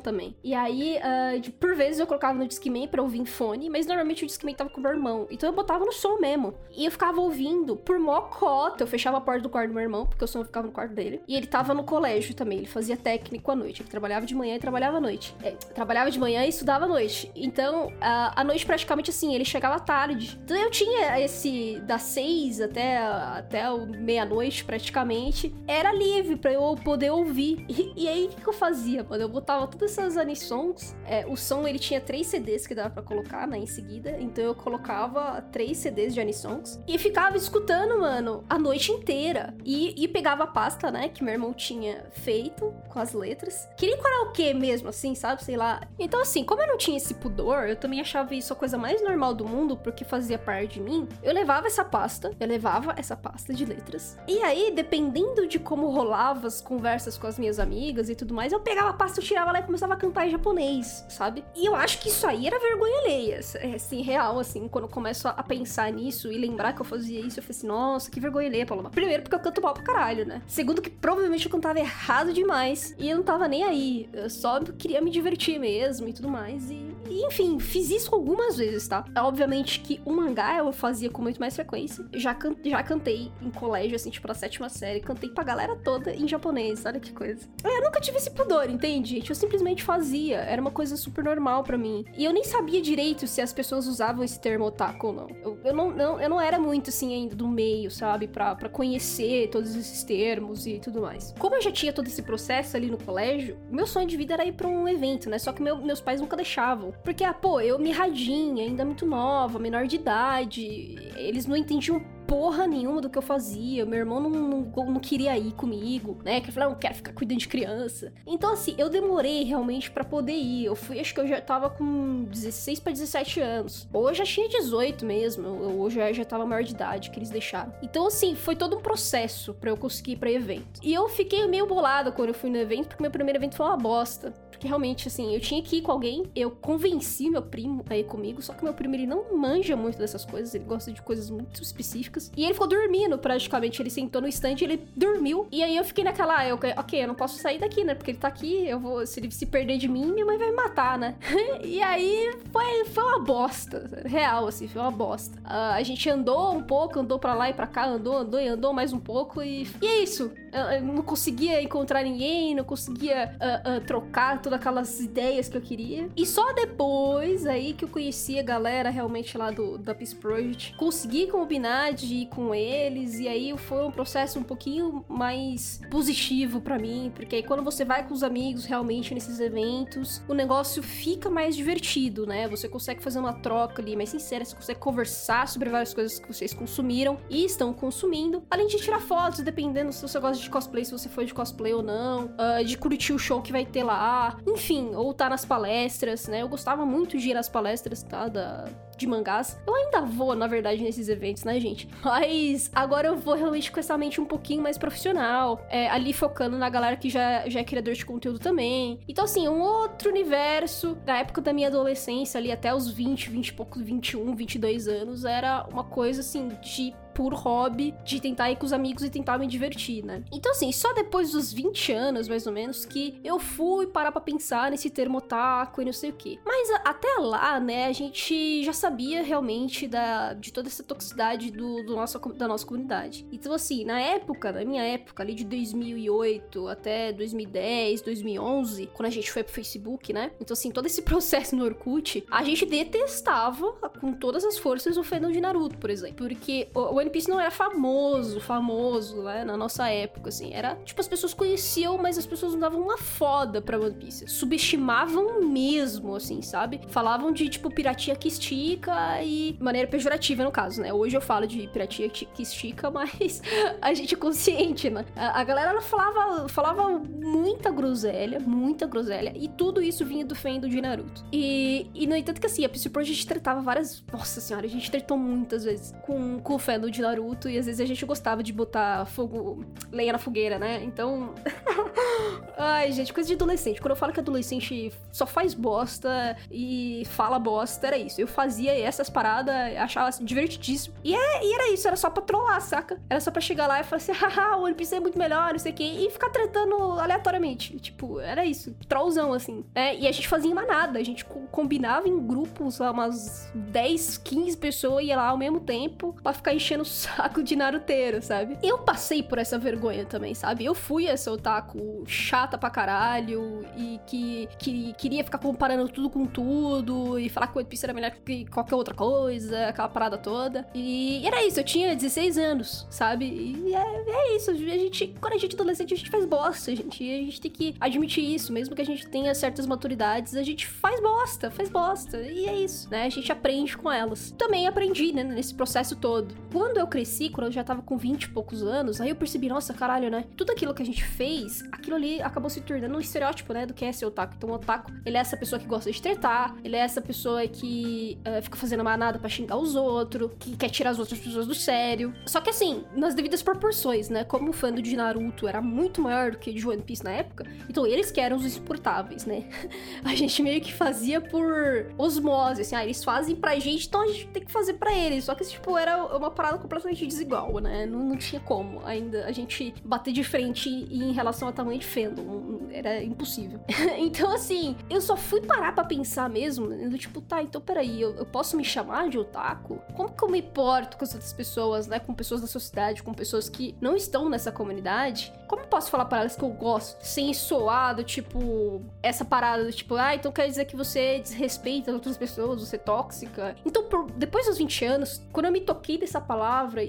também. 0.00 0.36
E 0.42 0.54
aí, 0.54 0.98
uh, 0.98 1.40
de, 1.40 1.50
por 1.50 1.74
vezes 1.74 2.00
eu 2.00 2.06
colocava 2.06 2.38
no 2.38 2.46
Discman 2.46 2.88
pra 2.88 3.02
ouvir 3.02 3.18
em 3.18 3.26
fone, 3.26 3.70
mas 3.70 3.86
normalmente 3.86 4.24
o 4.24 4.26
Discman 4.26 4.54
tava 4.54 4.70
com 4.70 4.80
o 4.80 4.82
meu 4.82 4.92
irmão. 4.92 5.26
Então 5.30 5.48
eu 5.48 5.54
botava 5.54 5.84
no 5.84 5.92
som 5.92 6.18
mesmo. 6.18 6.54
E 6.76 6.84
eu 6.84 6.90
ficava 6.90 7.20
ouvindo 7.20 7.76
por 7.76 7.98
mó 7.98 8.20
cota. 8.22 8.84
Eu 8.84 8.86
fechava 8.88 9.18
a 9.18 9.20
porta 9.20 9.37
do 9.42 9.48
quarto 9.48 9.68
do 9.68 9.74
meu 9.74 9.82
irmão, 9.82 10.06
porque 10.06 10.24
o 10.24 10.28
som 10.28 10.44
ficava 10.44 10.66
no 10.66 10.72
quarto 10.72 10.94
dele. 10.94 11.20
E 11.26 11.36
ele 11.36 11.46
tava 11.46 11.74
no 11.74 11.84
colégio 11.84 12.34
também, 12.34 12.58
ele 12.58 12.66
fazia 12.66 12.96
técnico 12.96 13.50
à 13.50 13.56
noite. 13.56 13.82
Ele 13.82 13.88
trabalhava 13.88 14.26
de 14.26 14.34
manhã 14.34 14.56
e 14.56 14.58
trabalhava 14.58 14.98
à 14.98 15.00
noite. 15.00 15.34
É, 15.42 15.50
trabalhava 15.50 16.10
de 16.10 16.18
manhã 16.18 16.44
e 16.44 16.48
estudava 16.48 16.84
à 16.84 16.88
noite. 16.88 17.30
Então, 17.34 17.92
a, 18.00 18.40
a 18.40 18.44
noite 18.44 18.64
praticamente 18.66 19.10
assim, 19.10 19.34
ele 19.34 19.44
chegava 19.44 19.78
tarde. 19.80 20.38
Então 20.44 20.56
eu 20.56 20.70
tinha 20.70 21.18
esse 21.20 21.80
das 21.86 22.02
seis 22.02 22.60
até, 22.60 22.98
até 22.98 23.68
meia-noite 23.76 24.64
praticamente. 24.64 25.54
Era 25.66 25.92
livre 25.92 26.36
para 26.36 26.52
eu 26.52 26.74
poder 26.82 27.10
ouvir. 27.10 27.64
E, 27.68 28.04
e 28.04 28.08
aí, 28.08 28.26
o 28.26 28.28
que, 28.28 28.40
que, 28.40 28.48
eu 28.48 28.52
fazia, 28.52 29.04
mano? 29.04 29.22
Eu 29.22 29.28
botava 29.28 29.66
todas 29.66 29.92
essas 29.92 30.16
anisons. 30.16 30.96
É, 31.04 31.26
o 31.26 31.36
som, 31.36 31.66
ele 31.66 31.78
tinha 31.78 32.00
três 32.00 32.26
CDs 32.26 32.66
que 32.66 32.74
dava 32.74 32.90
para 32.90 33.02
colocar, 33.02 33.46
né, 33.46 33.58
em 33.58 33.66
seguida. 33.66 34.16
Então 34.18 34.44
eu 34.44 34.54
colocava 34.54 35.40
três 35.52 35.78
CDs 35.78 36.14
de 36.14 36.20
anisons. 36.20 36.80
E 36.86 36.98
ficava 36.98 37.36
escutando, 37.36 38.00
mano, 38.00 38.44
a 38.48 38.58
noite 38.58 38.90
inteira. 38.90 39.27
E, 39.64 39.94
e 39.96 40.08
pegava 40.08 40.44
a 40.44 40.46
pasta, 40.46 40.90
né, 40.90 41.08
que 41.08 41.22
meu 41.22 41.32
irmão 41.32 41.52
tinha 41.52 42.06
feito 42.12 42.74
com 42.88 42.98
as 42.98 43.12
letras. 43.12 43.68
Queria 43.76 43.98
karaokê 43.98 44.54
mesmo, 44.54 44.88
assim, 44.88 45.14
sabe? 45.14 45.44
Sei 45.44 45.56
lá. 45.56 45.82
Então, 45.98 46.20
assim, 46.20 46.44
como 46.44 46.62
eu 46.62 46.66
não 46.66 46.78
tinha 46.78 46.96
esse 46.96 47.14
pudor, 47.14 47.64
eu 47.64 47.76
também 47.76 48.00
achava 48.00 48.34
isso 48.34 48.52
a 48.52 48.56
coisa 48.56 48.78
mais 48.78 49.02
normal 49.02 49.34
do 49.34 49.46
mundo, 49.46 49.76
porque 49.76 50.04
fazia 50.04 50.38
parte 50.38 50.74
de 50.74 50.80
mim. 50.80 51.08
Eu 51.22 51.32
levava 51.32 51.66
essa 51.66 51.84
pasta, 51.84 52.32
eu 52.38 52.46
levava 52.46 52.94
essa 52.96 53.16
pasta 53.16 53.52
de 53.52 53.64
letras. 53.64 54.18
E 54.26 54.42
aí, 54.42 54.72
dependendo 54.74 55.46
de 55.46 55.58
como 55.58 55.90
rolava 55.90 56.46
as 56.46 56.60
conversas 56.60 57.16
com 57.16 57.26
as 57.26 57.38
minhas 57.38 57.58
amigas 57.58 58.08
e 58.08 58.14
tudo 58.14 58.34
mais, 58.34 58.52
eu 58.52 58.60
pegava 58.60 58.90
a 58.90 58.92
pasta, 58.92 59.20
eu 59.20 59.24
tirava 59.24 59.52
lá 59.52 59.60
e 59.60 59.62
começava 59.62 59.94
a 59.94 59.96
cantar 59.96 60.26
em 60.26 60.30
japonês, 60.30 61.04
sabe? 61.08 61.44
E 61.54 61.66
eu 61.66 61.74
acho 61.74 62.00
que 62.00 62.08
isso 62.08 62.26
aí 62.26 62.46
era 62.46 62.58
vergonha 62.58 63.00
alheia, 63.00 63.40
é, 63.56 63.74
assim, 63.74 64.02
real, 64.02 64.38
assim, 64.38 64.68
quando 64.68 64.84
eu 64.84 64.90
começo 64.90 65.28
a 65.28 65.42
pensar 65.42 65.92
nisso 65.92 66.30
e 66.30 66.38
lembrar 66.38 66.72
que 66.72 66.80
eu 66.80 66.84
fazia 66.84 67.20
isso, 67.20 67.38
eu 67.38 67.42
falei 67.42 67.56
assim, 67.56 67.66
nossa, 67.66 68.10
que 68.10 68.20
vergonha 68.20 68.48
alheia, 68.48 68.66
Paloma. 68.66 68.90
Primeiro, 68.90 69.17
porque 69.22 69.34
eu 69.34 69.40
canto 69.40 69.62
mal 69.62 69.74
pra 69.74 69.82
caralho, 69.82 70.26
né? 70.26 70.42
Segundo, 70.46 70.80
que 70.80 70.90
provavelmente 70.90 71.46
eu 71.46 71.52
cantava 71.52 71.78
errado 71.78 72.32
demais 72.32 72.94
e 72.98 73.08
eu 73.08 73.16
não 73.16 73.24
tava 73.24 73.48
nem 73.48 73.64
aí. 73.64 74.08
Eu 74.12 74.30
só 74.30 74.60
queria 74.60 75.00
me 75.00 75.10
divertir 75.10 75.58
mesmo 75.58 76.08
e 76.08 76.12
tudo 76.12 76.28
mais. 76.28 76.70
E, 76.70 76.94
e 77.08 77.26
enfim, 77.26 77.58
fiz 77.58 77.90
isso 77.90 78.14
algumas 78.14 78.56
vezes, 78.56 78.86
tá? 78.86 79.04
Obviamente 79.18 79.80
que 79.80 80.00
o 80.04 80.12
mangá 80.12 80.58
eu 80.58 80.72
fazia 80.72 81.10
com 81.10 81.22
muito 81.22 81.40
mais 81.40 81.54
frequência. 81.54 82.06
Já, 82.14 82.34
can 82.34 82.54
já 82.64 82.82
cantei 82.82 83.32
em 83.42 83.50
colégio, 83.50 83.96
assim, 83.96 84.10
tipo, 84.10 84.28
na 84.28 84.34
sétima 84.34 84.68
série. 84.68 85.00
Cantei 85.00 85.30
pra 85.30 85.44
galera 85.44 85.76
toda 85.76 86.12
em 86.14 86.28
japonês, 86.28 86.84
olha 86.84 87.00
que 87.00 87.12
coisa. 87.12 87.48
Eu 87.64 87.82
nunca 87.82 88.00
tive 88.00 88.18
esse 88.18 88.30
pudor, 88.30 88.70
entende, 88.70 89.16
gente? 89.16 89.30
Eu 89.30 89.36
simplesmente 89.36 89.82
fazia. 89.82 90.38
Era 90.38 90.60
uma 90.60 90.70
coisa 90.70 90.96
super 90.96 91.24
normal 91.24 91.64
para 91.64 91.76
mim. 91.76 92.04
E 92.16 92.24
eu 92.24 92.32
nem 92.32 92.44
sabia 92.44 92.80
direito 92.80 93.26
se 93.26 93.40
as 93.40 93.52
pessoas 93.52 93.86
usavam 93.86 94.24
esse 94.24 94.40
termo 94.40 94.66
otaku 94.66 95.08
ou 95.08 95.12
não. 95.12 95.28
Eu, 95.42 95.58
eu 95.64 95.74
não, 95.74 95.90
não, 95.90 96.20
eu 96.20 96.28
não 96.28 96.40
era 96.40 96.58
muito, 96.58 96.90
assim, 96.90 97.12
ainda 97.14 97.34
do 97.34 97.48
meio, 97.48 97.90
sabe? 97.90 98.28
Pra, 98.28 98.54
pra 98.54 98.68
conhecer 98.68 99.07
todos 99.50 99.74
esses 99.74 100.02
termos 100.02 100.66
e 100.66 100.78
tudo 100.78 101.00
mais. 101.00 101.34
Como 101.38 101.54
eu 101.54 101.62
já 101.62 101.72
tinha 101.72 101.92
todo 101.92 102.06
esse 102.06 102.22
processo 102.22 102.76
ali 102.76 102.90
no 102.90 102.98
colégio, 102.98 103.56
meu 103.70 103.86
sonho 103.86 104.06
de 104.06 104.16
vida 104.16 104.34
era 104.34 104.44
ir 104.44 104.52
pra 104.52 104.68
um 104.68 104.88
evento, 104.88 105.28
né? 105.30 105.38
Só 105.38 105.52
que 105.52 105.62
meu, 105.62 105.78
meus 105.78 106.00
pais 106.00 106.20
nunca 106.20 106.36
deixavam. 106.36 106.92
Porque, 107.02 107.24
ah, 107.24 107.34
pô, 107.34 107.60
eu 107.60 107.78
mirradinha, 107.78 108.64
ainda 108.64 108.84
muito 108.84 109.06
nova, 109.06 109.58
menor 109.58 109.86
de 109.86 109.96
idade. 109.96 110.96
Eles 111.16 111.46
não 111.46 111.56
entendiam 111.56 112.02
porra 112.28 112.66
nenhuma 112.66 113.00
do 113.00 113.08
que 113.08 113.16
eu 113.16 113.22
fazia. 113.22 113.86
Meu 113.86 114.00
irmão 114.00 114.20
não, 114.20 114.30
não, 114.30 114.86
não 114.92 115.00
queria 115.00 115.36
ir 115.38 115.52
comigo, 115.52 116.18
né? 116.22 116.42
Que 116.42 116.50
eu 116.50 116.52
falei, 116.52 116.68
não 116.68 116.76
quero 116.76 116.94
ficar 116.94 117.14
cuidando 117.14 117.38
de 117.38 117.48
criança. 117.48 118.12
Então, 118.26 118.52
assim, 118.52 118.74
eu 118.76 118.90
demorei 118.90 119.44
realmente 119.44 119.90
para 119.90 120.04
poder 120.04 120.34
ir. 120.34 120.66
Eu 120.66 120.76
fui, 120.76 121.00
acho 121.00 121.14
que 121.14 121.20
eu 121.20 121.26
já 121.26 121.40
tava 121.40 121.70
com 121.70 122.24
16 122.24 122.80
para 122.80 122.92
17 122.92 123.40
anos. 123.40 123.88
Ou 123.90 124.10
eu 124.10 124.14
já 124.14 124.24
tinha 124.24 124.46
18 124.46 125.06
mesmo. 125.06 125.48
Ou 125.48 125.90
eu 125.90 126.14
já 126.14 126.24
tava 126.24 126.44
maior 126.44 126.62
de 126.62 126.72
idade 126.72 127.10
que 127.10 127.18
eles 127.18 127.30
deixaram. 127.30 127.72
Então, 127.82 128.06
assim, 128.06 128.34
foi 128.34 128.54
todo 128.54 128.76
um 128.76 128.80
processo 128.80 129.54
para 129.54 129.70
eu 129.70 129.76
conseguir 129.76 130.12
ir 130.12 130.16
pra 130.16 130.30
evento. 130.30 130.80
E 130.82 130.92
eu 130.92 131.08
fiquei 131.08 131.46
meio 131.46 131.66
bolada 131.66 132.12
quando 132.12 132.28
eu 132.28 132.34
fui 132.34 132.50
no 132.50 132.58
evento, 132.58 132.88
porque 132.88 133.02
meu 133.02 133.10
primeiro 133.10 133.38
evento 133.38 133.56
foi 133.56 133.64
uma 133.64 133.76
bosta. 133.76 134.34
Porque 134.58 134.66
realmente, 134.66 135.06
assim, 135.06 135.32
eu 135.32 135.40
tinha 135.40 135.62
que 135.62 135.76
ir 135.76 135.82
com 135.82 135.92
alguém, 135.92 136.24
eu 136.34 136.50
convenci 136.50 137.30
meu 137.30 137.40
primo 137.40 137.84
a 137.88 137.96
ir 137.96 138.02
comigo, 138.02 138.42
só 138.42 138.52
que 138.52 138.64
meu 138.64 138.74
primo 138.74 138.96
ele 138.96 139.06
não 139.06 139.36
manja 139.36 139.76
muito 139.76 139.96
dessas 139.96 140.24
coisas, 140.24 140.52
ele 140.52 140.64
gosta 140.64 140.90
de 140.90 141.00
coisas 141.00 141.30
muito 141.30 141.62
específicas. 141.62 142.17
E 142.36 142.44
ele 142.44 142.52
ficou 142.52 142.66
dormindo 142.66 143.18
praticamente, 143.18 143.80
ele 143.80 143.90
sentou 143.90 144.20
no 144.20 144.28
stand 144.28 144.56
ele 144.60 144.82
dormiu. 144.96 145.46
E 145.50 145.62
aí 145.62 145.76
eu 145.76 145.84
fiquei 145.84 146.04
naquela, 146.04 146.46
eu, 146.46 146.58
ok, 146.76 147.02
eu 147.02 147.08
não 147.08 147.14
posso 147.14 147.38
sair 147.38 147.58
daqui, 147.58 147.84
né? 147.84 147.94
Porque 147.94 148.10
ele 148.10 148.18
tá 148.18 148.28
aqui, 148.28 148.66
eu 148.66 148.80
vou, 148.80 149.06
se 149.06 149.20
ele 149.20 149.30
se 149.30 149.46
perder 149.46 149.78
de 149.78 149.88
mim, 149.88 150.06
minha 150.06 150.26
mãe 150.26 150.38
vai 150.38 150.50
me 150.50 150.56
matar, 150.56 150.98
né? 150.98 151.14
e 151.62 151.80
aí 151.82 152.36
foi, 152.50 152.84
foi 152.86 153.04
uma 153.04 153.20
bosta, 153.20 154.02
real, 154.04 154.46
assim, 154.46 154.66
foi 154.68 154.82
uma 154.82 154.90
bosta. 154.90 155.38
Uh, 155.40 155.74
a 155.74 155.82
gente 155.82 156.08
andou 156.08 156.54
um 156.54 156.62
pouco, 156.62 156.98
andou 156.98 157.18
pra 157.18 157.34
lá 157.34 157.50
e 157.50 157.54
pra 157.54 157.66
cá, 157.66 157.86
andou, 157.86 158.16
andou 158.16 158.40
e 158.40 158.48
andou 158.48 158.72
mais 158.72 158.92
um 158.92 158.98
pouco 158.98 159.42
e, 159.42 159.68
e 159.80 159.86
é 159.86 160.02
isso. 160.02 160.30
Eu, 160.52 160.62
eu 160.62 160.82
não 160.82 161.02
conseguia 161.02 161.62
encontrar 161.62 162.02
ninguém, 162.02 162.54
não 162.54 162.64
conseguia 162.64 163.32
uh, 163.34 163.76
uh, 163.76 163.80
trocar 163.86 164.40
todas 164.40 164.58
aquelas 164.58 165.00
ideias 165.00 165.48
que 165.48 165.56
eu 165.56 165.60
queria. 165.60 166.08
E 166.16 166.26
só 166.26 166.52
depois 166.52 167.46
aí 167.46 167.74
que 167.74 167.84
eu 167.84 167.88
conheci 167.88 168.38
a 168.38 168.42
galera 168.42 168.90
realmente 168.90 169.36
lá 169.36 169.50
do 169.50 169.78
da 169.78 169.94
Peace 169.94 170.14
Project, 170.14 170.74
consegui 170.76 171.26
combinar 171.26 171.92
de 171.92 172.06
ir 172.14 172.26
com 172.26 172.54
eles 172.54 173.18
e 173.18 173.28
aí 173.28 173.56
foi 173.56 173.84
um 173.84 173.90
processo 173.90 174.38
um 174.38 174.42
pouquinho 174.42 175.04
mais 175.08 175.80
positivo 175.90 176.60
para 176.60 176.78
mim, 176.78 177.12
porque 177.14 177.36
aí 177.36 177.42
quando 177.42 177.62
você 177.62 177.84
vai 177.84 178.06
com 178.06 178.14
os 178.14 178.22
amigos 178.22 178.64
realmente 178.64 179.14
nesses 179.14 179.40
eventos, 179.40 180.22
o 180.28 180.34
negócio 180.34 180.82
fica 180.82 181.30
mais 181.30 181.56
divertido, 181.56 182.26
né? 182.26 182.48
Você 182.48 182.68
consegue 182.68 183.02
fazer 183.02 183.18
uma 183.18 183.32
troca 183.34 183.82
ali 183.82 183.96
mais 183.96 184.10
sincera, 184.10 184.44
você 184.44 184.54
consegue 184.54 184.80
conversar 184.80 185.48
sobre 185.48 185.68
várias 185.68 185.94
coisas 185.94 186.18
que 186.18 186.26
vocês 186.26 186.52
consumiram 186.52 187.18
e 187.28 187.44
estão 187.44 187.72
consumindo, 187.72 188.42
além 188.50 188.66
de 188.66 188.76
tirar 188.78 189.00
fotos, 189.00 189.40
dependendo 189.40 189.92
se 189.92 190.02
você 190.02 190.18
gosta 190.18 190.42
de 190.42 190.50
cosplay, 190.50 190.84
se 190.84 190.92
você 190.92 191.08
foi 191.08 191.24
de 191.24 191.34
cosplay 191.34 191.72
ou 191.72 191.82
não, 191.82 192.26
uh, 192.26 192.64
de 192.64 192.76
curtir 192.76 193.12
o 193.12 193.18
show 193.18 193.42
que 193.42 193.52
vai 193.52 193.64
ter 193.64 193.84
lá, 193.84 194.38
enfim, 194.46 194.90
ou 194.94 195.12
tá 195.14 195.28
nas 195.28 195.44
palestras, 195.44 196.28
né? 196.28 196.42
Eu 196.42 196.48
gostava 196.48 196.84
muito 196.84 197.18
de 197.18 197.30
ir 197.30 197.34
nas 197.34 197.48
palestras, 197.48 198.02
tá? 198.02 198.28
Da, 198.28 198.66
de 198.98 199.06
mangás. 199.06 199.58
Eu 199.66 199.74
ainda 199.74 200.02
vou, 200.02 200.34
na 200.34 200.46
verdade, 200.46 200.82
nesses 200.82 201.08
eventos, 201.08 201.44
né, 201.44 201.58
gente? 201.58 201.88
Mas 202.04 202.70
agora 202.74 203.08
eu 203.08 203.16
vou 203.16 203.34
realmente 203.34 203.70
com 203.70 203.80
essa 203.80 203.96
mente 203.96 204.20
um 204.20 204.24
pouquinho 204.24 204.62
mais 204.62 204.76
profissional, 204.76 205.64
é, 205.70 205.88
ali 205.88 206.12
focando 206.12 206.58
na 206.58 206.68
galera 206.68 206.96
que 206.96 207.08
já, 207.08 207.48
já 207.48 207.60
é 207.60 207.64
criador 207.64 207.94
de 207.94 208.04
conteúdo 208.04 208.38
também. 208.38 209.00
Então, 209.08 209.24
assim, 209.24 209.48
um 209.48 209.60
outro 209.60 210.10
universo 210.10 210.94
da 211.04 211.18
época 211.18 211.40
da 211.40 211.52
minha 211.52 211.68
adolescência, 211.68 212.38
ali 212.38 212.50
até 212.50 212.74
os 212.74 212.90
20, 212.90 213.30
20 213.30 213.48
e 213.48 213.52
pouco, 213.52 213.78
21, 213.78 214.34
22 214.34 214.88
anos, 214.88 215.24
era 215.24 215.66
uma 215.70 215.84
coisa 215.84 216.20
assim 216.20 216.48
de 216.60 216.94
por 217.18 217.34
hobby 217.34 217.92
de 218.04 218.20
tentar 218.20 218.48
ir 218.48 218.54
com 218.54 218.64
os 218.64 218.72
amigos 218.72 219.02
e 219.02 219.10
tentar 219.10 219.38
me 219.38 219.48
divertir, 219.48 220.04
né? 220.04 220.22
Então, 220.32 220.52
assim, 220.52 220.70
só 220.70 220.92
depois 220.92 221.32
dos 221.32 221.52
20 221.52 221.92
anos, 221.92 222.28
mais 222.28 222.46
ou 222.46 222.52
menos, 222.52 222.84
que 222.84 223.18
eu 223.24 223.40
fui 223.40 223.88
parar 223.88 224.12
pra 224.12 224.20
pensar 224.20 224.70
nesse 224.70 224.88
termo 224.88 225.18
otaku 225.18 225.82
e 225.82 225.84
não 225.84 225.92
sei 225.92 226.10
o 226.10 226.12
que. 226.12 226.38
Mas 226.46 226.70
até 226.84 227.08
lá, 227.18 227.58
né, 227.58 227.86
a 227.86 227.92
gente 227.92 228.62
já 228.62 228.72
sabia 228.72 229.20
realmente 229.20 229.88
da, 229.88 230.32
de 230.34 230.52
toda 230.52 230.68
essa 230.68 230.84
toxicidade 230.84 231.50
do, 231.50 231.82
do 231.82 231.96
nosso, 231.96 232.20
da 232.34 232.46
nossa 232.46 232.64
comunidade. 232.64 233.26
Então, 233.32 233.52
assim, 233.52 233.84
na 233.84 234.00
época, 234.00 234.52
na 234.52 234.64
minha 234.64 234.84
época, 234.84 235.20
ali 235.20 235.34
de 235.34 235.44
2008 235.44 236.68
até 236.68 237.12
2010, 237.12 238.00
2011, 238.02 238.90
quando 238.94 239.06
a 239.08 239.10
gente 239.10 239.32
foi 239.32 239.42
pro 239.42 239.52
Facebook, 239.52 240.12
né? 240.12 240.30
Então, 240.40 240.52
assim, 240.54 240.70
todo 240.70 240.86
esse 240.86 241.02
processo 241.02 241.56
no 241.56 241.64
Orkut, 241.64 242.24
a 242.30 242.44
gente 242.44 242.64
detestava 242.64 243.72
com 244.00 244.12
todas 244.12 244.44
as 244.44 244.56
forças 244.56 244.96
o 244.96 245.02
fandom 245.02 245.32
de 245.32 245.40
Naruto, 245.40 245.76
por 245.78 245.90
exemplo. 245.90 246.28
Porque 246.28 246.68
o, 246.72 246.94
o 246.94 247.07
One 247.08 247.10
Piece 247.10 247.28
não 247.28 247.40
era 247.40 247.50
famoso, 247.50 248.38
famoso, 248.40 249.22
né? 249.22 249.44
Na 249.44 249.56
nossa 249.56 249.88
época, 249.88 250.28
assim. 250.28 250.52
Era, 250.52 250.76
tipo, 250.84 251.00
as 251.00 251.08
pessoas 251.08 251.32
conheciam, 251.32 251.96
mas 251.96 252.18
as 252.18 252.26
pessoas 252.26 252.52
não 252.52 252.60
davam 252.60 252.80
uma 252.80 252.98
foda 252.98 253.62
pra 253.62 253.78
One 253.78 253.94
Piece. 253.94 254.28
Subestimavam 254.28 255.40
mesmo, 255.40 256.14
assim, 256.14 256.42
sabe? 256.42 256.80
Falavam 256.88 257.32
de, 257.32 257.48
tipo, 257.48 257.70
piratia 257.70 258.14
que 258.14 258.28
estica 258.28 259.22
e... 259.22 259.56
Maneira 259.58 259.88
pejorativa, 259.88 260.44
no 260.44 260.52
caso, 260.52 260.82
né? 260.82 260.92
Hoje 260.92 261.16
eu 261.16 261.20
falo 261.20 261.46
de 261.46 261.66
piratia 261.68 262.08
que 262.08 262.42
estica, 262.42 262.90
mas 262.92 263.40
a 263.80 263.94
gente 263.94 264.14
é 264.14 264.18
consciente, 264.18 264.90
né? 264.90 265.04
A, 265.16 265.40
a 265.40 265.44
galera, 265.44 265.70
ela 265.70 265.80
falava, 265.80 266.48
falava 266.48 266.98
muita 266.98 267.70
groselha, 267.70 268.38
muita 268.38 268.86
groselha. 268.86 269.32
E 269.34 269.48
tudo 269.48 269.82
isso 269.82 270.04
vinha 270.04 270.24
do 270.24 270.34
fendo 270.34 270.68
de 270.68 270.80
Naruto. 270.80 271.24
E, 271.32 271.90
e 271.94 272.06
no 272.06 272.14
entanto 272.14 272.40
que, 272.40 272.46
assim, 272.46 272.64
a 272.64 272.68
PC 272.68 272.90
Project 272.90 273.26
tratava 273.26 273.62
várias... 273.62 274.04
Nossa 274.12 274.40
senhora, 274.40 274.66
a 274.66 274.70
gente 274.70 274.90
tratou 274.90 275.16
muitas 275.16 275.64
vezes 275.64 275.94
com, 276.02 276.38
com 276.40 276.54
o 276.54 276.58
fandom 276.58 276.90
de 276.90 276.97
de 276.98 277.02
Naruto 277.02 277.48
e 277.48 277.58
às 277.58 277.66
vezes 277.66 277.80
a 277.80 277.86
gente 277.86 278.04
gostava 278.04 278.42
de 278.42 278.52
botar 278.52 279.06
fogo, 279.06 279.64
lenha 279.90 280.12
na 280.12 280.18
fogueira, 280.18 280.58
né? 280.58 280.82
Então. 280.82 281.34
Ai, 282.56 282.90
gente, 282.92 283.12
coisa 283.12 283.28
de 283.28 283.34
adolescente. 283.34 283.80
Quando 283.80 283.90
eu 283.90 283.96
falo 283.96 284.12
que 284.12 284.20
adolescente 284.20 284.92
só 285.12 285.26
faz 285.26 285.54
bosta 285.54 286.36
e 286.50 287.04
fala 287.10 287.38
bosta, 287.38 287.86
era 287.86 287.96
isso. 287.96 288.20
Eu 288.20 288.26
fazia 288.26 288.76
essas 288.78 289.08
paradas, 289.08 289.54
achava 289.76 290.08
assim, 290.08 290.24
divertidíssimo. 290.24 290.94
E, 291.04 291.14
é, 291.14 291.44
e 291.44 291.54
era 291.54 291.72
isso, 291.72 291.86
era 291.86 291.96
só 291.96 292.10
pra 292.10 292.22
trollar, 292.22 292.60
saca? 292.60 293.00
Era 293.08 293.20
só 293.20 293.30
pra 293.30 293.40
chegar 293.40 293.66
lá 293.66 293.80
e 293.80 293.84
falar 293.84 293.98
assim, 293.98 294.12
haha, 294.12 294.56
o 294.56 294.64
One 294.64 294.74
Piece 294.74 294.94
é 294.94 295.00
muito 295.00 295.18
melhor, 295.18 295.52
não 295.52 295.58
sei 295.58 295.72
o 295.72 295.74
quê, 295.74 295.84
e 295.84 296.10
ficar 296.10 296.30
tratando 296.30 296.74
aleatoriamente. 296.98 297.78
Tipo, 297.78 298.18
era 298.20 298.44
isso. 298.44 298.74
Trollzão, 298.88 299.32
assim. 299.32 299.64
É, 299.74 299.96
e 299.96 300.06
a 300.06 300.12
gente 300.12 300.26
fazia 300.26 300.54
manada, 300.54 300.98
a 300.98 301.04
gente 301.04 301.24
combinava 301.24 302.08
em 302.08 302.18
grupos, 302.26 302.80
umas 302.80 303.50
10, 303.54 304.18
15 304.18 304.56
pessoas 304.56 305.04
ia 305.04 305.16
lá 305.16 305.28
ao 305.28 305.36
mesmo 305.36 305.60
tempo 305.60 306.16
pra 306.22 306.32
ficar 306.32 306.52
enchendo 306.52 306.84
saco 306.88 307.42
de 307.42 307.54
naruteiro, 307.54 308.22
sabe? 308.22 308.58
Eu 308.62 308.78
passei 308.78 309.22
por 309.22 309.38
essa 309.38 309.58
vergonha 309.58 310.04
também, 310.04 310.34
sabe? 310.34 310.64
Eu 310.64 310.74
fui 310.74 311.06
essa 311.06 311.30
otaku 311.30 312.04
chata 312.06 312.56
pra 312.58 312.70
caralho 312.70 313.64
e 313.76 314.00
que, 314.06 314.48
que 314.58 314.92
queria 314.94 315.24
ficar 315.24 315.38
comparando 315.38 315.88
tudo 315.88 316.10
com 316.10 316.26
tudo 316.26 317.18
e 317.18 317.28
falar 317.28 317.48
que 317.48 317.56
o 317.56 317.58
One 317.58 317.68
Piece 317.68 317.84
era 317.84 317.92
melhor 317.92 318.10
que 318.10 318.44
qualquer 318.46 318.74
outra 318.74 318.94
coisa, 318.94 319.66
aquela 319.66 319.88
parada 319.88 320.18
toda. 320.18 320.66
E 320.74 321.26
era 321.26 321.44
isso, 321.44 321.60
eu 321.60 321.64
tinha 321.64 321.94
16 321.94 322.38
anos, 322.38 322.86
sabe? 322.90 323.26
E 323.26 323.74
é, 323.74 324.04
é 324.08 324.36
isso, 324.36 324.50
a 324.50 324.54
gente, 324.54 325.14
quando 325.20 325.34
a 325.34 325.38
gente 325.38 325.52
é 325.52 325.54
adolescente, 325.54 325.94
a 325.94 325.96
gente 325.96 326.10
faz 326.10 326.24
bosta, 326.24 326.74
gente. 326.74 327.02
E 327.02 327.14
a 327.14 327.18
gente 327.24 327.40
tem 327.40 327.50
que 327.50 327.74
admitir 327.80 328.24
isso, 328.24 328.52
mesmo 328.52 328.74
que 328.74 328.82
a 328.82 328.86
gente 328.86 329.06
tenha 329.06 329.34
certas 329.34 329.66
maturidades, 329.66 330.34
a 330.34 330.42
gente 330.42 330.66
faz 330.66 331.00
bosta, 331.00 331.50
faz 331.50 331.68
bosta. 331.68 332.20
E 332.20 332.46
é 332.46 332.56
isso, 332.56 332.88
né? 332.90 333.04
A 333.04 333.08
gente 333.08 333.30
aprende 333.30 333.76
com 333.76 333.90
elas. 333.90 334.30
Também 334.32 334.66
aprendi, 334.66 335.12
né, 335.12 335.24
nesse 335.24 335.54
processo 335.54 335.96
todo. 335.96 336.34
Quando 336.52 336.67
eu 336.76 336.86
cresci, 336.86 337.28
quando 337.28 337.46
eu 337.46 337.52
já 337.52 337.64
tava 337.64 337.82
com 337.82 337.96
20 337.96 338.24
e 338.24 338.28
poucos 338.28 338.62
anos, 338.62 339.00
aí 339.00 339.08
eu 339.08 339.16
percebi, 339.16 339.48
nossa, 339.48 339.72
caralho, 339.72 340.10
né? 340.10 340.24
Tudo 340.36 340.52
aquilo 340.52 340.74
que 340.74 340.82
a 340.82 340.86
gente 340.86 341.04
fez, 341.04 341.62
aquilo 341.72 341.96
ali 341.96 342.20
acabou 342.20 342.50
se 342.50 342.60
tornando 342.60 342.96
um 342.96 343.00
estereótipo, 343.00 343.52
né, 343.52 343.66
do 343.66 343.74
que 343.74 343.84
é 343.84 343.92
ser 343.92 344.06
otaku. 344.06 344.34
Então, 344.36 344.50
o 344.50 344.52
otaku, 344.52 344.92
ele 345.04 345.16
é 345.16 345.20
essa 345.20 345.36
pessoa 345.36 345.58
que 345.58 345.66
gosta 345.66 345.90
de 345.90 346.00
tretar, 346.00 346.54
ele 346.62 346.76
é 346.76 346.80
essa 346.80 347.00
pessoa 347.00 347.46
que 347.46 348.18
uh, 348.20 348.42
fica 348.42 348.56
fazendo 348.56 348.84
manada 348.84 349.18
para 349.18 349.28
xingar 349.28 349.56
os 349.56 349.74
outros, 349.74 350.30
que 350.38 350.56
quer 350.56 350.68
tirar 350.68 350.90
as 350.90 350.98
outras 350.98 351.18
pessoas 351.18 351.46
do 351.46 351.54
sério. 351.54 352.12
Só 352.26 352.40
que 352.40 352.50
assim, 352.50 352.84
nas 352.94 353.14
devidas 353.14 353.42
proporções, 353.42 354.08
né? 354.08 354.24
Como 354.24 354.50
o 354.50 354.52
fã 354.52 354.72
de 354.72 354.96
Naruto 354.96 355.48
era 355.48 355.60
muito 355.60 356.00
maior 356.00 356.32
do 356.32 356.38
que 356.38 356.52
de 356.52 356.66
One 356.66 356.82
Piece 356.82 357.04
na 357.04 357.10
época, 357.10 357.44
então 357.68 357.86
eles 357.86 358.10
que 358.10 358.20
eram 358.20 358.36
os 358.36 358.44
insuportáveis, 358.44 359.24
né? 359.24 359.48
A 360.04 360.14
gente 360.14 360.42
meio 360.42 360.60
que 360.60 360.72
fazia 360.72 361.20
por 361.20 361.86
osmose, 361.96 362.62
assim, 362.62 362.74
ah, 362.74 362.84
eles 362.84 363.02
fazem 363.02 363.34
pra 363.34 363.58
gente, 363.58 363.86
então 363.86 364.02
a 364.02 364.06
gente 364.06 364.26
tem 364.28 364.44
que 364.44 364.50
fazer 364.50 364.74
pra 364.74 364.94
eles. 364.94 365.24
Só 365.24 365.34
que, 365.34 365.44
tipo, 365.44 365.76
era 365.76 366.04
uma 366.16 366.30
parada 366.30 366.57
completamente 366.58 367.06
desigual, 367.06 367.58
né? 367.58 367.86
Não, 367.86 368.00
não 368.00 368.16
tinha 368.16 368.40
como 368.40 368.84
ainda 368.84 369.24
a 369.26 369.32
gente 369.32 369.74
bater 369.84 370.12
de 370.12 370.22
frente 370.24 370.68
em 370.68 371.12
relação 371.12 371.48
ao 371.48 371.54
tamanho 371.54 371.78
de 371.78 371.86
fandom. 371.86 372.68
Era 372.70 373.02
impossível. 373.02 373.60
então, 373.98 374.32
assim, 374.32 374.76
eu 374.90 375.00
só 375.00 375.16
fui 375.16 375.40
parar 375.40 375.72
pra 375.74 375.84
pensar 375.84 376.28
mesmo, 376.28 376.68
do 376.68 376.98
tipo, 376.98 377.20
tá, 377.20 377.42
então 377.42 377.60
peraí, 377.60 378.00
eu, 378.00 378.14
eu 378.16 378.26
posso 378.26 378.56
me 378.56 378.64
chamar 378.64 379.08
de 379.08 379.18
otaku? 379.18 379.80
Como 379.94 380.10
que 380.10 380.22
eu 380.22 380.28
me 380.28 380.40
importo 380.40 380.96
com 380.96 381.04
as 381.04 381.12
outras 381.12 381.32
pessoas, 381.32 381.86
né? 381.86 381.98
Com 381.98 382.14
pessoas 382.14 382.40
da 382.40 382.46
sociedade, 382.46 383.02
com 383.02 383.12
pessoas 383.12 383.48
que 383.48 383.74
não 383.80 383.96
estão 383.96 384.28
nessa 384.28 384.52
comunidade? 384.52 385.32
Como 385.46 385.62
eu 385.62 385.66
posso 385.66 385.90
falar 385.90 386.04
para 386.04 386.20
elas 386.20 386.36
que 386.36 386.42
eu 386.42 386.50
gosto 386.50 387.02
sem 387.02 387.32
soar 387.32 387.96
do 387.96 388.04
tipo, 388.04 388.82
essa 389.02 389.24
parada 389.24 389.64
do 389.64 389.72
tipo, 389.72 389.94
ah, 389.94 390.14
então 390.14 390.30
quer 390.30 390.46
dizer 390.46 390.64
que 390.66 390.76
você 390.76 391.20
desrespeita 391.20 391.90
as 391.90 391.94
outras 391.94 392.16
pessoas, 392.16 392.60
você 392.60 392.76
é 392.76 392.78
tóxica? 392.78 393.56
Então, 393.64 393.84
por, 393.84 394.10
depois 394.12 394.46
dos 394.46 394.58
20 394.58 394.84
anos, 394.84 395.22
quando 395.32 395.46
eu 395.46 395.52
me 395.52 395.60
toquei 395.60 395.98
dessa 395.98 396.20
palavra 396.20 396.47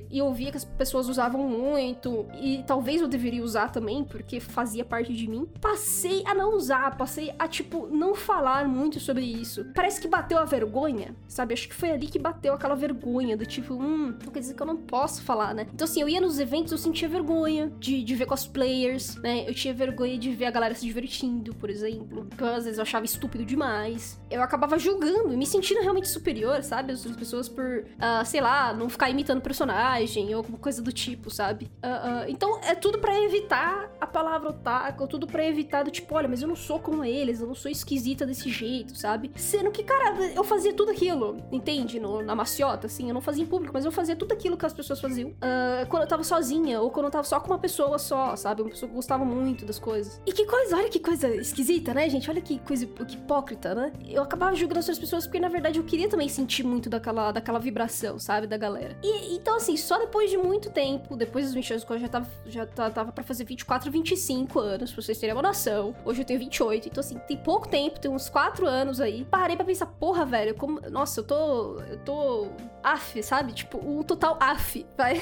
e 0.09 0.17
eu 0.19 0.33
via 0.33 0.51
que 0.51 0.57
as 0.57 0.65
pessoas 0.65 1.07
usavam 1.07 1.47
muito, 1.47 2.25
e 2.39 2.63
talvez 2.65 3.01
eu 3.01 3.07
deveria 3.07 3.43
usar 3.43 3.69
também, 3.69 4.03
porque 4.03 4.39
fazia 4.39 4.85
parte 4.85 5.13
de 5.13 5.27
mim, 5.27 5.47
passei 5.61 6.23
a 6.25 6.33
não 6.33 6.55
usar, 6.55 6.97
passei 6.97 7.33
a, 7.37 7.47
tipo, 7.47 7.87
não 7.87 8.15
falar 8.15 8.67
muito 8.67 8.99
sobre 8.99 9.25
isso. 9.25 9.65
Parece 9.73 9.99
que 9.99 10.07
bateu 10.07 10.37
a 10.37 10.45
vergonha, 10.45 11.15
sabe? 11.27 11.53
Acho 11.53 11.67
que 11.67 11.75
foi 11.75 11.91
ali 11.91 12.07
que 12.07 12.19
bateu 12.19 12.53
aquela 12.53 12.75
vergonha 12.75 13.35
do 13.35 13.45
tipo, 13.45 13.73
hum, 13.73 14.15
não 14.23 14.31
quer 14.31 14.39
dizer 14.39 14.53
que 14.53 14.61
eu 14.61 14.67
não 14.67 14.77
posso 14.77 15.21
falar, 15.21 15.53
né? 15.53 15.67
Então, 15.73 15.85
assim, 15.85 16.01
eu 16.01 16.09
ia 16.09 16.21
nos 16.21 16.39
eventos, 16.39 16.71
eu 16.71 16.77
sentia 16.77 17.07
vergonha 17.07 17.71
de, 17.79 18.03
de 18.03 18.15
ver 18.15 18.25
cosplayers, 18.25 19.15
né? 19.17 19.47
Eu 19.47 19.53
tinha 19.53 19.73
vergonha 19.73 20.17
de 20.17 20.31
ver 20.31 20.45
a 20.45 20.51
galera 20.51 20.73
se 20.73 20.85
divertindo, 20.85 21.53
por 21.55 21.69
exemplo. 21.69 22.27
Que 22.37 22.43
às 22.43 22.63
vezes 22.63 22.77
eu 22.77 22.83
achava 22.83 23.05
estúpido 23.05 23.45
demais. 23.45 24.19
Eu 24.29 24.41
acabava 24.41 24.77
julgando, 24.77 25.37
me 25.37 25.45
sentindo 25.45 25.81
realmente 25.81 26.07
superior, 26.07 26.63
sabe? 26.63 26.93
As 26.93 27.05
pessoas 27.05 27.49
por, 27.49 27.65
uh, 27.65 28.25
sei 28.25 28.41
lá, 28.41 28.73
não 28.73 28.89
ficar 28.89 29.09
imitando 29.09 29.41
personagem 29.49 30.29
ou 30.29 30.37
alguma 30.37 30.59
coisa 30.59 30.81
do 30.81 30.91
tipo, 30.91 31.31
sabe? 31.31 31.71
Uh, 31.83 31.87
uh, 31.87 32.29
então, 32.29 32.59
é 32.61 32.75
tudo 32.75 32.99
para 32.99 33.19
evitar 33.19 33.91
a 33.99 34.05
palavra 34.05 34.49
otaku, 34.49 35.07
tudo 35.07 35.25
para 35.25 35.43
evitar 35.43 35.83
do 35.83 35.89
tipo, 35.89 36.13
olha, 36.13 36.27
mas 36.27 36.41
eu 36.41 36.47
não 36.47 36.55
sou 36.55 36.79
como 36.79 37.03
eles, 37.03 37.41
eu 37.41 37.47
não 37.47 37.55
sou 37.55 37.71
esquisita 37.71 38.25
desse 38.25 38.49
jeito, 38.49 38.95
sabe? 38.95 39.31
Sendo 39.35 39.71
que, 39.71 39.83
cara, 39.83 40.15
eu 40.35 40.43
fazia 40.43 40.71
tudo 40.71 40.91
aquilo, 40.91 41.37
entende? 41.51 41.99
No, 41.99 42.21
na 42.21 42.35
maciota, 42.35 42.85
assim, 42.85 43.07
eu 43.07 43.13
não 43.13 43.21
fazia 43.21 43.43
em 43.43 43.47
público, 43.47 43.73
mas 43.73 43.85
eu 43.85 43.91
fazia 43.91 44.15
tudo 44.15 44.33
aquilo 44.33 44.55
que 44.55 44.65
as 44.65 44.73
pessoas 44.73 45.01
faziam. 45.01 45.29
Uh, 45.29 45.87
quando 45.89 46.03
eu 46.03 46.07
tava 46.07 46.23
sozinha, 46.23 46.79
ou 46.79 46.91
quando 46.91 47.07
eu 47.07 47.11
tava 47.11 47.23
só 47.23 47.39
com 47.39 47.47
uma 47.47 47.59
pessoa 47.59 47.97
só, 47.97 48.35
sabe? 48.35 48.61
Uma 48.61 48.69
pessoa 48.69 48.87
que 48.87 48.95
gostava 48.95 49.25
muito 49.25 49.65
das 49.65 49.79
coisas. 49.79 50.21
E 50.27 50.31
que 50.31 50.45
coisa, 50.45 50.77
olha 50.77 50.89
que 50.89 50.99
coisa 50.99 51.27
esquisita, 51.35 51.93
né, 51.93 52.07
gente? 52.07 52.29
Olha 52.29 52.41
que 52.41 52.59
coisa 52.59 52.85
que 52.85 53.15
hipócrita, 53.15 53.73
né? 53.73 53.93
Eu 54.07 54.21
acabava 54.21 54.55
julgando 54.55 54.79
as 54.79 54.85
outras 54.85 54.99
pessoas 54.99 55.25
porque, 55.25 55.39
na 55.39 55.49
verdade, 55.49 55.79
eu 55.79 55.83
queria 55.83 56.07
também 56.07 56.29
sentir 56.29 56.63
muito 56.63 56.89
daquela, 56.89 57.31
daquela 57.31 57.59
vibração, 57.59 58.19
sabe? 58.19 58.45
Da 58.45 58.57
galera. 58.57 58.97
E 59.03 59.38
então, 59.39 59.55
assim, 59.55 59.77
só 59.77 59.97
depois 59.97 60.29
de 60.29 60.37
muito 60.37 60.69
tempo, 60.69 61.15
depois 61.15 61.45
dos 61.45 61.53
20 61.53 61.71
anos, 61.71 61.83
quando 61.83 61.99
eu 61.99 62.05
já 62.05 62.09
tava, 62.09 62.27
já 62.45 62.65
tava 62.65 63.11
pra 63.11 63.23
fazer 63.23 63.45
24, 63.45 63.89
25 63.89 64.59
anos, 64.59 64.91
pra 64.91 65.01
vocês 65.01 65.17
terem 65.17 65.33
uma 65.33 65.41
noção. 65.41 65.95
Hoje 66.03 66.21
eu 66.21 66.25
tenho 66.25 66.39
28, 66.39 66.89
então, 66.89 66.99
assim, 66.99 67.17
tem 67.19 67.37
pouco 67.37 67.67
tempo, 67.67 67.99
tem 67.99 68.11
uns 68.11 68.27
4 68.27 68.67
anos 68.67 68.99
aí. 68.99 69.25
Parei 69.25 69.55
pra 69.55 69.65
pensar, 69.65 69.85
porra, 69.85 70.25
velho, 70.25 70.55
como. 70.55 70.81
Nossa, 70.89 71.21
eu 71.21 71.23
tô. 71.23 71.79
Eu 71.81 71.99
tô. 71.99 72.47
Af, 72.83 73.21
sabe? 73.23 73.51
Tipo, 73.53 73.77
um 73.77 74.03
total 74.03 74.37
af, 74.39 74.85
vai. 74.97 75.21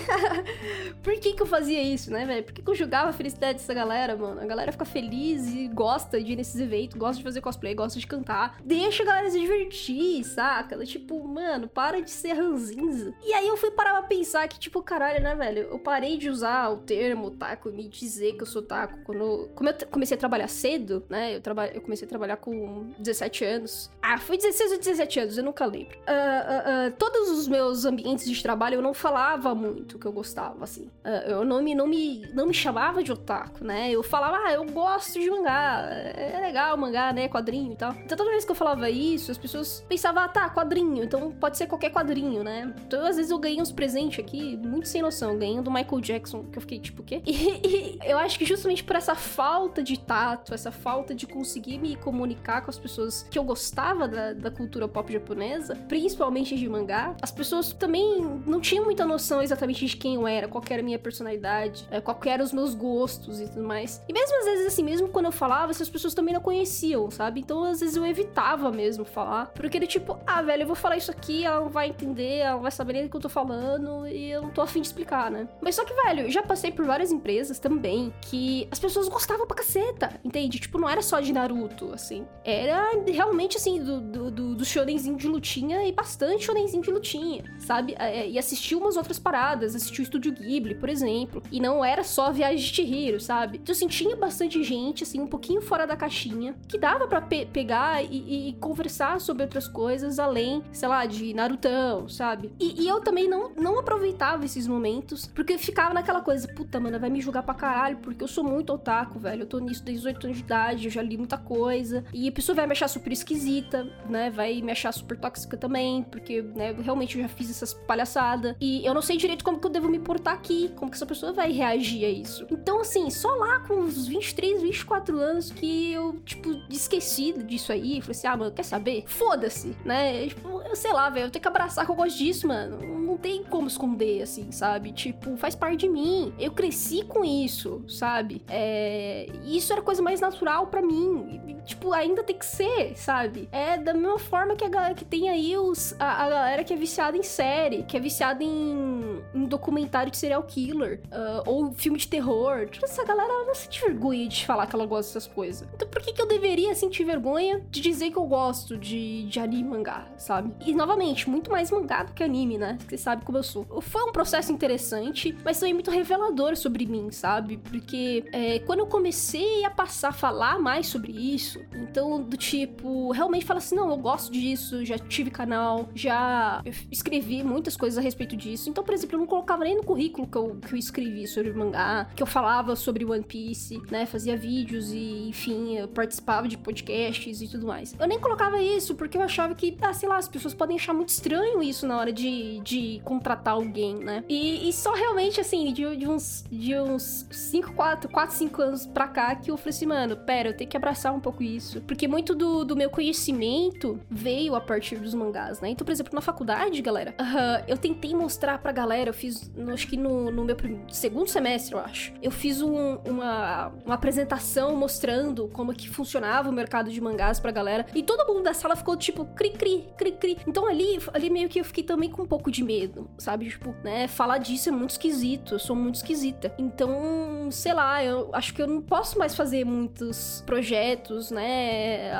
Por 1.01 1.19
que 1.19 1.33
que 1.33 1.41
eu 1.41 1.47
fazia 1.47 1.81
isso, 1.81 2.11
né, 2.11 2.25
velho? 2.25 2.43
Por 2.43 2.53
que 2.53 2.61
que 2.61 2.69
eu 2.69 2.75
julgava 2.75 3.09
a 3.09 3.13
felicidade 3.13 3.57
dessa 3.57 3.73
galera, 3.73 4.15
mano? 4.15 4.39
A 4.39 4.45
galera 4.45 4.71
fica 4.71 4.85
feliz 4.85 5.47
e 5.53 5.67
gosta 5.67 6.21
de 6.21 6.33
ir 6.33 6.35
nesses 6.35 6.59
eventos, 6.59 6.97
gosta 6.97 7.17
de 7.17 7.23
fazer 7.23 7.41
cosplay, 7.41 7.73
gosta 7.73 7.99
de 7.99 8.05
cantar. 8.05 8.57
Deixa 8.63 9.01
a 9.01 9.05
galera 9.05 9.29
se 9.29 9.39
divertir, 9.39 10.23
saca? 10.23 10.77
Tipo, 10.85 11.27
mano, 11.27 11.67
para 11.67 12.01
de 12.01 12.11
ser 12.11 12.33
ranzinza. 12.33 13.13
E 13.23 13.33
aí 13.33 13.47
eu 13.47 13.57
fui 13.57 13.71
parar 13.71 13.93
pensar 14.07 14.47
que, 14.47 14.59
tipo, 14.59 14.81
caralho, 14.81 15.21
né, 15.21 15.35
velho? 15.35 15.67
Eu 15.71 15.79
parei 15.79 16.17
de 16.17 16.29
usar 16.29 16.69
o 16.69 16.77
termo 16.77 17.31
taco 17.31 17.69
e 17.69 17.71
me 17.71 17.87
dizer 17.87 18.33
que 18.33 18.43
eu 18.43 18.47
sou 18.47 18.61
taco 18.61 18.97
quando. 19.03 19.49
Como 19.53 19.69
eu 19.69 19.75
comecei 19.91 20.15
a 20.15 20.19
trabalhar 20.19 20.47
cedo, 20.47 21.03
né? 21.09 21.35
Eu, 21.35 21.41
traba... 21.41 21.67
eu 21.67 21.81
comecei 21.81 22.05
a 22.05 22.09
trabalhar 22.09 22.37
com 22.37 22.91
17 22.97 23.45
anos. 23.45 23.91
Ah, 24.01 24.17
foi 24.17 24.37
16 24.37 24.71
ou 24.71 24.77
17 24.77 25.19
anos, 25.19 25.37
eu 25.37 25.43
nunca 25.43 25.65
lembro. 25.65 25.97
Uh, 25.99 26.01
uh, 26.01 26.87
uh, 26.87 26.91
todos 26.97 27.29
os 27.29 27.47
meus 27.47 27.85
ambientes 27.85 28.29
de 28.29 28.41
trabalho 28.41 28.75
eu 28.75 28.81
não 28.81 28.93
falava 28.93 29.53
muito 29.53 29.99
que 29.99 30.05
eu 30.05 30.11
gostava, 30.11 30.63
assim. 30.63 30.89
eu 31.27 31.43
não 31.43 31.61
me, 31.61 31.75
não, 31.75 31.87
me, 31.87 32.27
não 32.33 32.47
me 32.47 32.53
chamava 32.53 33.03
de 33.03 33.11
otaku, 33.11 33.63
né? 33.63 33.91
Eu 33.91 34.03
falava, 34.03 34.37
ah, 34.45 34.53
eu 34.53 34.65
gosto 34.65 35.19
de 35.19 35.29
mangá. 35.29 35.87
É 35.89 36.39
legal 36.41 36.77
mangá, 36.77 37.11
né? 37.11 37.27
Quadrinho 37.27 37.73
e 37.73 37.75
tal. 37.75 37.93
Então 38.03 38.17
toda 38.17 38.31
vez 38.31 38.45
que 38.45 38.51
eu 38.51 38.55
falava 38.55 38.89
isso, 38.89 39.31
as 39.31 39.37
pessoas 39.37 39.83
pensavam, 39.87 40.23
ah, 40.23 40.27
tá, 40.27 40.49
quadrinho. 40.49 41.03
Então 41.03 41.31
pode 41.31 41.57
ser 41.57 41.67
qualquer 41.67 41.91
quadrinho, 41.91 42.43
né? 42.43 42.73
Então 42.85 43.05
às 43.05 43.17
vezes 43.17 43.31
eu 43.31 43.37
ganhei 43.37 43.61
uns 43.61 43.71
presentes 43.71 43.96
aqui, 44.21 44.55
muito 44.57 44.87
sem 44.87 45.01
noção. 45.01 45.37
Ganhei 45.37 45.61
do 45.61 45.71
Michael 45.71 46.01
Jackson, 46.01 46.43
que 46.43 46.57
eu 46.57 46.61
fiquei 46.61 46.79
tipo, 46.79 47.01
o 47.01 47.05
quê? 47.05 47.21
E, 47.25 47.97
e 47.97 47.99
eu 48.03 48.17
acho 48.17 48.37
que 48.37 48.45
justamente 48.45 48.83
por 48.83 48.95
essa 48.95 49.15
falta 49.15 49.83
de 49.83 49.99
tato, 49.99 50.53
essa 50.53 50.71
falta 50.71 51.13
de 51.13 51.25
conseguir 51.25 51.77
me 51.77 51.95
comunicar 51.95 52.61
com 52.61 52.69
as 52.69 52.77
pessoas 52.77 53.23
que 53.29 53.37
eu 53.37 53.43
gostava 53.43 54.07
da, 54.07 54.33
da 54.33 54.51
cultura 54.51 54.87
pop 54.87 55.11
japonesa, 55.11 55.75
principalmente 55.87 56.55
de 56.55 56.69
mangá, 56.69 57.15
as 57.21 57.31
pessoas 57.31 57.73
também 57.73 58.21
não 58.45 58.61
tinham 58.61 58.85
muita 58.85 59.05
noção 59.05 59.41
exatamente 59.41 59.85
de 59.85 59.97
quem 59.97 60.15
eu 60.15 60.27
era, 60.27 60.47
qual 60.47 60.63
era 60.69 60.81
a 60.81 60.85
minha 60.85 60.99
personalidade, 60.99 61.87
é, 61.89 61.99
qual 61.99 62.17
eram 62.25 62.43
os 62.43 62.53
meus 62.53 62.73
gostos 62.75 63.39
e 63.39 63.47
tudo 63.47 63.63
mais. 63.63 64.01
E 64.07 64.13
mesmo 64.13 64.37
às 64.39 64.45
vezes, 64.45 64.67
assim, 64.67 64.83
mesmo 64.83 65.09
quando 65.09 65.25
eu 65.25 65.31
falava, 65.31 65.71
essas 65.71 65.89
pessoas 65.89 66.13
também 66.13 66.33
não 66.33 66.41
conheciam, 66.41 67.09
sabe? 67.09 67.39
Então 67.39 67.63
às 67.63 67.79
vezes 67.79 67.95
eu 67.95 68.05
evitava 68.05 68.71
mesmo 68.71 69.05
falar, 69.05 69.47
porque 69.47 69.77
ele 69.77 69.87
tipo, 69.87 70.17
ah, 70.25 70.41
velho, 70.41 70.63
eu 70.63 70.67
vou 70.67 70.75
falar 70.75 70.97
isso 70.97 71.11
aqui, 71.11 71.45
ela 71.45 71.61
não 71.61 71.69
vai 71.69 71.89
entender, 71.89 72.39
ela 72.39 72.55
não 72.55 72.61
vai 72.61 72.71
saber 72.71 72.93
nem 72.93 73.03
do 73.03 73.09
que 73.09 73.17
eu 73.17 73.21
tô 73.21 73.29
falando 73.29 73.86
e 74.07 74.31
eu 74.31 74.41
não 74.41 74.49
tô 74.49 74.61
afim 74.61 74.81
de 74.81 74.87
explicar, 74.87 75.29
né? 75.31 75.47
Mas 75.61 75.75
só 75.75 75.85
que, 75.85 75.93
velho, 75.93 76.29
já 76.29 76.41
passei 76.43 76.71
por 76.71 76.85
várias 76.85 77.11
empresas 77.11 77.59
também 77.59 78.13
que 78.21 78.67
as 78.71 78.79
pessoas 78.79 79.07
gostavam 79.07 79.45
pra 79.45 79.57
caceta, 79.57 80.19
entende? 80.23 80.59
Tipo, 80.59 80.77
não 80.77 80.89
era 80.89 81.01
só 81.01 81.19
de 81.19 81.33
Naruto, 81.33 81.93
assim. 81.93 82.25
Era 82.43 82.91
realmente, 83.07 83.57
assim, 83.57 83.83
do, 83.83 83.99
do, 83.99 84.31
do, 84.31 84.55
do 84.55 84.65
shonenzinho 84.65 85.17
de 85.17 85.27
lutinha 85.27 85.85
e 85.87 85.91
bastante 85.91 86.45
shonenzinho 86.45 86.83
de 86.83 86.91
lutinha, 86.91 87.43
sabe? 87.59 87.95
É, 87.97 88.29
e 88.29 88.37
assistiu 88.37 88.79
umas 88.79 88.97
outras 88.97 89.19
paradas, 89.19 89.75
assistiu 89.75 90.03
o 90.03 90.05
Estúdio 90.05 90.31
Ghibli, 90.31 90.75
por 90.75 90.89
exemplo. 90.89 91.41
E 91.51 91.59
não 91.59 91.83
era 91.83 92.03
só 92.03 92.31
Viagem 92.31 92.57
de 92.57 92.73
Chihiro, 92.73 93.19
sabe? 93.19 93.57
Então, 93.57 93.73
assim, 93.73 93.87
tinha 93.87 94.15
bastante 94.15 94.63
gente, 94.63 95.03
assim, 95.03 95.19
um 95.19 95.27
pouquinho 95.27 95.61
fora 95.61 95.85
da 95.85 95.95
caixinha, 95.95 96.55
que 96.67 96.77
dava 96.77 97.07
para 97.07 97.21
pe 97.21 97.45
pegar 97.45 98.03
e, 98.03 98.49
e, 98.49 98.53
conversar 98.53 99.19
sobre 99.21 99.43
outras 99.43 99.67
coisas 99.67 100.19
além, 100.19 100.63
sei 100.71 100.87
lá, 100.87 101.05
de 101.05 101.33
Narutão, 101.33 102.07
sabe? 102.07 102.51
E, 102.59 102.83
e 102.83 102.87
eu 102.87 103.01
também 103.01 103.27
não, 103.27 103.51
não 103.55 103.66
aproveitava 103.79 104.45
esses 104.45 104.67
momentos, 104.67 105.25
porque 105.27 105.57
ficava 105.57 105.93
naquela 105.93 106.21
coisa, 106.21 106.47
puta, 106.47 106.79
mano, 106.79 106.99
vai 106.99 107.09
me 107.09 107.21
julgar 107.21 107.43
pra 107.43 107.53
caralho, 107.53 107.97
porque 107.97 108.23
eu 108.23 108.27
sou 108.27 108.43
muito 108.43 108.73
otaku, 108.73 109.19
velho. 109.19 109.43
Eu 109.43 109.47
tô 109.47 109.59
nisso 109.59 109.83
desde 109.83 110.07
8 110.07 110.25
anos 110.27 110.37
de 110.37 110.43
idade, 110.43 110.85
eu 110.85 110.91
já 110.91 111.01
li 111.01 111.17
muita 111.17 111.37
coisa. 111.37 112.03
E 112.13 112.27
a 112.27 112.31
pessoa 112.31 112.55
vai 112.55 112.65
me 112.65 112.73
achar 112.73 112.87
super 112.87 113.11
esquisita, 113.11 113.87
né? 114.09 114.29
Vai 114.29 114.61
me 114.61 114.71
achar 114.71 114.91
super 114.91 115.17
tóxica 115.17 115.57
também, 115.57 116.03
porque, 116.03 116.41
né, 116.41 116.71
realmente 116.73 117.17
eu 117.17 117.23
já 117.23 117.29
fiz 117.29 117.49
essas 117.49 117.73
palhaçadas. 117.73 118.55
E 118.59 118.85
eu 118.85 118.93
não 118.93 119.01
sei 119.01 119.17
direito 119.17 119.43
como 119.43 119.59
que 119.59 119.65
eu 119.65 119.71
devo 119.71 119.89
me 119.89 119.99
portar 119.99 120.33
aqui, 120.33 120.71
como 120.75 120.91
que 120.91 120.97
essa 120.97 121.05
pessoa 121.05 121.33
vai 121.33 121.51
reagir 121.51 122.05
a 122.05 122.09
isso. 122.09 122.45
Então, 122.51 122.81
assim, 122.81 123.09
só 123.09 123.29
lá 123.35 123.59
com 123.61 123.75
uns 123.75 124.07
23, 124.07 124.61
24 124.61 125.17
anos 125.17 125.51
que 125.51 125.91
eu, 125.91 126.13
tipo, 126.25 126.49
esqueci 126.69 127.33
disso 127.43 127.71
aí. 127.71 128.01
Falei 128.01 128.17
assim, 128.17 128.27
ah, 128.27 128.37
mano, 128.37 128.51
quer 128.51 128.63
saber? 128.63 129.03
Foda-se, 129.07 129.75
né? 129.83 130.27
Tipo, 130.27 130.61
eu 130.61 130.75
sei 130.75 130.93
lá, 130.93 131.09
velho, 131.09 131.27
eu 131.27 131.31
tenho 131.31 131.41
que 131.41 131.47
abraçar 131.47 131.85
que 131.85 131.91
eu 131.91 131.95
gosto 131.95 132.17
disso, 132.17 132.47
mano. 132.47 132.77
Não 133.07 133.17
tem 133.17 133.43
como 133.43 133.56
esconder, 133.65 134.21
assim, 134.21 134.51
sabe? 134.51 134.91
Tipo, 134.91 135.35
faz 135.37 135.55
parte 135.55 135.77
de 135.77 135.89
mim. 135.89 136.33
Eu 136.37 136.51
cresci 136.51 137.03
com 137.03 137.25
isso, 137.25 137.83
sabe? 137.87 138.43
É... 138.47 139.27
Isso 139.45 139.73
era 139.73 139.81
coisa 139.81 140.01
mais 140.01 140.19
natural 140.19 140.67
para 140.67 140.81
mim. 140.81 141.41
E, 141.47 141.53
tipo, 141.65 141.93
ainda 141.93 142.23
tem 142.23 142.37
que 142.37 142.45
ser, 142.45 142.95
sabe? 142.95 143.49
É 143.51 143.77
da 143.77 143.93
mesma 143.93 144.19
forma 144.19 144.55
que 144.55 144.63
a 144.65 144.69
galera 144.69 144.93
que 144.93 145.05
tem 145.05 145.29
aí 145.29 145.57
os, 145.57 145.95
a, 145.99 146.25
a 146.25 146.29
galera 146.29 146.63
que 146.63 146.73
é 146.73 146.77
viciada 146.77 147.17
em 147.17 147.23
série, 147.23 147.83
que 147.83 147.97
é 147.97 147.99
viciada 147.99 148.43
em, 148.43 149.16
em 149.37 149.45
documentário 149.45 150.11
de 150.11 150.17
serial 150.17 150.43
killer, 150.43 151.01
uh, 151.05 151.43
ou 151.45 151.73
filme 151.73 151.97
de 151.97 152.07
terror. 152.07 152.67
Tipo, 152.69 152.85
essa 152.85 153.03
galera 153.03 153.45
não 153.45 153.55
sente 153.55 153.81
vergonha 153.81 154.27
de 154.27 154.45
falar 154.45 154.67
que 154.67 154.75
ela 154.75 154.85
gosta 154.85 155.13
dessas 155.13 155.27
coisas. 155.27 155.67
Então 155.73 155.87
por 155.87 156.01
que, 156.01 156.13
que 156.13 156.21
eu 156.21 156.27
deveria 156.27 156.73
sentir 156.75 157.03
vergonha 157.03 157.61
de 157.69 157.81
dizer 157.81 158.11
que 158.11 158.17
eu 158.17 158.25
gosto 158.25 158.77
de, 158.77 159.23
de 159.23 159.39
anime 159.39 159.57
e 159.57 159.63
mangá, 159.63 160.07
sabe? 160.17 160.53
E 160.65 160.73
novamente, 160.73 161.29
muito 161.29 161.51
mais 161.51 161.71
mangá 161.71 162.03
do 162.03 162.13
que 162.13 162.23
anime, 162.23 162.57
né? 162.57 162.77
Você 162.87 162.97
sabe 162.97 163.25
como 163.25 163.37
eu 163.37 163.43
sou. 163.43 163.65
Foi 163.81 164.03
um 164.03 164.11
processo 164.11 164.51
interessante, 164.51 165.35
mas 165.43 165.59
também 165.59 165.73
muito 165.73 165.91
revelador 165.91 166.55
sobre 166.55 166.85
mim, 166.85 167.11
sabe? 167.11 167.57
Porque 167.57 168.25
é, 168.31 168.59
quando 168.59 168.79
eu 168.79 168.87
comecei 168.87 169.65
a 169.65 169.69
passar 169.69 170.09
a 170.09 170.11
falar 170.11 170.59
mais 170.59 170.87
sobre 170.87 171.11
isso, 171.11 171.59
então 171.73 172.21
do 172.21 172.37
tipo, 172.37 173.11
realmente 173.11 173.45
fala 173.45 173.59
assim: 173.59 173.75
não, 173.75 173.89
eu 173.89 173.97
gosto 173.97 174.31
disso, 174.31 174.85
já 174.85 174.97
tive 174.97 175.29
canal, 175.29 175.89
já 175.93 176.61
escrevi 176.91 177.43
muitas 177.43 177.75
coisas 177.75 177.97
a 177.97 178.01
respeito 178.01 178.35
disso. 178.35 178.69
Então, 178.69 178.83
por 178.83 178.93
exemplo, 178.93 179.15
eu 179.15 179.19
não 179.19 179.26
colocava 179.27 179.63
nem 179.63 179.75
no 179.75 179.83
currículo 179.83 180.27
que 180.27 180.37
eu, 180.37 180.55
que 180.55 180.73
eu 180.73 180.77
escrevi 180.77 181.27
sobre 181.27 181.53
mangá, 181.53 182.07
que 182.15 182.23
eu 182.23 182.27
falava 182.27 182.75
sobre 182.75 183.05
One 183.05 183.23
Piece, 183.23 183.81
né? 183.91 184.05
Fazia 184.05 184.35
vídeos 184.35 184.91
e, 184.91 185.29
enfim, 185.29 185.77
eu 185.77 185.87
participava 185.87 186.47
de 186.47 186.57
podcasts 186.57 187.41
e 187.41 187.47
tudo 187.47 187.67
mais. 187.67 187.95
Eu 187.99 188.07
nem 188.07 188.19
colocava 188.19 188.61
isso 188.61 188.95
porque 188.95 189.17
eu 189.17 189.21
achava 189.21 189.53
que, 189.53 189.77
ah, 189.81 189.93
sei 189.93 190.09
lá, 190.09 190.17
as 190.17 190.27
pessoas 190.27 190.53
podem 190.53 190.77
achar 190.77 190.93
muito 190.93 191.09
estranho 191.09 191.61
isso 191.61 191.85
na 191.85 191.97
hora 191.97 192.11
de, 192.11 192.59
de 192.61 193.01
contratar 193.03 193.53
alguém, 193.53 193.95
né? 193.95 194.23
E, 194.27 194.67
e 194.67 194.73
só 194.73 194.93
realmente, 194.93 195.39
assim, 195.39 195.71
de, 195.73 195.95
de 195.95 196.07
uns 196.07 196.45
de 196.49 196.77
uns 196.77 197.27
5, 197.31 197.73
4, 197.73 198.09
4, 198.09 198.35
5 198.35 198.61
anos 198.61 198.85
pra 198.85 199.07
cá 199.07 199.35
que 199.35 199.51
eu 199.51 199.57
falei 199.57 199.69
assim, 199.69 199.85
mano, 199.85 200.15
pera, 200.17 200.49
eu 200.49 200.53
tenho 200.53 200.69
que 200.69 200.77
abraçar 200.77 201.13
um 201.13 201.19
pouco 201.19 201.43
isso. 201.43 201.81
Porque 201.81 202.07
muito 202.07 202.33
do, 202.33 202.63
do 202.63 202.75
meu 202.75 202.89
conhecimento 202.89 203.99
veio 204.09 204.55
a 204.55 204.61
partir 204.61 204.97
dos 204.97 205.13
mangás, 205.13 205.59
né? 205.59 205.69
Então, 205.69 205.85
por 205.85 205.91
exemplo, 205.91 206.13
na 206.13 206.21
faculdade, 206.21 206.81
galera, 206.81 207.15
uh, 207.19 207.63
eu 207.67 207.77
tentei 207.77 208.13
mostrar 208.13 208.57
pra 208.59 208.71
galera, 208.71 209.13
fiz, 209.17 209.51
acho 209.73 209.87
que 209.87 209.97
no, 209.97 210.31
no 210.31 210.45
meu 210.45 210.55
segundo 210.89 211.27
semestre, 211.27 211.73
eu 211.73 211.79
acho, 211.79 212.13
eu 212.21 212.31
fiz 212.31 212.61
um, 212.61 212.97
uma, 213.05 213.73
uma 213.85 213.95
apresentação 213.95 214.75
mostrando 214.75 215.47
como 215.49 215.73
que 215.73 215.89
funcionava 215.89 216.49
o 216.49 216.53
mercado 216.53 216.91
de 216.91 217.01
mangás 217.01 217.39
pra 217.39 217.51
galera. 217.51 217.85
E 217.93 218.03
todo 218.03 218.25
mundo 218.31 218.43
da 218.43 218.53
sala 218.53 218.75
ficou 218.75 218.95
tipo, 218.95 219.25
cri, 219.25 219.51
cri, 219.51 219.85
cri, 219.97 220.11
cri. 220.11 220.37
Então 220.47 220.67
ali, 220.67 220.99
ali 221.13 221.29
meio 221.29 221.49
que 221.49 221.59
eu 221.59 221.65
fiquei 221.65 221.83
também 221.83 222.09
com 222.09 222.21
um 222.21 222.25
pouco 222.25 222.51
de 222.51 222.63
medo, 222.63 223.09
sabe? 223.17 223.49
Tipo, 223.49 223.75
né? 223.83 224.07
Falar 224.07 224.37
disso 224.37 224.69
é 224.69 224.71
muito 224.71 224.91
esquisito, 224.91 225.55
eu 225.55 225.59
sou 225.59 225.75
muito 225.75 225.95
esquisita. 225.95 226.53
Então, 226.57 227.49
sei 227.51 227.73
lá, 227.73 228.03
eu 228.03 228.29
acho 228.33 228.53
que 228.53 228.61
eu 228.61 228.67
não 228.67 228.81
posso 228.81 229.17
mais 229.17 229.35
fazer 229.35 229.65
muitos 229.65 230.43
projetos, 230.45 231.31
né? 231.31 232.11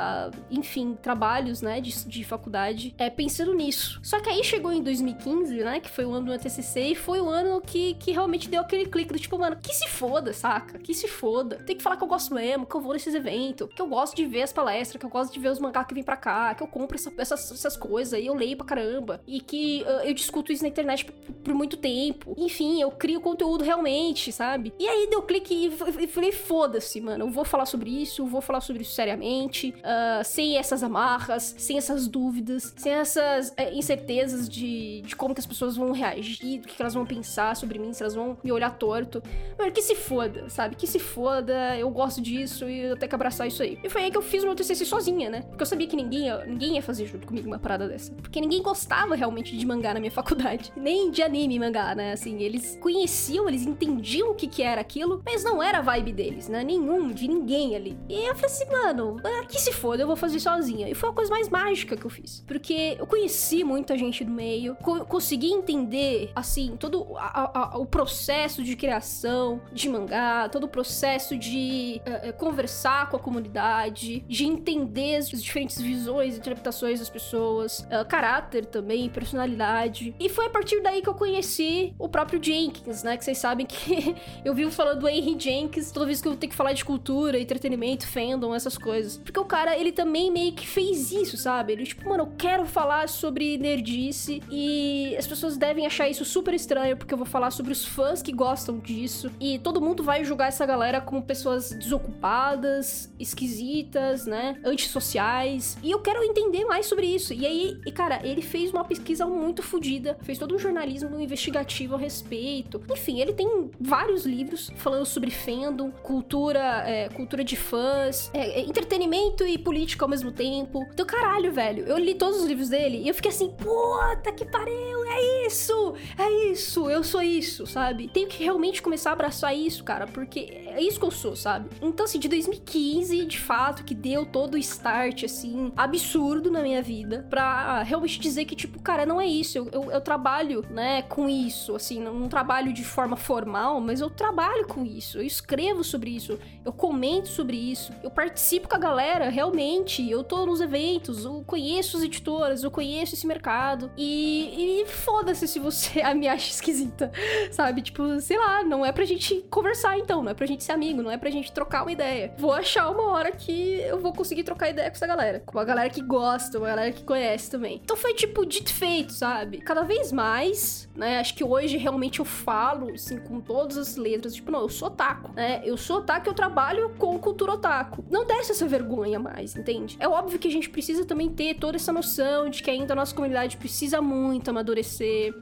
Enfim, 0.50 0.96
trabalhos, 1.00 1.62
né? 1.62 1.80
De, 1.80 2.06
de 2.06 2.24
faculdade, 2.24 2.94
é, 2.98 3.08
pensando 3.08 3.54
nisso. 3.54 4.00
Só 4.02 4.20
que 4.20 4.28
aí 4.28 4.42
chegou 4.42 4.72
em 4.72 4.82
2015, 4.82 5.54
né? 5.62 5.80
Que 5.80 5.88
foi 5.88 6.04
o 6.04 6.12
ano 6.12 6.26
do 6.32 6.38
TCC 6.38 6.77
e 6.80 6.94
foi 6.94 7.20
o 7.20 7.28
ano 7.28 7.60
que, 7.60 7.94
que 7.94 8.12
realmente 8.12 8.48
deu 8.48 8.60
aquele 8.60 8.86
clique 8.86 9.12
do 9.12 9.18
tipo, 9.18 9.38
mano, 9.38 9.56
que 9.62 9.74
se 9.74 9.88
foda, 9.88 10.32
saca? 10.32 10.78
Que 10.78 10.94
se 10.94 11.08
foda. 11.08 11.56
Tem 11.66 11.76
que 11.76 11.82
falar 11.82 11.96
que 11.96 12.04
eu 12.04 12.08
gosto 12.08 12.34
mesmo, 12.34 12.66
que 12.66 12.74
eu 12.74 12.80
vou 12.80 12.92
nesses 12.92 13.14
eventos, 13.14 13.68
que 13.74 13.80
eu 13.80 13.86
gosto 13.86 14.16
de 14.16 14.24
ver 14.26 14.42
as 14.42 14.52
palestras, 14.52 14.98
que 14.98 15.06
eu 15.06 15.10
gosto 15.10 15.32
de 15.32 15.40
ver 15.40 15.50
os 15.50 15.58
mangá 15.58 15.84
que 15.84 15.94
vem 15.94 16.02
pra 16.02 16.16
cá, 16.16 16.54
que 16.54 16.62
eu 16.62 16.66
compro 16.66 16.96
essa, 16.96 17.12
essas, 17.18 17.50
essas 17.50 17.76
coisas 17.76 18.18
e 18.18 18.26
eu 18.26 18.34
leio 18.34 18.56
pra 18.56 18.66
caramba. 18.66 19.20
E 19.26 19.40
que 19.40 19.82
uh, 19.82 20.06
eu 20.06 20.14
discuto 20.14 20.52
isso 20.52 20.62
na 20.62 20.68
internet 20.68 21.04
por, 21.04 21.14
por 21.14 21.54
muito 21.54 21.76
tempo. 21.76 22.34
Enfim, 22.36 22.80
eu 22.80 22.90
crio 22.90 23.20
conteúdo 23.20 23.64
realmente, 23.64 24.32
sabe? 24.32 24.72
E 24.78 24.86
aí 24.88 25.08
deu 25.10 25.22
clique 25.22 25.66
e 25.98 26.06
falei, 26.06 26.32
foda-se, 26.32 27.00
mano, 27.00 27.26
eu 27.26 27.30
vou 27.30 27.44
falar 27.44 27.66
sobre 27.66 27.90
isso, 27.90 28.26
vou 28.26 28.40
falar 28.40 28.60
sobre 28.60 28.82
isso 28.82 28.92
seriamente, 28.92 29.74
uh, 29.78 30.24
sem 30.24 30.56
essas 30.56 30.82
amarras, 30.82 31.54
sem 31.58 31.78
essas 31.78 32.06
dúvidas, 32.06 32.72
sem 32.76 32.92
essas 32.92 33.50
uh, 33.50 33.74
incertezas 33.74 34.48
de, 34.48 35.02
de 35.02 35.16
como 35.16 35.34
que 35.34 35.40
as 35.40 35.46
pessoas 35.46 35.76
vão 35.76 35.92
reagir, 35.92 36.60
que 36.74 36.82
elas 36.82 36.94
vão 36.94 37.04
pensar 37.04 37.56
sobre 37.56 37.78
mim, 37.78 37.92
se 37.92 38.02
elas 38.02 38.14
vão 38.14 38.36
me 38.42 38.52
olhar 38.52 38.70
torto. 38.70 39.22
Mano, 39.58 39.72
que 39.72 39.82
se 39.82 39.94
foda, 39.94 40.48
sabe? 40.48 40.76
Que 40.76 40.86
se 40.86 40.98
foda, 40.98 41.76
eu 41.76 41.90
gosto 41.90 42.20
disso 42.20 42.68
e 42.68 42.80
eu 42.80 42.96
tenho 42.96 43.08
que 43.08 43.14
abraçar 43.14 43.46
isso 43.46 43.62
aí. 43.62 43.78
E 43.82 43.88
foi 43.88 44.04
aí 44.04 44.10
que 44.10 44.16
eu 44.16 44.22
fiz 44.22 44.42
o 44.42 44.46
meu 44.46 44.54
TCC 44.54 44.84
sozinha, 44.84 45.30
né? 45.30 45.42
Porque 45.42 45.62
eu 45.62 45.66
sabia 45.66 45.86
que 45.86 45.96
ninguém 45.96 46.26
ia, 46.26 46.44
ninguém 46.44 46.74
ia 46.76 46.82
fazer 46.82 47.06
junto 47.06 47.26
comigo 47.26 47.46
uma 47.46 47.58
parada 47.58 47.88
dessa. 47.88 48.12
Porque 48.12 48.40
ninguém 48.40 48.62
gostava 48.62 49.14
realmente 49.14 49.56
de 49.56 49.66
mangá 49.66 49.94
na 49.94 50.00
minha 50.00 50.12
faculdade. 50.12 50.72
Nem 50.76 51.10
de 51.10 51.22
anime 51.22 51.58
mangá, 51.58 51.94
né? 51.94 52.12
Assim, 52.12 52.42
eles 52.42 52.78
conheciam, 52.80 53.48
eles 53.48 53.62
entendiam 53.62 54.30
o 54.30 54.34
que 54.34 54.46
que 54.46 54.62
era 54.62 54.80
aquilo, 54.80 55.22
mas 55.24 55.42
não 55.44 55.62
era 55.62 55.78
a 55.78 55.82
vibe 55.82 56.12
deles, 56.12 56.48
né? 56.48 56.62
Nenhum, 56.62 57.10
de 57.10 57.28
ninguém 57.28 57.74
ali. 57.74 57.98
E 58.08 58.14
eu 58.28 58.34
falei 58.34 58.46
assim, 58.46 58.66
mano, 58.70 59.16
que 59.48 59.60
se 59.60 59.72
foda, 59.72 60.02
eu 60.02 60.06
vou 60.06 60.16
fazer 60.16 60.40
sozinha. 60.40 60.88
E 60.88 60.94
foi 60.94 61.08
a 61.08 61.12
coisa 61.12 61.30
mais 61.30 61.48
mágica 61.48 61.96
que 61.96 62.04
eu 62.04 62.10
fiz. 62.10 62.44
Porque 62.46 62.96
eu 62.98 63.06
conheci 63.06 63.64
muita 63.64 63.96
gente 63.96 64.24
do 64.24 64.30
meio, 64.30 64.74
co 64.76 65.04
consegui 65.04 65.52
entender, 65.52 66.30
assim, 66.34 66.57
todo 66.78 67.16
a, 67.16 67.74
a, 67.74 67.78
o 67.78 67.86
processo 67.86 68.62
de 68.62 68.74
criação 68.76 69.60
de 69.72 69.88
mangá, 69.88 70.48
todo 70.48 70.64
o 70.64 70.68
processo 70.68 71.36
de 71.36 72.00
uh, 72.06 72.32
conversar 72.34 73.08
com 73.08 73.16
a 73.16 73.20
comunidade, 73.20 74.20
de 74.20 74.46
entender 74.46 75.16
as 75.16 75.30
diferentes 75.30 75.80
visões 75.80 76.34
e 76.34 76.38
interpretações 76.38 76.98
das 76.98 77.08
pessoas, 77.08 77.80
uh, 77.80 78.06
caráter 78.08 78.66
também, 78.66 79.08
personalidade. 79.08 80.14
E 80.18 80.28
foi 80.28 80.46
a 80.46 80.50
partir 80.50 80.80
daí 80.80 81.02
que 81.02 81.08
eu 81.08 81.14
conheci 81.14 81.94
o 81.98 82.08
próprio 82.08 82.42
Jenkins, 82.42 83.02
né? 83.02 83.16
Que 83.16 83.24
vocês 83.24 83.38
sabem 83.38 83.66
que 83.66 84.14
eu 84.44 84.54
vivo 84.54 84.70
falando 84.70 85.00
do 85.00 85.08
Henry 85.08 85.38
Jenkins 85.38 85.90
toda 85.90 86.06
vez 86.06 86.20
que 86.20 86.28
eu 86.28 86.36
tenho 86.36 86.50
que 86.50 86.56
falar 86.56 86.72
de 86.72 86.84
cultura, 86.84 87.38
entretenimento, 87.38 88.06
fandom, 88.06 88.54
essas 88.54 88.76
coisas. 88.78 89.18
Porque 89.18 89.38
o 89.38 89.44
cara, 89.44 89.76
ele 89.76 89.92
também 89.92 90.30
meio 90.30 90.52
que 90.52 90.66
fez 90.66 91.12
isso, 91.12 91.36
sabe? 91.36 91.72
Ele, 91.72 91.84
tipo, 91.84 92.08
mano, 92.08 92.24
eu 92.24 92.32
quero 92.38 92.66
falar 92.66 93.08
sobre 93.08 93.58
nerdice 93.58 94.42
e 94.50 95.14
as 95.18 95.26
pessoas 95.26 95.56
devem 95.56 95.86
achar 95.86 96.08
isso 96.08 96.24
super 96.24 96.47
estranho 96.54 96.96
porque 96.96 97.12
eu 97.12 97.18
vou 97.18 97.26
falar 97.26 97.50
sobre 97.50 97.72
os 97.72 97.84
fãs 97.84 98.22
que 98.22 98.32
gostam 98.32 98.78
disso 98.78 99.30
e 99.40 99.58
todo 99.58 99.80
mundo 99.80 100.02
vai 100.02 100.24
julgar 100.24 100.48
essa 100.48 100.64
galera 100.64 101.00
como 101.00 101.22
pessoas 101.22 101.70
desocupadas, 101.70 103.12
esquisitas, 103.18 104.26
né? 104.26 104.58
Antissociais. 104.64 105.76
E 105.82 105.90
eu 105.90 106.00
quero 106.00 106.22
entender 106.22 106.64
mais 106.64 106.86
sobre 106.86 107.06
isso. 107.06 107.32
E 107.32 107.46
aí, 107.46 107.80
e 107.86 107.92
cara, 107.92 108.20
ele 108.22 108.42
fez 108.42 108.70
uma 108.72 108.84
pesquisa 108.84 109.26
muito 109.26 109.62
fodida, 109.62 110.18
fez 110.22 110.38
todo 110.38 110.54
um 110.54 110.58
jornalismo 110.58 111.18
investigativo 111.18 111.94
a 111.94 111.98
respeito. 111.98 112.82
Enfim, 112.90 113.20
ele 113.20 113.32
tem 113.32 113.70
vários 113.80 114.24
livros 114.24 114.70
falando 114.76 115.06
sobre 115.06 115.30
fandom, 115.30 115.90
cultura, 115.90 116.84
é, 116.86 117.08
cultura 117.08 117.44
de 117.44 117.56
fãs, 117.56 118.30
é, 118.32 118.60
é, 118.60 118.60
entretenimento 118.60 119.46
e 119.46 119.58
política 119.58 120.04
ao 120.04 120.08
mesmo 120.08 120.32
tempo. 120.32 120.86
Então, 120.92 121.06
caralho, 121.06 121.52
velho, 121.52 121.84
eu 121.84 121.98
li 121.98 122.14
todos 122.14 122.40
os 122.40 122.46
livros 122.46 122.68
dele 122.68 122.98
e 122.98 123.08
eu 123.08 123.14
fiquei 123.14 123.30
assim, 123.30 123.50
puta 123.50 124.32
que 124.32 124.44
pariu, 124.44 124.97
é 125.10 125.46
isso, 125.46 125.94
é 126.16 126.50
isso, 126.50 126.88
eu 126.90 127.02
sou 127.02 127.22
isso, 127.22 127.66
sabe? 127.66 128.08
Tenho 128.08 128.28
que 128.28 128.42
realmente 128.42 128.82
começar 128.82 129.10
a 129.10 129.12
abraçar 129.12 129.56
isso, 129.56 129.84
cara, 129.84 130.06
porque 130.06 130.40
é 130.66 130.80
isso 130.82 130.98
que 130.98 131.04
eu 131.04 131.10
sou, 131.10 131.34
sabe? 131.36 131.68
Então, 131.80 132.04
assim, 132.04 132.18
de 132.18 132.28
2015, 132.28 133.24
de 133.24 133.38
fato, 133.38 133.84
que 133.84 133.94
deu 133.94 134.26
todo 134.26 134.54
o 134.54 134.58
start, 134.58 135.24
assim, 135.24 135.72
absurdo 135.76 136.50
na 136.50 136.62
minha 136.62 136.82
vida, 136.82 137.26
pra 137.28 137.82
realmente 137.82 138.18
dizer 138.20 138.44
que, 138.44 138.54
tipo, 138.54 138.80
cara, 138.80 139.06
não 139.06 139.20
é 139.20 139.26
isso, 139.26 139.58
eu, 139.58 139.68
eu, 139.72 139.90
eu 139.90 140.00
trabalho, 140.00 140.64
né, 140.70 141.02
com 141.02 141.28
isso, 141.28 141.74
assim, 141.74 142.00
não 142.00 142.28
trabalho 142.28 142.72
de 142.72 142.84
forma 142.84 143.16
formal, 143.16 143.80
mas 143.80 144.00
eu 144.00 144.10
trabalho 144.10 144.66
com 144.66 144.84
isso, 144.84 145.18
eu 145.18 145.22
escrevo 145.22 145.82
sobre 145.82 146.10
isso, 146.10 146.38
eu 146.64 146.72
comento 146.72 147.28
sobre 147.28 147.56
isso, 147.56 147.92
eu 148.02 148.10
participo 148.10 148.68
com 148.68 148.76
a 148.76 148.78
galera, 148.78 149.28
realmente, 149.28 150.08
eu 150.08 150.22
tô 150.22 150.46
nos 150.46 150.60
eventos, 150.60 151.24
eu 151.24 151.42
conheço 151.46 151.96
os 151.96 152.02
editoras, 152.02 152.62
eu 152.62 152.70
conheço 152.70 153.14
esse 153.14 153.26
mercado. 153.26 153.90
E, 153.96 154.82
e 154.82 154.86
foda-se 154.98 155.46
se 155.48 155.58
você 155.58 156.02
me 156.14 156.28
acha 156.28 156.50
esquisita, 156.50 157.10
sabe? 157.50 157.82
Tipo, 157.82 158.20
sei 158.20 158.38
lá, 158.38 158.62
não 158.62 158.84
é 158.84 158.92
pra 158.92 159.04
gente 159.04 159.44
conversar 159.50 159.98
então, 159.98 160.22
não 160.22 160.30
é 160.30 160.34
pra 160.34 160.46
gente 160.46 160.64
ser 160.64 160.72
amigo, 160.72 161.02
não 161.02 161.10
é 161.10 161.16
pra 161.16 161.30
gente 161.30 161.52
trocar 161.52 161.82
uma 161.82 161.92
ideia. 161.92 162.34
Vou 162.38 162.52
achar 162.52 162.90
uma 162.90 163.04
hora 163.12 163.32
que 163.32 163.80
eu 163.80 163.98
vou 163.98 164.12
conseguir 164.12 164.42
trocar 164.42 164.70
ideia 164.70 164.90
com 164.90 164.96
essa 164.96 165.06
galera. 165.06 165.42
Com 165.44 165.56
uma 165.56 165.64
galera 165.64 165.88
que 165.90 166.02
gosta, 166.02 166.58
uma 166.58 166.68
galera 166.68 166.92
que 166.92 167.04
conhece 167.04 167.50
também. 167.50 167.80
Então 167.82 167.96
foi 167.96 168.14
tipo 168.14 168.44
dito 168.44 168.72
feito, 168.72 169.12
sabe? 169.12 169.58
Cada 169.58 169.82
vez 169.82 170.12
mais, 170.12 170.88
né? 170.94 171.18
Acho 171.18 171.34
que 171.34 171.44
hoje 171.44 171.76
realmente 171.76 172.18
eu 172.18 172.24
falo, 172.24 172.92
assim, 172.92 173.18
com 173.18 173.40
todas 173.40 173.76
as 173.76 173.96
letras, 173.96 174.34
tipo, 174.34 174.50
não, 174.50 174.60
eu 174.60 174.68
sou 174.68 174.88
otaku, 174.88 175.32
né? 175.34 175.62
Eu 175.64 175.76
sou 175.76 175.98
otaku, 175.98 176.28
eu 176.28 176.34
trabalho 176.34 176.90
com 176.98 177.18
cultura 177.18 177.52
otaku. 177.52 178.04
Não 178.10 178.26
desce 178.26 178.52
essa 178.52 178.66
vergonha 178.66 179.18
mais, 179.18 179.56
entende? 179.56 179.96
É 180.00 180.08
óbvio 180.08 180.38
que 180.38 180.48
a 180.48 180.50
gente 180.50 180.68
precisa 180.68 181.04
também 181.04 181.28
ter 181.28 181.54
toda 181.54 181.76
essa 181.76 181.92
noção 181.92 182.48
de 182.48 182.62
que 182.62 182.70
ainda 182.70 182.92
a 182.92 182.96
nossa 182.96 183.14
comunidade 183.14 183.56
precisa 183.56 184.00
muito 184.00 184.48
amadurecer, 184.50 184.87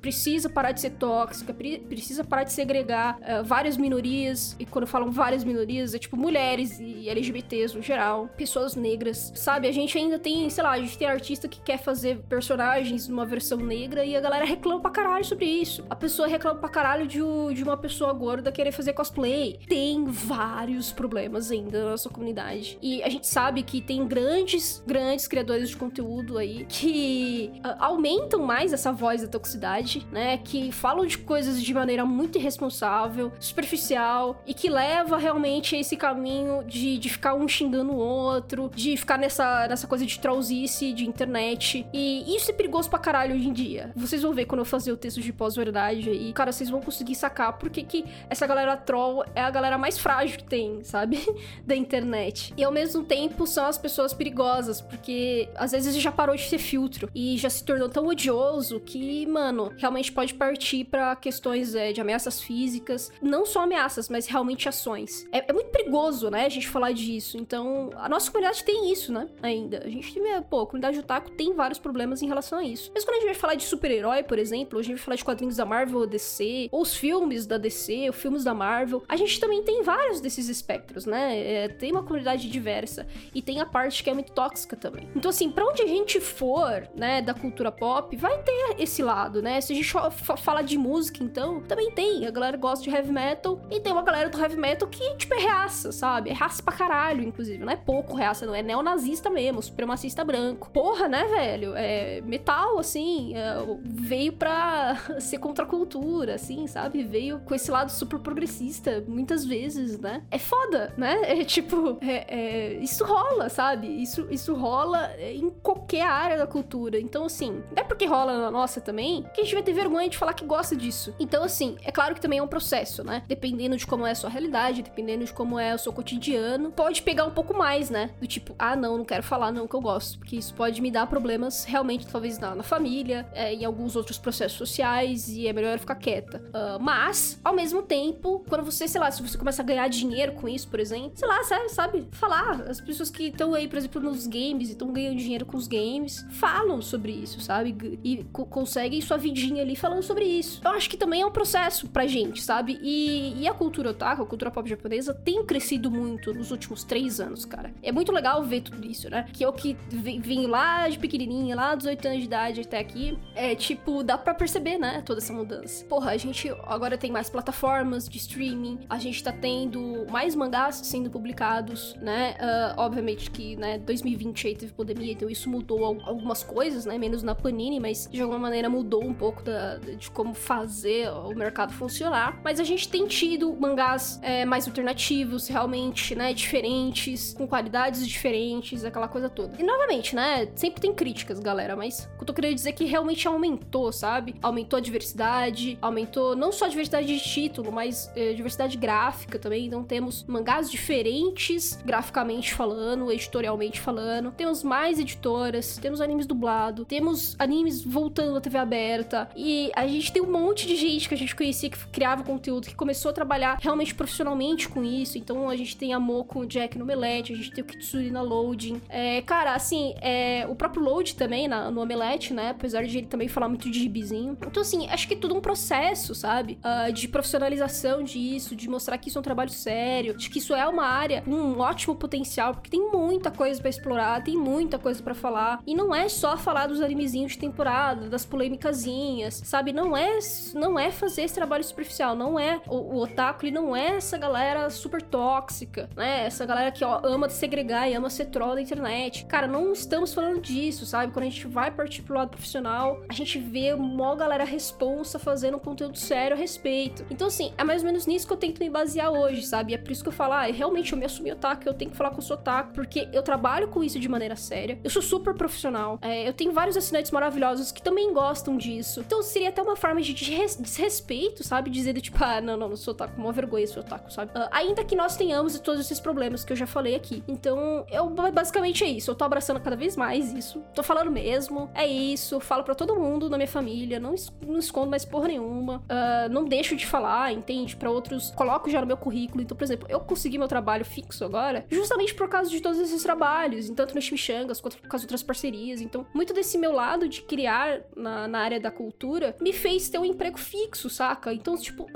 precisa 0.00 0.48
parar 0.48 0.72
de 0.72 0.80
ser 0.80 0.90
tóxica, 0.90 1.54
precisa 1.54 2.24
parar 2.24 2.44
de 2.44 2.52
segregar 2.52 3.18
uh, 3.18 3.44
várias 3.44 3.76
minorias. 3.76 4.56
E 4.58 4.66
quando 4.66 4.86
falam 4.86 5.10
várias 5.10 5.44
minorias, 5.44 5.94
é 5.94 5.98
tipo 5.98 6.16
mulheres 6.16 6.78
e 6.80 7.08
LGBTs 7.08 7.76
no 7.76 7.82
geral, 7.82 8.28
pessoas 8.36 8.74
negras, 8.74 9.32
sabe? 9.34 9.68
A 9.68 9.72
gente 9.72 9.96
ainda 9.96 10.18
tem, 10.18 10.48
sei 10.50 10.62
lá, 10.62 10.72
a 10.72 10.78
gente 10.80 10.96
tem 10.96 11.08
artista 11.08 11.48
que 11.48 11.60
quer 11.60 11.78
fazer 11.78 12.18
personagens 12.28 13.08
numa 13.08 13.24
versão 13.24 13.58
negra 13.58 14.04
e 14.04 14.16
a 14.16 14.20
galera 14.20 14.44
reclama 14.44 14.80
pra 14.80 14.90
caralho 14.90 15.24
sobre 15.24 15.46
isso. 15.46 15.84
A 15.88 15.96
pessoa 15.96 16.28
reclama 16.28 16.58
pra 16.58 16.68
caralho 16.68 17.06
de, 17.06 17.18
de 17.54 17.62
uma 17.62 17.76
pessoa 17.76 18.12
gorda 18.12 18.52
querer 18.52 18.72
fazer 18.72 18.92
cosplay. 18.92 19.58
Tem 19.68 20.04
vários 20.04 20.92
problemas 20.92 21.50
ainda 21.50 21.84
na 21.84 21.90
nossa 21.90 22.08
comunidade. 22.08 22.78
E 22.80 23.02
a 23.02 23.08
gente 23.08 23.26
sabe 23.26 23.62
que 23.62 23.80
tem 23.80 24.06
grandes, 24.06 24.82
grandes 24.86 25.26
criadores 25.28 25.68
de 25.68 25.76
conteúdo 25.76 26.38
aí 26.38 26.64
que 26.68 27.52
uh, 27.64 27.76
aumentam 27.78 28.40
mais 28.40 28.72
essa 28.72 28.92
voz 28.92 29.22
da 29.22 29.28
toxicidade, 29.38 30.06
né? 30.10 30.38
Que 30.38 30.72
falam 30.72 31.06
de 31.06 31.18
coisas 31.18 31.62
de 31.62 31.74
maneira 31.74 32.04
muito 32.04 32.38
irresponsável, 32.38 33.32
superficial 33.38 34.40
e 34.46 34.54
que 34.54 34.68
leva 34.68 35.18
realmente 35.18 35.76
a 35.76 35.80
esse 35.80 35.96
caminho 35.96 36.64
de, 36.64 36.98
de 36.98 37.08
ficar 37.08 37.34
um 37.34 37.46
xingando 37.46 37.92
o 37.92 37.96
outro, 37.96 38.70
de 38.74 38.96
ficar 38.96 39.18
nessa, 39.18 39.66
nessa 39.68 39.86
coisa 39.86 40.06
de 40.06 40.18
trollzice 40.18 40.92
de 40.92 41.06
internet. 41.06 41.86
E 41.92 42.34
isso 42.34 42.50
é 42.50 42.54
perigoso 42.54 42.88
pra 42.88 42.98
caralho 42.98 43.34
hoje 43.34 43.48
em 43.48 43.52
dia. 43.52 43.92
Vocês 43.94 44.22
vão 44.22 44.32
ver 44.32 44.46
quando 44.46 44.60
eu 44.60 44.64
fazer 44.64 44.92
o 44.92 44.96
texto 44.96 45.20
de 45.20 45.32
pós-verdade 45.32 46.10
aí, 46.10 46.32
cara, 46.32 46.52
vocês 46.52 46.70
vão 46.70 46.80
conseguir 46.80 47.14
sacar 47.14 47.58
porque 47.58 47.82
que 47.82 48.04
essa 48.28 48.46
galera 48.46 48.76
troll 48.76 49.24
é 49.34 49.42
a 49.42 49.50
galera 49.50 49.76
mais 49.76 49.98
frágil 49.98 50.38
que 50.38 50.44
tem, 50.44 50.82
sabe? 50.82 51.18
da 51.66 51.74
internet. 51.74 52.54
E 52.56 52.64
ao 52.64 52.72
mesmo 52.72 53.04
tempo 53.04 53.46
são 53.46 53.66
as 53.66 53.78
pessoas 53.78 54.12
perigosas, 54.12 54.80
porque 54.80 55.48
às 55.54 55.72
vezes 55.72 55.96
já 55.96 56.12
parou 56.12 56.36
de 56.36 56.48
ter 56.48 56.58
filtro 56.58 57.10
e 57.14 57.36
já 57.36 57.50
se 57.50 57.64
tornou 57.64 57.88
tão 57.88 58.06
odioso 58.06 58.80
que, 58.80 59.25
mano, 59.26 59.72
realmente 59.76 60.12
pode 60.12 60.34
partir 60.34 60.84
para 60.84 61.16
questões 61.16 61.74
é, 61.74 61.92
de 61.92 62.00
ameaças 62.00 62.40
físicas. 62.40 63.10
Não 63.20 63.44
só 63.44 63.62
ameaças, 63.62 64.08
mas 64.08 64.26
realmente 64.26 64.68
ações. 64.68 65.26
É, 65.32 65.50
é, 65.50 65.52
muito 65.52 65.70
perigoso, 65.70 66.30
né, 66.30 66.46
a 66.46 66.48
gente 66.48 66.68
falar 66.68 66.92
disso. 66.92 67.36
Então, 67.36 67.90
a 67.96 68.08
nossa 68.08 68.30
comunidade 68.30 68.64
tem 68.64 68.92
isso, 68.92 69.12
né, 69.12 69.28
ainda. 69.42 69.82
A 69.84 69.88
gente, 69.88 70.14
pô, 70.48 70.60
a 70.60 70.66
comunidade 70.66 70.98
otaku 70.98 71.30
tem 71.30 71.54
vários 71.54 71.78
problemas 71.78 72.22
em 72.22 72.26
relação 72.26 72.58
a 72.58 72.64
isso. 72.64 72.90
Mas 72.94 73.04
quando 73.04 73.16
a 73.16 73.20
gente 73.20 73.26
vai 73.26 73.34
falar 73.34 73.54
de 73.54 73.64
super-herói, 73.64 74.22
por 74.22 74.38
exemplo, 74.38 74.78
a 74.78 74.82
gente 74.82 74.96
vai 74.96 75.04
falar 75.04 75.16
de 75.16 75.24
quadrinhos 75.24 75.56
da 75.56 75.64
Marvel 75.64 76.06
DC, 76.06 76.68
ou 76.70 76.82
os 76.82 76.94
filmes 76.94 77.46
da 77.46 77.58
DC, 77.58 78.06
ou 78.06 78.12
filmes 78.12 78.44
da 78.44 78.54
Marvel, 78.54 79.02
a 79.08 79.16
gente 79.16 79.38
também 79.40 79.62
tem 79.62 79.82
vários 79.82 80.20
desses 80.20 80.48
espectros, 80.48 81.06
né? 81.06 81.38
É, 81.38 81.68
tem 81.68 81.92
uma 81.92 82.02
comunidade 82.02 82.48
diversa. 82.48 83.06
E 83.34 83.42
tem 83.42 83.60
a 83.60 83.66
parte 83.66 84.02
que 84.02 84.10
é 84.10 84.14
muito 84.14 84.32
tóxica 84.32 84.76
também. 84.76 85.08
Então, 85.14 85.30
assim, 85.30 85.50
pra 85.50 85.64
onde 85.66 85.82
a 85.82 85.86
gente 85.86 86.20
for, 86.20 86.88
né, 86.94 87.22
da 87.22 87.34
cultura 87.34 87.70
pop, 87.70 88.14
vai 88.16 88.38
ter 88.42 88.76
esse 88.78 89.02
lado, 89.02 89.15
né? 89.24 89.60
Se 89.60 89.72
a 89.72 89.76
gente 89.76 89.92
fala 90.36 90.62
de 90.62 90.76
música, 90.76 91.24
então, 91.24 91.62
também 91.62 91.90
tem. 91.90 92.26
A 92.26 92.30
galera 92.30 92.56
gosta 92.56 92.84
de 92.84 92.90
heavy 92.90 93.10
metal 93.10 93.60
e 93.70 93.80
tem 93.80 93.92
uma 93.92 94.02
galera 94.02 94.28
do 94.28 94.38
heavy 94.38 94.56
metal 94.56 94.86
que, 94.88 95.16
tipo, 95.16 95.34
é 95.34 95.38
reaça, 95.38 95.90
sabe? 95.90 96.30
É 96.30 96.32
raça 96.32 96.62
pra 96.62 96.74
caralho, 96.74 97.22
inclusive. 97.22 97.64
Não 97.64 97.72
é 97.72 97.76
pouco 97.76 98.14
reaça, 98.14 98.44
não. 98.44 98.54
É 98.54 98.62
neonazista 98.62 99.30
mesmo, 99.30 99.62
supremacista 99.62 100.24
branco. 100.24 100.70
Porra, 100.70 101.08
né, 101.08 101.24
velho? 101.24 101.72
É 101.74 102.20
metal, 102.22 102.78
assim, 102.78 103.34
é, 103.34 103.56
veio 103.82 104.32
pra 104.32 104.96
ser 105.18 105.38
contra 105.38 105.64
a 105.64 105.68
cultura, 105.68 106.34
assim, 106.34 106.66
sabe? 106.66 107.02
Veio 107.02 107.40
com 107.40 107.54
esse 107.54 107.70
lado 107.70 107.90
super 107.90 108.18
progressista, 108.18 109.02
muitas 109.08 109.44
vezes, 109.44 109.98
né? 109.98 110.22
É 110.30 110.38
foda, 110.38 110.92
né? 110.96 111.16
É 111.36 111.44
tipo, 111.44 111.98
é, 112.00 112.24
é, 112.28 112.72
isso 112.78 113.04
rola, 113.04 113.48
sabe? 113.48 113.88
Isso, 113.88 114.26
isso 114.30 114.54
rola 114.54 115.10
em 115.18 115.50
qualquer 115.50 116.06
área 116.06 116.38
da 116.38 116.46
cultura. 116.46 116.98
Então, 116.98 117.26
assim, 117.26 117.62
é 117.74 117.82
porque 117.82 118.06
rola 118.06 118.38
na 118.38 118.50
nossa 118.50 118.80
também 118.80 118.95
que 119.34 119.40
a 119.40 119.44
gente 119.44 119.54
vai 119.54 119.62
ter 119.62 119.72
vergonha 119.72 120.08
de 120.08 120.16
falar 120.16 120.34
que 120.34 120.44
gosta 120.44 120.74
disso. 120.74 121.14
Então, 121.18 121.42
assim, 121.42 121.76
é 121.84 121.92
claro 121.92 122.14
que 122.14 122.20
também 122.20 122.38
é 122.38 122.42
um 122.42 122.48
processo, 122.48 123.04
né? 123.04 123.22
Dependendo 123.26 123.76
de 123.76 123.86
como 123.86 124.06
é 124.06 124.12
a 124.12 124.14
sua 124.14 124.30
realidade, 124.30 124.82
dependendo 124.82 125.24
de 125.24 125.32
como 125.32 125.58
é 125.58 125.74
o 125.74 125.78
seu 125.78 125.92
cotidiano, 125.92 126.70
pode 126.70 127.02
pegar 127.02 127.24
um 127.24 127.30
pouco 127.30 127.54
mais, 127.54 127.90
né? 127.90 128.10
Do 128.20 128.26
tipo, 128.26 128.54
ah, 128.58 128.76
não, 128.76 128.98
não 128.98 129.04
quero 129.04 129.22
falar 129.22 129.52
não 129.52 129.66
que 129.66 129.74
eu 129.74 129.80
gosto, 129.80 130.18
porque 130.18 130.36
isso 130.36 130.54
pode 130.54 130.80
me 130.80 130.90
dar 130.90 131.06
problemas 131.06 131.64
realmente, 131.64 132.06
talvez 132.06 132.38
na, 132.38 132.54
na 132.54 132.62
família, 132.62 133.28
é, 133.32 133.52
em 133.54 133.64
alguns 133.64 133.96
outros 133.96 134.18
processos 134.18 134.56
sociais, 134.56 135.28
e 135.28 135.46
é 135.46 135.52
melhor 135.52 135.78
ficar 135.78 135.96
quieta. 135.96 136.42
Uh, 136.48 136.80
mas, 136.80 137.40
ao 137.44 137.54
mesmo 137.54 137.82
tempo, 137.82 138.44
quando 138.48 138.64
você, 138.64 138.88
sei 138.88 139.00
lá, 139.00 139.10
se 139.10 139.22
você 139.22 139.36
começa 139.36 139.62
a 139.62 139.64
ganhar 139.64 139.88
dinheiro 139.88 140.32
com 140.32 140.48
isso, 140.48 140.68
por 140.68 140.80
exemplo, 140.80 141.12
sei 141.14 141.28
lá, 141.28 141.42
sabe, 141.44 141.68
sabe 141.68 142.08
falar. 142.12 142.62
As 142.62 142.80
pessoas 142.80 143.10
que 143.10 143.24
estão 143.24 143.54
aí, 143.54 143.68
por 143.68 143.78
exemplo, 143.78 144.00
nos 144.00 144.26
games 144.26 144.68
e 144.68 144.72
estão 144.72 144.92
ganhando 144.92 145.16
dinheiro 145.16 145.44
com 145.44 145.56
os 145.56 145.66
games, 145.66 146.24
falam 146.30 146.80
sobre 146.80 147.12
isso, 147.12 147.40
sabe? 147.40 147.98
E 148.02 148.24
conseguem 148.32 148.85
sua 149.02 149.16
vidinha 149.16 149.62
ali 149.62 149.76
falando 149.76 150.02
sobre 150.02 150.24
isso. 150.24 150.60
Eu 150.64 150.70
acho 150.70 150.88
que 150.88 150.96
também 150.96 151.22
é 151.22 151.26
um 151.26 151.30
processo 151.30 151.88
pra 151.88 152.06
gente, 152.06 152.42
sabe? 152.42 152.78
E, 152.82 153.34
e 153.40 153.48
a 153.48 153.54
cultura 153.54 153.90
otaku, 153.90 154.22
a 154.22 154.26
cultura 154.26 154.50
pop 154.50 154.68
japonesa, 154.68 155.14
tem 155.14 155.44
crescido 155.44 155.90
muito 155.90 156.32
nos 156.32 156.50
últimos 156.50 156.84
três 156.84 157.20
anos, 157.20 157.44
cara. 157.44 157.72
É 157.82 157.92
muito 157.92 158.12
legal 158.12 158.42
ver 158.44 158.62
tudo 158.62 158.86
isso, 158.86 159.08
né? 159.10 159.26
Que 159.32 159.44
eu 159.44 159.52
que 159.52 159.76
vim 159.90 160.46
lá 160.46 160.88
de 160.88 160.98
pequenininha, 160.98 161.54
lá 161.54 161.74
dos 161.74 161.86
oito 161.86 162.06
anos 162.06 162.20
de 162.20 162.24
idade 162.24 162.60
até 162.60 162.78
aqui, 162.78 163.18
é 163.34 163.54
tipo, 163.54 164.02
dá 164.02 164.16
pra 164.16 164.34
perceber, 164.34 164.78
né? 164.78 165.02
Toda 165.04 165.20
essa 165.20 165.32
mudança. 165.32 165.84
Porra, 165.84 166.12
a 166.12 166.16
gente 166.16 166.48
agora 166.64 166.96
tem 166.96 167.10
mais 167.10 167.28
plataformas 167.28 168.08
de 168.08 168.18
streaming, 168.18 168.80
a 168.88 168.98
gente 168.98 169.22
tá 169.22 169.32
tendo 169.32 170.06
mais 170.10 170.34
mangás 170.34 170.76
sendo 170.76 171.10
publicados, 171.10 171.94
né? 172.00 172.36
Uh, 172.40 172.80
obviamente 172.80 173.30
que, 173.30 173.56
né, 173.56 173.78
2020 173.78 174.46
aí 174.46 174.54
teve 174.54 174.72
pandemia, 174.72 175.12
então 175.12 175.28
isso 175.28 175.48
mudou 175.48 175.84
algumas 175.84 176.42
coisas, 176.42 176.84
né? 176.84 176.98
Menos 176.98 177.22
na 177.22 177.34
Panini, 177.34 177.80
mas 177.80 178.08
de 178.10 178.20
alguma 178.20 178.38
maneira 178.38 178.68
mudou 178.76 179.02
um 179.02 179.14
pouco 179.14 179.42
da, 179.42 179.76
de 179.76 180.10
como 180.10 180.34
fazer 180.34 181.08
o 181.10 181.34
mercado 181.34 181.72
funcionar. 181.72 182.38
Mas 182.44 182.60
a 182.60 182.64
gente 182.64 182.88
tem 182.88 183.06
tido 183.06 183.56
mangás 183.58 184.20
é, 184.22 184.44
mais 184.44 184.66
alternativos, 184.66 185.48
realmente, 185.48 186.14
né? 186.14 186.34
Diferentes, 186.34 187.32
com 187.32 187.46
qualidades 187.46 188.06
diferentes, 188.06 188.84
aquela 188.84 189.08
coisa 189.08 189.28
toda. 189.30 189.56
E 189.58 189.64
novamente, 189.64 190.14
né? 190.14 190.48
Sempre 190.54 190.80
tem 190.80 190.92
críticas, 190.92 191.40
galera, 191.40 191.74
mas 191.74 192.08
eu 192.18 192.26
tô 192.26 192.34
querendo 192.34 192.54
dizer 192.54 192.66
é 192.66 192.72
que 192.72 192.84
realmente 192.84 193.26
aumentou, 193.28 193.92
sabe? 193.92 194.34
Aumentou 194.42 194.76
a 194.76 194.80
diversidade, 194.80 195.78
aumentou 195.80 196.34
não 196.34 196.50
só 196.50 196.66
a 196.66 196.68
diversidade 196.68 197.06
de 197.06 197.18
título, 197.20 197.70
mas 197.70 198.10
é, 198.16 198.32
diversidade 198.32 198.76
gráfica 198.76 199.38
também. 199.38 199.66
Então 199.66 199.84
temos 199.84 200.24
mangás 200.24 200.70
diferentes, 200.70 201.78
graficamente 201.84 202.52
falando, 202.52 203.10
editorialmente 203.10 203.80
falando. 203.80 204.32
Temos 204.32 204.62
mais 204.62 204.98
editoras, 204.98 205.78
temos 205.78 206.00
animes 206.00 206.26
dublado, 206.26 206.84
temos 206.84 207.36
animes 207.38 207.82
voltando 207.82 208.36
à 208.36 208.40
TV 208.40 208.58
aberta. 208.66 209.28
E 209.34 209.70
a 209.74 209.86
gente 209.86 210.12
tem 210.12 210.22
um 210.22 210.30
monte 210.30 210.66
de 210.66 210.76
gente 210.76 211.08
que 211.08 211.14
a 211.14 211.18
gente 211.18 211.34
conhecia 211.34 211.70
que 211.70 211.78
criava 211.88 212.22
conteúdo, 212.22 212.66
que 212.66 212.74
começou 212.74 213.10
a 213.10 213.14
trabalhar 213.14 213.58
realmente 213.60 213.94
profissionalmente 213.94 214.68
com 214.68 214.84
isso. 214.84 215.16
Então 215.16 215.48
a 215.48 215.56
gente 215.56 215.76
tem 215.76 215.94
a 215.94 216.00
Mo 216.00 216.24
com 216.24 216.40
o 216.40 216.46
Jack 216.46 216.76
no 216.76 216.84
Omelete, 216.84 217.32
a 217.32 217.36
gente 217.36 217.52
tem 217.52 217.62
o 217.62 217.66
Kitsuri 217.66 218.10
na 218.10 218.22
Loading. 218.22 218.80
É, 218.88 219.22
cara, 219.22 219.54
assim, 219.54 219.94
é, 220.00 220.46
o 220.48 220.54
próprio 220.54 220.82
Load 220.82 221.14
também 221.14 221.48
na, 221.48 221.70
no 221.70 221.80
Omelete, 221.80 222.34
né? 222.34 222.50
Apesar 222.50 222.84
de 222.84 222.98
ele 222.98 223.06
também 223.06 223.28
falar 223.28 223.48
muito 223.48 223.70
de 223.70 223.78
gibizinho. 223.78 224.36
Então, 224.46 224.60
assim, 224.60 224.88
acho 224.88 225.06
que 225.06 225.14
é 225.14 225.16
tudo 225.16 225.34
um 225.34 225.40
processo, 225.40 226.14
sabe? 226.14 226.58
Uh, 226.64 226.92
de 226.92 227.08
profissionalização 227.08 228.02
disso, 228.02 228.54
de 228.56 228.68
mostrar 228.68 228.98
que 228.98 229.08
isso 229.08 229.18
é 229.18 229.20
um 229.20 229.24
trabalho 229.24 229.50
sério, 229.50 230.16
de 230.16 230.28
que 230.28 230.38
isso 230.38 230.54
é 230.54 230.66
uma 230.66 230.84
área 230.84 231.22
com 231.22 231.30
um 231.30 231.58
ótimo 231.60 231.94
potencial, 231.94 232.54
porque 232.54 232.70
tem 232.70 232.90
muita 232.90 233.30
coisa 233.30 233.60
para 233.60 233.70
explorar, 233.70 234.22
tem 234.22 234.36
muita 234.36 234.78
coisa 234.78 235.02
para 235.02 235.14
falar. 235.14 235.60
E 235.66 235.74
não 235.74 235.94
é 235.94 236.08
só 236.08 236.36
falar 236.36 236.66
dos 236.66 236.80
animezinhos 236.80 237.32
de 237.32 237.38
temporada, 237.38 238.08
das 238.08 238.24
polêmicazinhas, 238.56 239.42
sabe? 239.44 239.72
Não 239.72 239.96
é, 239.96 240.18
não 240.54 240.78
é 240.78 240.90
fazer 240.90 241.22
esse 241.22 241.34
trabalho 241.34 241.62
superficial, 241.62 242.16
não 242.16 242.38
é 242.38 242.60
o, 242.66 242.76
o 242.76 243.02
otaku, 243.02 243.46
ele 243.46 243.54
não 243.54 243.76
é 243.76 243.96
essa 243.96 244.16
galera 244.18 244.68
super 244.70 245.02
tóxica, 245.02 245.88
né? 245.94 246.26
Essa 246.26 246.44
galera 246.44 246.72
que 246.72 246.84
ó, 246.84 247.00
ama 247.04 247.28
segregar 247.28 247.88
e 247.88 247.94
ama 247.94 248.10
ser 248.10 248.26
troll 248.26 248.54
da 248.54 248.60
internet. 248.60 249.26
Cara, 249.26 249.46
não 249.46 249.72
estamos 249.72 250.12
falando 250.14 250.40
disso, 250.40 250.86
sabe? 250.86 251.12
Quando 251.12 251.26
a 251.26 251.28
gente 251.28 251.46
vai 251.46 251.70
partir 251.70 252.02
pro 252.02 252.16
lado 252.16 252.30
profissional, 252.30 253.00
a 253.08 253.12
gente 253.12 253.38
vê 253.38 253.72
uma 253.74 254.14
galera 254.16 254.44
responsa 254.44 255.18
fazendo 255.18 255.56
um 255.56 255.60
conteúdo 255.60 255.98
sério 255.98 256.36
a 256.36 256.38
respeito. 256.38 257.04
Então, 257.10 257.26
assim, 257.26 257.52
é 257.58 257.64
mais 257.64 257.82
ou 257.82 257.86
menos 257.86 258.06
nisso 258.06 258.26
que 258.26 258.32
eu 258.32 258.36
tento 258.36 258.58
me 258.58 258.70
basear 258.70 259.10
hoje, 259.10 259.42
sabe? 259.42 259.72
E 259.72 259.74
é 259.74 259.78
por 259.78 259.92
isso 259.92 260.02
que 260.02 260.08
eu 260.08 260.12
falo, 260.12 260.32
ah, 260.32 260.42
realmente 260.42 260.92
eu 260.92 260.98
me 260.98 261.04
assumi 261.04 261.32
otaku, 261.32 261.62
eu 261.66 261.74
tenho 261.74 261.90
que 261.90 261.96
falar 261.96 262.10
que 262.10 262.18
eu 262.18 262.22
sou 262.22 262.36
otaku, 262.36 262.72
porque 262.72 263.08
eu 263.12 263.22
trabalho 263.22 263.68
com 263.68 263.82
isso 263.82 263.98
de 263.98 264.08
maneira 264.08 264.36
séria. 264.36 264.78
Eu 264.82 264.90
sou 264.90 265.02
super 265.02 265.34
profissional. 265.34 265.98
É, 266.00 266.28
eu 266.28 266.32
tenho 266.32 266.52
vários 266.52 266.76
assinantes 266.76 267.10
maravilhosos 267.10 267.72
que 267.72 267.82
também 267.82 268.12
gostam 268.12 268.45
disso. 268.54 269.00
Então 269.00 269.22
seria 269.22 269.48
até 269.48 269.62
uma 269.62 269.76
forma 269.76 270.02
de 270.02 270.12
desrespeito, 270.12 271.42
sabe? 271.42 271.70
Dizer 271.70 271.94
do 271.94 272.00
tipo, 272.02 272.22
ah, 272.22 272.42
não, 272.42 272.56
não, 272.56 272.68
não 272.68 272.76
sou 272.76 272.92
otaku, 272.92 273.18
uma 273.18 273.32
vergonha 273.32 273.66
sou 273.66 273.82
otaku, 273.82 274.12
sabe? 274.12 274.30
Uh, 274.32 274.48
ainda 274.50 274.84
que 274.84 274.94
nós 274.94 275.16
tenhamos 275.16 275.58
todos 275.60 275.80
esses 275.80 275.98
problemas 275.98 276.44
que 276.44 276.52
eu 276.52 276.56
já 276.56 276.66
falei 276.66 276.94
aqui. 276.94 277.24
Então, 277.26 277.86
eu 277.90 278.08
basicamente 278.10 278.84
é 278.84 278.88
isso. 278.88 279.10
Eu 279.10 279.14
tô 279.14 279.24
abraçando 279.24 279.60
cada 279.60 279.76
vez 279.76 279.96
mais 279.96 280.32
isso. 280.32 280.62
Tô 280.74 280.82
falando 280.82 281.10
mesmo. 281.10 281.70
É 281.74 281.86
isso. 281.86 282.38
Falo 282.40 282.62
para 282.62 282.74
todo 282.74 282.94
mundo 282.94 283.30
na 283.30 283.38
minha 283.38 283.48
família. 283.48 283.98
Não, 283.98 284.12
es 284.12 284.30
não 284.46 284.58
escondo 284.58 284.90
mais 284.90 285.04
porra 285.04 285.28
nenhuma. 285.28 285.78
Uh, 285.78 286.28
não 286.30 286.44
deixo 286.44 286.76
de 286.76 286.86
falar, 286.86 287.32
entende? 287.32 287.76
para 287.76 287.90
outros. 287.90 288.30
Coloco 288.32 288.68
já 288.68 288.80
no 288.80 288.86
meu 288.86 288.96
currículo. 288.96 289.42
Então, 289.42 289.56
por 289.56 289.64
exemplo, 289.64 289.86
eu 289.88 290.00
consegui 290.00 290.38
meu 290.38 290.48
trabalho 290.48 290.84
fixo 290.84 291.24
agora 291.24 291.64
justamente 291.70 292.14
por 292.14 292.28
causa 292.28 292.50
de 292.50 292.60
todos 292.60 292.78
esses 292.78 293.02
trabalhos. 293.02 293.70
Tanto 293.70 293.94
no 293.94 294.02
Chimichangas 294.02 294.60
quanto 294.60 294.76
com 294.76 294.96
as 294.96 295.02
outras 295.02 295.22
parcerias. 295.22 295.80
Então, 295.80 296.06
muito 296.12 296.32
desse 296.32 296.58
meu 296.58 296.72
lado 296.72 297.08
de 297.08 297.22
criar 297.22 297.80
na, 297.96 298.28
na 298.28 298.35
área 298.36 298.60
da 298.60 298.70
cultura 298.70 299.36
me 299.40 299.52
fez 299.52 299.88
ter 299.88 299.98
um 299.98 300.04
emprego 300.04 300.38
fixo, 300.38 300.88
saca? 300.88 301.32
Então, 301.32 301.56
tipo, 301.56 301.88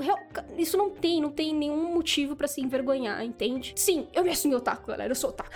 isso 0.57 0.77
não 0.77 0.89
tem, 0.89 1.21
não 1.21 1.31
tem 1.31 1.53
nenhum 1.53 1.93
motivo 1.93 2.35
para 2.35 2.47
se 2.47 2.61
envergonhar, 2.61 3.23
entende? 3.23 3.73
Sim, 3.75 4.07
eu 4.13 4.23
me 4.23 4.29
assumi 4.29 4.55
otaku, 4.55 4.87
galera. 4.87 5.11
Eu 5.11 5.15
sou 5.15 5.29
otaku. 5.29 5.51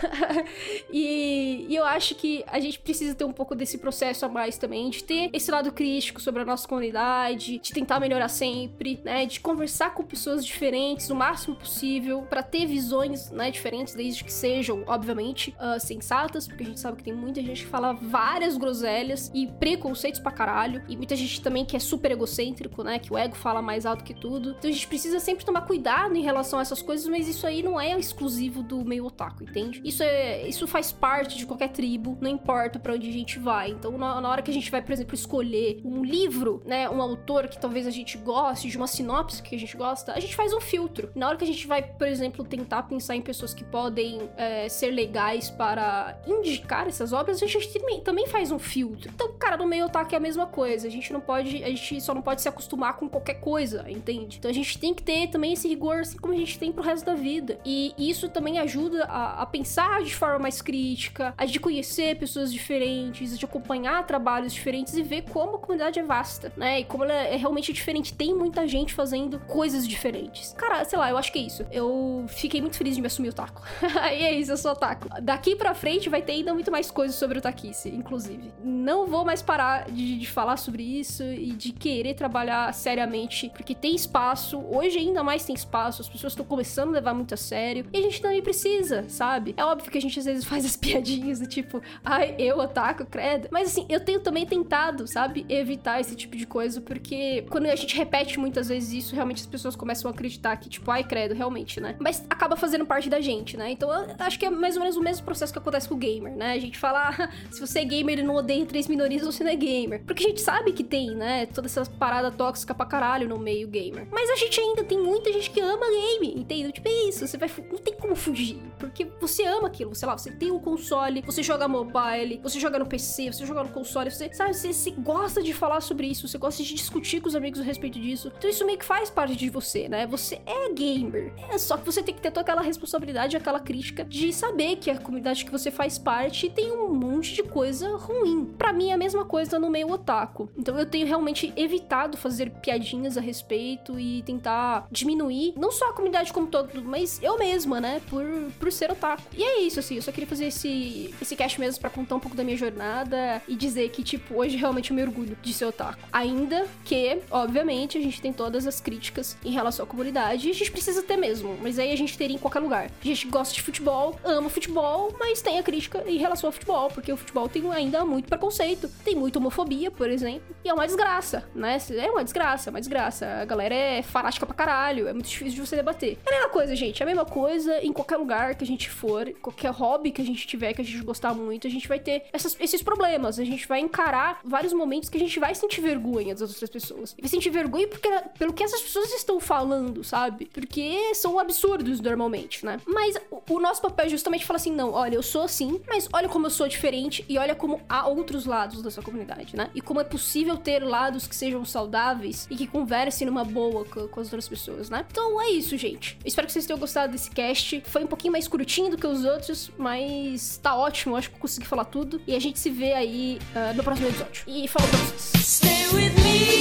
e, 0.91 1.65
e 1.69 1.75
eu 1.75 1.85
acho 1.85 2.15
que 2.15 2.43
a 2.47 2.59
gente 2.59 2.79
precisa 2.79 3.15
ter 3.15 3.23
um 3.23 3.33
pouco 3.33 3.55
desse 3.55 3.77
processo 3.77 4.25
a 4.25 4.29
mais 4.29 4.57
também, 4.57 4.89
de 4.89 5.03
ter 5.03 5.29
esse 5.33 5.51
lado 5.51 5.71
crítico 5.71 6.21
sobre 6.21 6.41
a 6.41 6.45
nossa 6.45 6.67
comunidade, 6.67 7.59
de 7.59 7.73
tentar 7.73 7.99
melhorar 7.99 8.29
sempre, 8.29 8.99
né? 9.03 9.25
De 9.25 9.39
conversar 9.39 9.93
com 9.93 10.03
pessoas 10.03 10.45
diferentes 10.45 11.09
o 11.09 11.15
máximo 11.15 11.55
possível, 11.55 12.21
para 12.23 12.43
ter 12.43 12.65
visões, 12.65 13.29
né, 13.31 13.51
diferentes, 13.51 13.93
desde 13.93 14.23
que 14.23 14.31
sejam, 14.31 14.83
obviamente, 14.87 15.55
uh, 15.59 15.79
sensatas, 15.79 16.47
porque 16.47 16.63
a 16.63 16.65
gente 16.65 16.79
sabe 16.79 16.97
que 16.97 17.03
tem 17.03 17.13
muita 17.13 17.41
gente 17.41 17.63
que 17.63 17.69
fala 17.69 17.93
várias 17.93 18.57
groselhas 18.57 19.31
e 19.33 19.47
preconceitos 19.47 20.19
pra 20.19 20.31
caralho, 20.31 20.74
e 20.87 20.95
muita 20.95 21.15
gente 21.15 21.41
também 21.41 21.65
que 21.65 21.75
é 21.75 21.79
super 21.79 22.11
egocêntrico, 22.11 22.83
né? 22.83 22.99
Que 22.99 23.11
o 23.11 23.17
ego 23.17 23.35
fala 23.35 23.61
mais 23.61 23.85
alto 23.85 24.03
que 24.03 24.13
tudo. 24.13 24.55
Então 24.57 24.69
a 24.69 24.73
gente 24.73 24.87
precisa 24.87 25.19
sempre 25.19 25.45
tomar 25.45 25.61
cuidado 25.61 26.15
em 26.15 26.21
relação 26.21 26.59
a 26.59 26.61
essas 26.61 26.81
coisas, 26.81 27.07
mas 27.07 27.27
isso 27.27 27.45
aí 27.45 27.61
não 27.61 27.79
é 27.79 27.97
exclusivo 27.97 28.63
do 28.63 28.83
meio 28.83 29.05
otaku, 29.05 29.43
entende? 29.43 29.81
Isso 29.83 30.03
é, 30.03 30.47
isso 30.47 30.67
faz 30.67 30.91
parte 30.91 31.37
de 31.37 31.45
qualquer 31.45 31.69
tribo, 31.69 32.17
não 32.21 32.29
importa 32.29 32.79
para 32.79 32.93
onde 32.93 33.09
a 33.09 33.13
gente 33.13 33.39
vai. 33.39 33.71
Então, 33.71 33.97
na, 33.97 34.21
na, 34.21 34.29
hora 34.29 34.41
que 34.41 34.51
a 34.51 34.53
gente 34.53 34.69
vai, 34.71 34.81
por 34.81 34.91
exemplo, 34.91 35.15
escolher 35.15 35.81
um 35.83 36.03
livro, 36.03 36.61
né, 36.65 36.89
um 36.89 37.01
autor 37.01 37.47
que 37.47 37.59
talvez 37.59 37.87
a 37.87 37.91
gente 37.91 38.17
goste, 38.17 38.69
de 38.69 38.77
uma 38.77 38.87
sinopse 38.87 39.41
que 39.41 39.55
a 39.55 39.59
gente 39.59 39.75
gosta, 39.75 40.13
a 40.13 40.19
gente 40.19 40.35
faz 40.35 40.53
um 40.53 40.61
filtro. 40.61 41.09
Na 41.15 41.27
hora 41.27 41.37
que 41.37 41.43
a 41.43 41.47
gente 41.47 41.65
vai, 41.67 41.81
por 41.81 42.07
exemplo, 42.07 42.43
tentar 42.43 42.83
pensar 42.83 43.15
em 43.15 43.21
pessoas 43.21 43.53
que 43.53 43.63
podem 43.63 44.29
é, 44.37 44.67
ser 44.69 44.91
legais 44.91 45.49
para 45.49 46.19
indicar 46.27 46.87
essas 46.87 47.13
obras, 47.13 47.41
a 47.41 47.47
gente 47.47 47.67
também, 48.03 48.27
faz 48.27 48.51
um 48.51 48.59
filtro. 48.59 49.11
Então, 49.13 49.33
cara, 49.33 49.57
no 49.57 49.67
meio 49.67 49.85
otaku 49.85 50.13
é 50.13 50.17
a 50.17 50.21
mesma 50.21 50.47
coisa. 50.47 50.54
A 50.63 50.89
gente 50.89 51.11
não 51.11 51.21
pode, 51.21 51.63
a 51.63 51.69
gente 51.69 52.01
só 52.01 52.13
não 52.13 52.21
pode 52.21 52.41
se 52.41 52.49
acostumar 52.49 52.95
com 52.95 53.07
qualquer 53.09 53.35
coisa, 53.35 53.85
entende? 53.89 54.37
Então 54.37 54.49
a 54.49 54.53
gente 54.53 54.77
tem 54.77 54.93
que 54.93 55.03
ter 55.03 55.27
também 55.27 55.53
esse 55.53 55.67
rigor, 55.67 55.99
assim 55.99 56.17
como 56.17 56.33
a 56.33 56.37
gente 56.37 56.57
tem 56.57 56.71
pro 56.71 56.83
resto 56.83 57.05
da 57.05 57.15
vida. 57.15 57.59
E 57.65 57.93
isso 57.97 58.29
também 58.29 58.59
ajuda 58.59 59.05
a, 59.05 59.41
a 59.41 59.45
pensar 59.45 60.03
de 60.03 60.15
forma 60.15 60.39
mais 60.39 60.61
crítica, 60.61 61.33
a 61.37 61.45
de 61.45 61.59
conhecer 61.59 62.17
pessoas 62.17 62.51
diferentes, 62.51 63.37
de 63.37 63.45
acompanhar 63.45 64.05
trabalhos 64.05 64.53
diferentes 64.53 64.95
e 64.95 65.03
ver 65.03 65.23
como 65.23 65.55
a 65.55 65.59
comunidade 65.59 65.99
é 65.99 66.03
vasta, 66.03 66.51
né? 66.55 66.79
E 66.81 66.85
como 66.85 67.03
ela 67.03 67.13
é 67.13 67.35
realmente 67.35 67.73
diferente. 67.73 68.13
Tem 68.13 68.33
muita 68.33 68.67
gente 68.67 68.93
fazendo 68.93 69.39
coisas 69.39 69.87
diferentes. 69.87 70.53
Cara, 70.53 70.83
sei 70.85 70.97
lá, 70.97 71.09
eu 71.09 71.17
acho 71.17 71.31
que 71.31 71.39
é 71.39 71.41
isso. 71.41 71.65
Eu 71.71 72.25
fiquei 72.27 72.61
muito 72.61 72.77
feliz 72.77 72.95
de 72.95 73.01
me 73.01 73.07
assumir 73.07 73.29
o 73.29 73.33
taco. 73.33 73.61
e 73.81 74.23
é 74.23 74.31
isso, 74.33 74.51
eu 74.51 74.57
sou 74.57 74.75
taco. 74.75 75.09
Daqui 75.21 75.55
pra 75.55 75.73
frente 75.73 76.09
vai 76.09 76.21
ter 76.21 76.33
ainda 76.33 76.53
muito 76.53 76.71
mais 76.71 76.91
coisas 76.91 77.15
sobre 77.15 77.39
o 77.39 77.41
taquice, 77.41 77.89
inclusive. 77.89 78.53
Não 78.63 79.07
vou 79.07 79.25
mais 79.25 79.41
parar 79.41 79.89
de, 79.89 80.17
de 80.17 80.27
falar 80.27 80.44
sobre 80.57 80.83
isso 80.83 81.23
e 81.23 81.51
de 81.51 81.71
querer 81.71 82.13
trabalhar 82.13 82.73
seriamente, 82.73 83.49
porque 83.49 83.73
tem 83.73 83.95
espaço. 83.95 84.63
Hoje 84.69 84.97
ainda 84.97 85.23
mais 85.23 85.43
tem 85.43 85.55
espaço. 85.55 86.01
As 86.01 86.09
pessoas 86.09 86.33
estão 86.33 86.45
começando 86.45 86.89
a 86.89 86.91
levar 86.93 87.13
muito 87.13 87.33
a 87.33 87.37
sério. 87.37 87.85
E 87.91 87.97
a 87.97 88.01
gente 88.01 88.21
também 88.21 88.41
precisa, 88.41 89.05
sabe? 89.09 89.53
É 89.57 89.65
óbvio 89.65 89.91
que 89.91 89.97
a 89.97 90.01
gente 90.01 90.19
às 90.19 90.25
vezes 90.25 90.45
faz 90.45 90.65
as 90.65 90.75
piadinhas 90.77 91.39
do 91.39 91.47
tipo, 91.47 91.81
ai, 92.03 92.35
eu 92.37 92.61
ataco, 92.61 93.05
credo. 93.05 93.47
Mas 93.51 93.69
assim, 93.69 93.85
eu 93.89 93.99
tenho 93.99 94.19
também 94.19 94.45
tentado, 94.45 95.07
sabe? 95.07 95.45
Evitar 95.49 95.99
esse 95.99 96.15
tipo 96.15 96.35
de 96.35 96.45
coisa, 96.45 96.79
porque 96.79 97.45
quando 97.49 97.65
a 97.65 97.75
gente 97.75 97.95
repete 97.97 98.39
muitas 98.39 98.67
vezes 98.69 98.93
isso, 98.93 99.15
realmente 99.15 99.41
as 99.41 99.47
pessoas 99.47 99.75
começam 99.75 100.09
a 100.09 100.13
acreditar 100.13 100.55
que, 100.57 100.69
tipo, 100.69 100.89
ai, 100.91 101.03
credo, 101.03 101.33
realmente, 101.33 101.81
né? 101.81 101.95
Mas 101.99 102.23
acaba 102.29 102.55
fazendo 102.55 102.85
parte 102.85 103.09
da 103.09 103.19
gente, 103.19 103.57
né? 103.57 103.71
Então 103.71 103.91
eu 103.91 104.15
acho 104.19 104.37
que 104.37 104.45
é 104.45 104.49
mais 104.49 104.75
ou 104.75 104.81
menos 104.81 104.97
o 104.97 105.01
mesmo 105.01 105.25
processo 105.25 105.51
que 105.51 105.59
acontece 105.59 105.87
com 105.87 105.95
o 105.95 105.97
gamer, 105.97 106.35
né? 106.35 106.53
A 106.53 106.59
gente 106.59 106.77
fala, 106.77 107.09
ah, 107.09 107.29
se 107.51 107.59
você 107.59 107.79
é 107.79 107.85
gamer 107.85 108.19
e 108.19 108.23
não 108.23 108.35
odeia 108.35 108.65
três 108.65 108.87
minorias, 108.87 109.25
você 109.25 109.43
não 109.43 109.51
é 109.51 109.55
gamer. 109.55 110.03
Porque 110.05 110.25
a 110.25 110.27
gente 110.27 110.34
sabe 110.41 110.71
que 110.71 110.83
tem, 110.83 111.15
né? 111.15 111.45
Toda 111.47 111.67
essa 111.67 111.85
parada 111.85 112.31
tóxica 112.31 112.73
pra 112.73 112.85
caralho 112.85 113.27
no 113.27 113.37
meio 113.37 113.67
gamer. 113.67 114.07
Mas 114.11 114.29
a 114.29 114.35
gente 114.35 114.59
ainda 114.59 114.83
tem 114.83 114.99
muita 114.99 115.31
gente 115.31 115.49
que 115.49 115.59
ama 115.59 115.85
game, 115.87 116.39
entendeu? 116.39 116.71
Tipo, 116.71 116.87
é 116.87 117.09
isso, 117.09 117.27
você 117.27 117.37
vai. 117.37 117.49
Não 117.71 117.77
tem 117.77 117.93
como 117.93 118.15
fugir. 118.15 118.59
Porque 118.79 119.05
você 119.19 119.45
ama 119.45 119.67
aquilo, 119.67 119.95
sei 119.95 120.07
lá, 120.07 120.17
você 120.17 120.31
tem 120.31 120.51
um 120.51 120.59
console, 120.59 121.21
você 121.21 121.41
joga 121.41 121.67
mobile, 121.67 122.39
você 122.41 122.59
joga 122.59 122.79
no 122.79 122.85
PC, 122.85 123.31
você 123.31 123.45
joga 123.45 123.63
no 123.63 123.69
console, 123.69 124.11
você, 124.11 124.33
sabe, 124.33 124.53
você, 124.53 124.73
você 124.73 124.91
gosta 124.91 125.41
de 125.41 125.53
falar 125.53 125.81
sobre 125.81 126.07
isso, 126.07 126.27
você 126.27 126.37
gosta 126.37 126.61
de 126.63 126.73
discutir 126.73 127.21
com 127.21 127.27
os 127.27 127.35
amigos 127.35 127.59
a 127.59 127.63
respeito 127.63 127.99
disso. 127.99 128.31
Então 128.37 128.49
isso 128.49 128.65
meio 128.65 128.77
que 128.77 128.85
faz 128.85 129.09
parte 129.09 129.35
de 129.35 129.49
você, 129.49 129.87
né? 129.87 130.05
Você 130.07 130.41
é 130.45 130.71
gamer. 130.73 131.33
É 131.49 131.57
só 131.57 131.77
que 131.77 131.85
você 131.85 132.03
tem 132.03 132.13
que 132.13 132.21
ter 132.21 132.31
toda 132.31 132.41
aquela 132.41 132.61
responsabilidade, 132.61 133.37
aquela 133.37 133.59
crítica 133.59 134.03
de 134.03 134.31
saber 134.33 134.75
que 134.77 134.89
a 134.89 134.97
comunidade 134.97 135.45
que 135.45 135.51
você 135.51 135.71
faz 135.71 135.97
parte 135.97 136.49
tem 136.49 136.71
um 136.71 136.93
monte 136.93 137.33
de 137.33 137.43
coisa 137.43 137.95
ruim. 137.95 138.45
Para 138.57 138.73
mim 138.73 138.89
é 138.89 138.93
a 138.93 138.97
mesma 138.97 139.25
coisa 139.25 139.57
no 139.59 139.69
meio 139.69 139.91
otaku. 139.91 140.24
Então 140.57 140.77
eu 140.77 140.85
tenho 140.85 141.07
realmente 141.07 141.53
evitado 141.55 142.17
fazer 142.17 142.49
piadinhas 142.49 143.17
a 143.17 143.21
respeito 143.21 143.99
e 143.99 144.21
tentar 144.23 144.87
diminuir 144.91 145.53
não 145.57 145.71
só 145.71 145.89
a 145.89 145.93
comunidade 145.93 146.31
como 146.33 146.47
todo, 146.47 146.83
mas 146.83 147.21
eu 147.21 147.37
mesma, 147.37 147.79
né, 147.81 148.01
por, 148.09 148.23
por 148.59 148.71
ser 148.71 148.91
otaku. 148.91 149.23
E 149.33 149.43
é 149.43 149.61
isso, 149.61 149.79
assim, 149.79 149.95
eu 149.95 150.01
só 150.01 150.11
queria 150.11 150.27
fazer 150.27 150.45
esse, 150.45 151.13
esse 151.21 151.35
cast 151.35 151.59
mesmo 151.59 151.79
para 151.81 151.89
contar 151.89 152.15
um 152.15 152.19
pouco 152.19 152.35
da 152.35 152.43
minha 152.43 152.57
jornada 152.57 153.41
e 153.47 153.55
dizer 153.55 153.89
que, 153.89 154.03
tipo, 154.03 154.35
hoje 154.35 154.57
realmente 154.57 154.91
eu 154.91 154.95
me 154.95 155.03
orgulho 155.03 155.37
de 155.41 155.53
ser 155.53 155.65
otaku. 155.65 155.99
Ainda 156.11 156.65
que, 156.83 157.19
obviamente, 157.29 157.97
a 157.97 158.01
gente 158.01 158.21
tem 158.21 158.33
todas 158.33 158.67
as 158.67 158.79
críticas 158.79 159.37
em 159.43 159.51
relação 159.51 159.85
à 159.85 159.87
comunidade 159.87 160.47
e 160.47 160.51
a 160.51 160.53
gente 160.53 160.71
precisa 160.71 161.01
ter 161.01 161.17
mesmo, 161.17 161.57
mas 161.61 161.79
aí 161.79 161.91
a 161.91 161.95
gente 161.95 162.17
teria 162.17 162.35
em 162.35 162.39
qualquer 162.39 162.59
lugar. 162.59 162.91
A 163.01 163.05
gente 163.05 163.27
gosta 163.27 163.53
de 163.53 163.61
futebol, 163.61 164.19
ama 164.23 164.49
futebol, 164.49 165.13
mas 165.19 165.41
tem 165.41 165.59
a 165.59 165.63
crítica 165.63 166.03
em 166.07 166.17
relação 166.17 166.47
ao 166.47 166.51
futebol, 166.51 166.89
porque 166.89 167.11
o 167.11 167.17
futebol 167.17 167.47
tem 167.49 167.71
ainda 167.71 168.05
muito 168.05 168.27
preconceito, 168.27 168.89
tem 169.03 169.15
muita 169.15 169.39
homofobia, 169.39 169.91
por 169.91 170.09
exemplo, 170.09 170.14
e 170.63 170.69
é 170.69 170.73
uma 170.73 170.85
desgraça, 170.85 171.47
né? 171.53 171.77
É 171.91 172.11
uma 172.11 172.23
desgraça, 172.23 172.69
é 172.69 172.71
uma 172.71 172.79
desgraça. 172.79 173.25
A 173.41 173.45
galera 173.45 173.73
é 173.73 174.01
fanática 174.01 174.45
pra 174.45 174.55
caralho, 174.55 175.07
é 175.07 175.13
muito 175.13 175.29
difícil 175.29 175.55
de 175.55 175.67
você 175.67 175.75
debater. 175.75 176.17
É 176.25 176.29
a 176.29 176.33
mesma 176.33 176.49
coisa, 176.49 176.75
gente, 176.75 177.01
é 177.01 177.03
a 177.03 177.07
mesma 177.07 177.25
coisa 177.25 177.83
em 177.83 177.91
qualquer 177.91 178.17
lugar 178.17 178.55
que 178.55 178.63
a 178.63 178.67
gente 178.67 178.89
for, 178.89 179.31
qualquer 179.41 179.71
hobby 179.71 180.11
que 180.11 180.21
a 180.21 180.25
gente 180.25 180.47
tiver, 180.47 180.73
que 180.73 180.81
a 180.81 180.85
gente 180.85 181.03
gostar 181.03 181.33
muito, 181.33 181.67
a 181.67 181.69
gente 181.69 181.87
vai 181.87 181.99
ter 181.99 182.23
essas, 182.31 182.55
esses 182.59 182.81
problemas, 182.81 183.39
a 183.39 183.43
gente 183.43 183.67
vai 183.67 183.79
encarar 183.79 184.39
vários 184.43 184.73
momentos 184.73 185.09
que 185.09 185.17
a 185.17 185.19
gente 185.19 185.39
vai 185.39 185.53
sentir 185.55 185.81
vergonha 185.81 186.33
das 186.33 186.49
outras 186.49 186.69
pessoas. 186.69 187.15
Vai 187.19 187.29
sentir 187.29 187.49
vergonha 187.49 187.87
porque, 187.87 188.09
pelo 188.37 188.53
que 188.53 188.63
essas 188.63 188.81
pessoas 188.81 189.11
estão 189.13 189.39
falando, 189.39 190.03
sabe? 190.03 190.45
Porque 190.53 191.13
são 191.13 191.37
absurdos 191.39 191.99
normalmente, 191.99 192.65
né? 192.65 192.79
Mas 192.85 193.15
o, 193.31 193.41
o 193.49 193.59
nosso 193.59 193.81
papel 193.81 194.05
é 194.05 194.09
justamente 194.09 194.45
falar 194.45 194.57
assim: 194.57 194.71
não, 194.71 194.91
olha, 194.91 195.15
eu 195.15 195.23
sou 195.23 195.43
assim, 195.43 195.81
mas 195.87 196.07
olha 196.13 196.29
como 196.29 196.47
eu 196.47 196.49
sou 196.51 196.67
diferente 196.67 197.25
e 197.27 197.37
olha 197.37 197.55
como 197.55 197.81
há 197.87 198.07
outros 198.07 198.45
lados 198.45 198.81
dessa 198.81 199.01
comunidade, 199.01 199.55
né? 199.55 199.69
E 199.73 199.81
como 199.81 199.99
possível 200.05 200.57
ter 200.57 200.83
lados 200.83 201.27
que 201.27 201.35
sejam 201.35 201.63
saudáveis 201.65 202.47
e 202.49 202.55
que 202.55 202.67
conversem 202.67 203.27
numa 203.27 203.43
boa 203.43 203.85
com, 203.85 204.07
com 204.07 204.19
as 204.19 204.27
outras 204.27 204.47
pessoas, 204.47 204.89
né? 204.89 205.05
Então 205.09 205.41
é 205.41 205.49
isso, 205.49 205.77
gente. 205.77 206.17
Espero 206.25 206.47
que 206.47 206.53
vocês 206.53 206.65
tenham 206.65 206.79
gostado 206.79 207.11
desse 207.11 207.29
cast. 207.29 207.81
Foi 207.85 208.03
um 208.03 208.07
pouquinho 208.07 208.31
mais 208.31 208.47
curtinho 208.47 208.89
do 208.89 208.97
que 208.97 209.07
os 209.07 209.25
outros, 209.25 209.71
mas 209.77 210.57
tá 210.57 210.75
ótimo. 210.75 211.15
Acho 211.15 211.29
que 211.29 211.35
eu 211.35 211.39
consegui 211.39 211.65
falar 211.65 211.85
tudo. 211.85 212.21
E 212.27 212.35
a 212.35 212.39
gente 212.39 212.59
se 212.59 212.69
vê 212.69 212.93
aí 212.93 213.39
uh, 213.55 213.75
no 213.75 213.83
próximo 213.83 214.07
episódio. 214.07 214.43
E 214.47 214.67
falou 214.67 214.87
pra 214.89 214.99
vocês. 214.99 215.45
Stay 215.45 215.87
with 215.93 216.11
me. 216.23 216.55